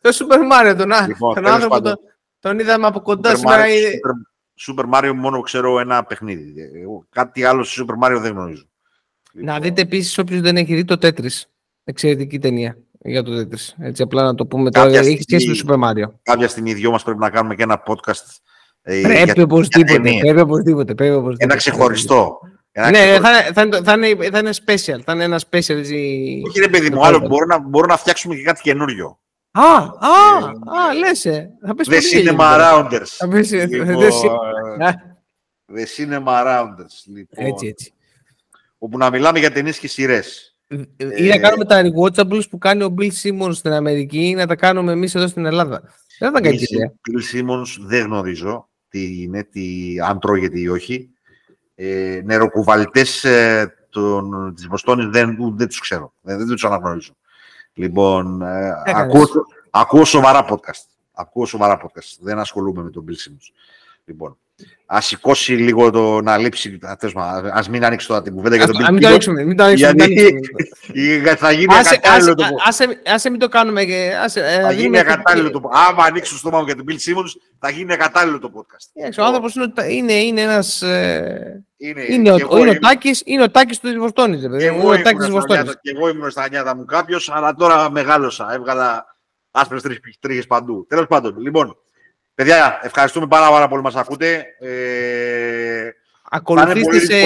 το 0.00 0.10
Super 0.18 0.38
Mario, 0.38 0.76
τον, 0.76 0.90
λοιπόν, 1.06 1.34
τον 1.34 1.46
άνθρωπο, 1.46 1.80
τον, 1.80 1.98
τον 2.40 2.58
είδαμε 2.58 2.86
από 2.86 3.00
κοντά 3.00 3.32
Super 3.32 3.36
σήμερα. 3.36 3.64
Mario, 3.64 4.74
Super, 4.74 4.84
Mario 4.94 5.12
μόνο 5.14 5.40
ξέρω 5.40 5.80
ένα 5.80 6.04
παιχνίδι. 6.04 6.54
Κάτι 7.10 7.44
άλλο 7.44 7.62
στο 7.62 7.84
Super 7.84 8.06
Mario 8.06 8.20
δεν 8.20 8.32
γνωρίζω. 8.32 8.64
Να 9.32 9.60
δείτε 9.60 9.80
επίσης 9.80 10.18
όποιος 10.18 10.40
δεν 10.40 10.56
έχει 10.56 10.74
δει 10.74 10.84
το 10.84 10.98
Tetris. 11.02 11.42
Εξαιρετική 11.84 12.38
ταινία 12.38 12.76
για 13.04 13.22
το 13.22 13.32
Tetris. 13.40 13.74
Έτσι 13.78 14.02
απλά 14.02 14.22
να 14.22 14.34
το 14.34 14.46
πούμε 14.46 14.70
τώρα. 14.70 14.98
Έχεις 14.98 15.24
σχέση 15.28 15.48
με 15.48 15.54
το 15.54 15.64
Super 15.66 15.88
Mario. 15.88 16.10
Κάποια 16.22 16.48
στιγμή 16.48 16.70
οι 16.70 16.74
δυο 16.74 16.90
μας 16.90 17.02
πρέπει 17.02 17.18
να 17.18 17.30
κάνουμε 17.30 17.54
και 17.54 17.62
ένα 17.62 17.82
podcast 17.86 18.38
ε, 18.82 19.00
πρέπει, 19.00 19.32
για, 19.32 19.44
οπωσδήποτε, 19.44 20.00
πρέπει 20.20 20.40
οπωσδήποτε. 20.40 20.94
Πρέπει 20.94 21.14
οπωσδήποτε. 21.14 21.44
Ένα 21.44 21.56
ξεχωριστό. 21.56 22.38
Ένα 22.72 22.90
ναι, 22.90 22.98
ξεχωριστό. 22.98 23.52
Θα, 23.52 23.68
θα, 23.70 23.82
θα, 23.84 23.92
είναι, 23.92 24.30
θα 24.30 24.38
είναι 24.38 24.50
special. 24.66 25.00
Θα 25.04 25.12
είναι 25.12 25.24
ένα 25.24 25.40
special. 25.50 25.76
Όχι 26.46 26.60
ρε 26.60 26.68
παιδί 26.68 26.90
μου, 26.90 27.04
άλλο 27.04 27.18
μπορούμε 27.18 27.54
να, 27.54 27.58
μπορούμε 27.58 27.92
να 27.92 27.98
φτιάξουμε 27.98 28.34
και 28.34 28.42
κάτι 28.42 28.60
καινούριο. 28.62 29.18
Α, 29.50 29.62
α, 29.62 29.86
α, 30.78 30.94
λες, 30.98 31.24
ε. 31.24 31.50
Θα 31.66 31.74
πες 31.74 31.88
The 31.90 32.16
Cinema 32.16 32.60
Rounders. 32.60 33.06
Θα 33.06 33.28
πες, 33.28 33.52
λοιπόν, 33.52 33.96
The 35.74 35.86
Cinema 35.96 36.44
Rounders. 36.46 36.96
Λοιπόν, 37.14 37.46
έτσι, 37.46 37.66
έτσι. 37.66 37.92
Όπου 38.78 38.98
να 38.98 39.10
μιλάμε 39.10 39.38
για 39.38 39.50
ταινίες 39.50 39.78
και 39.78 39.88
σειρές. 39.88 40.53
Ή 41.18 41.26
να 41.28 41.38
κάνουμε 41.38 41.64
τα 41.64 41.82
rewatchables 41.82 42.48
που 42.50 42.58
κάνει 42.58 42.82
ο 42.82 42.94
Bill 42.98 43.10
Simmons 43.22 43.52
στην 43.52 43.72
Αμερική 43.72 44.28
ή 44.28 44.34
να 44.34 44.46
τα 44.46 44.56
κάνουμε 44.56 44.92
εμείς 44.92 45.14
εδώ 45.14 45.26
στην 45.26 45.46
Ελλάδα. 45.46 45.82
Δεν 46.18 46.32
θα 46.32 46.40
κάνει 46.40 46.56
ιδέα. 46.56 46.92
Bill 46.92 47.36
Simmons 47.36 47.86
δεν 47.86 48.04
γνωρίζω 48.04 48.68
τι 48.88 49.22
είναι, 49.22 49.44
τι, 49.44 49.94
αν 50.08 50.20
τρώγεται 50.20 50.58
ή 50.58 50.68
όχι. 50.68 51.10
Ε, 51.74 52.20
νεροκουβαλτές 52.24 53.24
ε, 53.24 53.74
της 54.54 54.66
Βοστόνης 54.66 55.06
δεν, 55.06 55.36
δεν 55.56 55.68
τους 55.68 55.80
ξέρω. 55.80 56.12
Δεν, 56.20 56.38
δεν 56.38 56.46
τους 56.46 56.64
αναγνωρίζω. 56.64 57.16
Λοιπόν, 57.74 58.42
ε, 58.42 58.72
ακούω, 58.84 59.24
ακούω 59.70 60.04
σοβαρά 60.04 60.46
podcast. 60.48 60.84
Ακούω 61.12 61.46
σοβαρά 61.46 61.80
podcast. 61.82 62.16
Δεν 62.20 62.38
ασχολούμαι 62.38 62.82
με 62.82 62.90
τον 62.90 63.04
Bill 63.08 63.12
Simmons. 63.12 63.52
Λοιπόν, 64.04 64.38
Α 64.86 65.00
σηκώσει 65.00 65.52
λίγο 65.52 65.90
το 65.90 66.20
να 66.20 66.38
λείψει. 66.38 66.78
Α 67.52 67.62
μην 67.70 67.84
ανοίξει 67.84 68.06
τώρα 68.06 68.22
την 68.22 68.34
κουβέντα 68.34 68.56
για 68.56 68.66
τον 68.66 68.92
Μην 68.92 69.00
το 69.00 69.08
ανοίξουμε. 69.08 69.44
Μην 69.44 69.56
το 69.56 69.64
ανοίξουμε. 69.64 70.04
Γιατί 70.92 71.36
θα 71.36 71.52
γίνει 71.52 71.74
ακατάλληλο 71.74 72.34
το 72.34 72.44
Άσε 73.04 73.30
μην 73.30 73.40
το 73.40 73.48
κάνουμε. 73.48 73.82
Ε, 73.82 74.60
θα 74.62 74.72
γίνει 74.72 74.98
ακατάλληλο 74.98 75.50
το 75.50 75.70
Άμα 75.72 76.04
ανοίξει 76.04 76.32
το 76.32 76.38
στόμα 76.38 76.58
μου 76.58 76.64
για 76.64 76.76
τον 76.76 76.84
Bill 76.88 76.92
Simmons, 76.92 77.30
θα 77.58 77.70
γίνει 77.70 77.92
ακατάλληλο 77.92 78.38
το 78.38 78.50
podcast. 78.54 79.12
Ο 79.18 79.24
άνθρωπος 79.24 79.54
είναι 79.88 80.40
ένας. 80.40 80.82
Είναι 82.08 82.32
ο 82.32 82.78
Τάκη 82.78 83.10
είναι 83.24 83.42
ο 83.42 83.50
Τάκης 83.50 83.80
του 83.80 83.98
Βοστόνη. 83.98 84.38
Και 84.38 85.90
εγώ 85.94 86.08
ήμουν 86.08 86.30
στα 86.30 86.48
νιάτα 86.48 86.76
μου 86.76 86.84
κάποιος, 86.84 87.30
αλλά 87.32 87.54
τώρα 87.54 87.90
μεγάλωσα. 87.90 88.52
Έβγαλα 88.52 89.16
άσπρες 89.50 89.82
τρίχε 90.20 90.42
παντού. 90.48 90.86
Τέλος 90.88 91.06
πάντων, 91.06 91.38
λοιπόν, 91.38 91.76
Παιδιά, 92.34 92.80
ευχαριστούμε 92.82 93.26
πάρα, 93.26 93.48
πάρα 93.50 93.68
πολύ 93.68 93.80
που 93.80 93.86
μας 93.86 93.96
ακούτε. 93.96 94.44
Ε, 94.58 95.90
Ακολουθήστε 96.30 96.98
σε... 96.98 97.16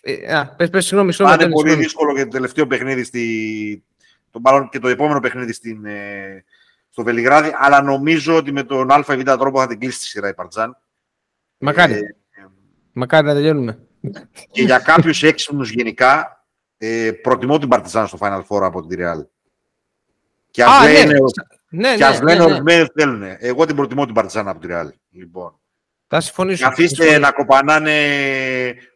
Ε, 0.00 0.42
πες, 0.56 0.70
πες, 0.70 0.84
συγγνώμη, 0.84 1.12
συγγνώμη. 1.12 1.42
Είναι 1.42 1.52
πολύ 1.52 1.74
δύσκολο 1.74 2.14
και 2.14 2.22
το 2.22 2.28
τελευταίο 2.28 2.66
παιχνίδι, 2.66 3.04
στη... 3.04 3.84
το, 4.30 4.40
μάλλον 4.42 4.68
και 4.68 4.78
το 4.78 4.88
επόμενο 4.88 5.20
παιχνίδι 5.20 5.52
στην, 5.52 5.84
ε, 5.84 6.44
στο 6.90 7.02
Βελιγράδι, 7.02 7.50
αλλά 7.58 7.82
νομίζω 7.82 8.36
ότι 8.36 8.52
με 8.52 8.62
τον 8.62 8.90
ΑΒ 8.90 9.22
τρόπο 9.24 9.60
θα 9.60 9.66
την 9.66 9.78
κλείσει 9.78 9.98
τη 9.98 10.04
σειρά 10.04 10.28
η 10.28 10.34
Παρτζάν. 10.34 10.78
Μακάρι. 11.58 11.92
Ε, 11.94 12.00
Μακάρι 12.92 13.26
να 13.26 13.34
τελειώνουμε. 13.34 13.78
Και 14.50 14.62
για 14.62 14.78
κάποιους 14.78 15.22
έξυπνους 15.22 15.70
γενικά, 15.70 16.44
ε, 16.78 17.10
προτιμώ 17.22 17.58
την 17.58 17.68
Παρτιζάν 17.68 18.06
στο 18.06 18.18
Final 18.20 18.42
Four 18.48 18.62
από 18.62 18.86
την 18.86 18.98
Real. 19.00 19.26
Και 20.50 20.64
ας 20.64 20.84
ναι. 20.84 20.92
λένε, 20.92 21.18
ναι, 21.68 21.96
και 21.96 22.04
ας 22.04 22.20
ναι, 22.20 22.24
λένε 22.24 22.44
ναι, 22.44 22.52
ορισμένοι 22.52 22.86
θέλουν. 22.94 23.22
Εγώ 23.38 23.66
την 23.66 23.76
προτιμώ 23.76 24.04
την 24.04 24.14
Παρτιζάν 24.14 24.48
από 24.48 24.60
τη 24.60 24.66
Ρεάλ. 24.66 24.92
Λοιπόν. 25.10 25.60
Θα 26.06 26.20
συμφωνήσω. 26.20 26.66
Αφήστε 26.66 27.18
να 27.18 27.30
κοπανάνε 27.30 27.94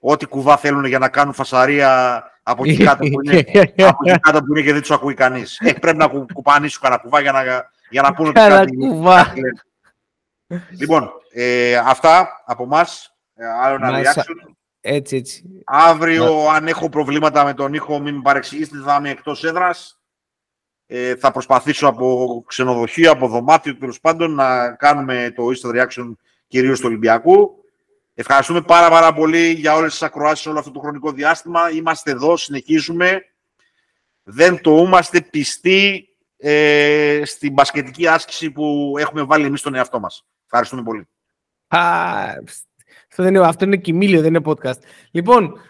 ό,τι 0.00 0.26
κουβά 0.26 0.56
θέλουν 0.56 0.84
για 0.84 0.98
να 0.98 1.08
κάνουν 1.08 1.34
φασαρία 1.34 2.22
από 2.42 2.62
εκεί 2.64 2.84
κάτω 2.84 3.04
που 3.08 3.22
είναι, 3.22 3.44
από 3.88 3.98
εκεί 4.06 4.20
κάτω 4.20 4.38
που 4.38 4.50
είναι 4.50 4.62
και 4.62 4.72
δεν 4.72 4.80
τους 4.80 4.90
ακούει 4.90 5.14
κανείς. 5.14 5.58
ε, 5.60 5.72
πρέπει 5.72 5.96
να 5.96 6.08
κουπανίσουν 6.32 6.82
κανένα 6.82 7.00
κουβά 7.00 7.20
για 7.20 7.32
να, 7.32 7.42
για 7.90 8.02
να 8.02 8.14
πούνε 8.14 8.28
ότι 8.28 8.38
κάτι. 8.38 8.76
Κουβά. 8.76 9.32
λοιπόν, 10.78 11.10
ε, 11.32 11.76
αυτά 11.76 12.42
από 12.46 12.62
εμά. 12.62 12.86
Ε, 13.34 13.46
άλλο 13.62 13.74
ένα 13.74 13.98
reaction. 13.98 14.54
Έτσι, 14.80 15.16
έτσι. 15.16 15.42
Αύριο, 15.64 16.48
αν 16.48 16.68
έχω 16.68 16.88
προβλήματα 16.88 17.44
με 17.44 17.54
τον 17.54 17.74
ήχο, 17.74 17.98
μην 18.00 18.14
με 18.14 18.20
παρεξηγήσετε, 18.22 18.78
θα 18.84 18.96
είμαι 18.98 19.10
εκτός 19.10 19.44
έδρας. 19.44 20.01
Ε, 20.94 21.16
θα 21.16 21.30
προσπαθήσω 21.30 21.86
από 21.86 22.44
ξενοδοχείο, 22.46 23.10
από 23.10 23.28
δωμάτιο 23.28 23.76
τέλος 23.76 24.00
πάντων 24.00 24.34
να 24.34 24.72
κάνουμε 24.72 25.32
το 25.36 25.44
instant 25.46 25.80
reaction 25.80 26.12
κυρίως 26.46 26.80
του 26.80 26.86
Ολυμπιακού. 26.88 27.64
Ευχαριστούμε 28.14 28.60
πάρα 28.62 28.90
πάρα 28.90 29.14
πολύ 29.14 29.50
για 29.50 29.74
όλες 29.74 29.90
τις 29.90 30.02
ακροάσεις 30.02 30.46
όλο 30.46 30.58
αυτό 30.58 30.70
το 30.70 30.80
χρονικό 30.80 31.12
διάστημα. 31.12 31.70
Είμαστε 31.70 32.10
εδώ, 32.10 32.36
συνεχίζουμε. 32.36 33.22
Δεν 34.22 34.60
το 34.60 34.76
είμαστε 34.76 35.20
πιστοί 35.20 36.08
ε, 36.36 37.22
στην 37.24 37.52
μπασκετική 37.52 38.06
άσκηση 38.06 38.50
που 38.50 38.94
έχουμε 38.98 39.22
βάλει 39.22 39.46
εμείς 39.46 39.60
στον 39.60 39.74
εαυτό 39.74 40.00
μας. 40.00 40.26
Ευχαριστούμε 40.44 40.82
πολύ. 40.82 41.08
αυτό, 41.68 43.22
δεν 43.22 43.34
είναι, 43.34 43.46
αυτό 43.46 43.64
είναι 43.64 43.76
κοιμήλιο, 43.76 44.20
δεν 44.20 44.34
είναι 44.34 44.44
podcast. 44.44 44.80
Λοιπόν, 45.10 45.60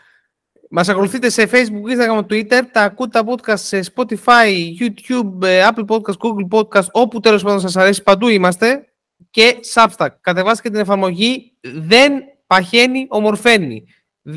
μας 0.74 0.88
ακολουθείτε 0.88 1.30
σε 1.30 1.48
Facebook, 1.52 1.90
Instagram, 1.90 2.18
Twitter. 2.18 2.62
Τα 2.72 2.82
ακούτε 2.82 3.22
τα 3.22 3.24
podcast 3.28 3.58
σε 3.58 3.80
Spotify, 3.94 4.50
YouTube, 4.80 5.42
ε, 5.42 5.68
Apple 5.68 5.84
Podcast, 5.86 6.16
Google 6.18 6.48
Podcast, 6.50 6.86
όπου 6.92 7.20
τέλος 7.20 7.42
πάντων 7.42 7.60
σας 7.60 7.76
αρέσει. 7.76 8.02
Παντού 8.02 8.28
είμαστε. 8.28 8.86
και 9.30 9.56
Substack. 9.74 10.08
Κατεβάστε 10.20 10.62
και 10.62 10.70
την 10.70 10.80
εφαρμογή. 10.80 11.56
Δεν 11.60 12.12
παχαίνει, 12.46 13.06
ομορφαίνει. 13.08 13.84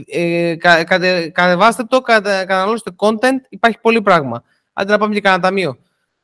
Ε, 0.05 0.55
κα, 0.55 0.83
κατε, 0.83 1.29
κατεβάστε 1.29 1.83
το, 1.83 2.01
κατε, 2.01 2.29
καταναλώστε 2.29 2.91
content. 2.97 3.39
Υπάρχει 3.49 3.79
πολύ 3.81 4.01
πράγμα. 4.01 4.43
Άντε 4.73 4.91
να 4.91 4.97
πάμε 4.97 5.13
και 5.13 5.21
κανένα 5.21 5.41
ταμείο. 5.41 5.77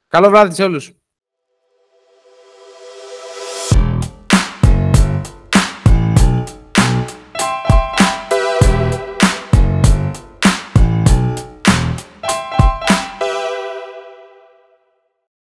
Καλό 0.07 0.29
βράδυ 0.29 0.53
σε 0.53 0.63
όλους. 0.63 1.00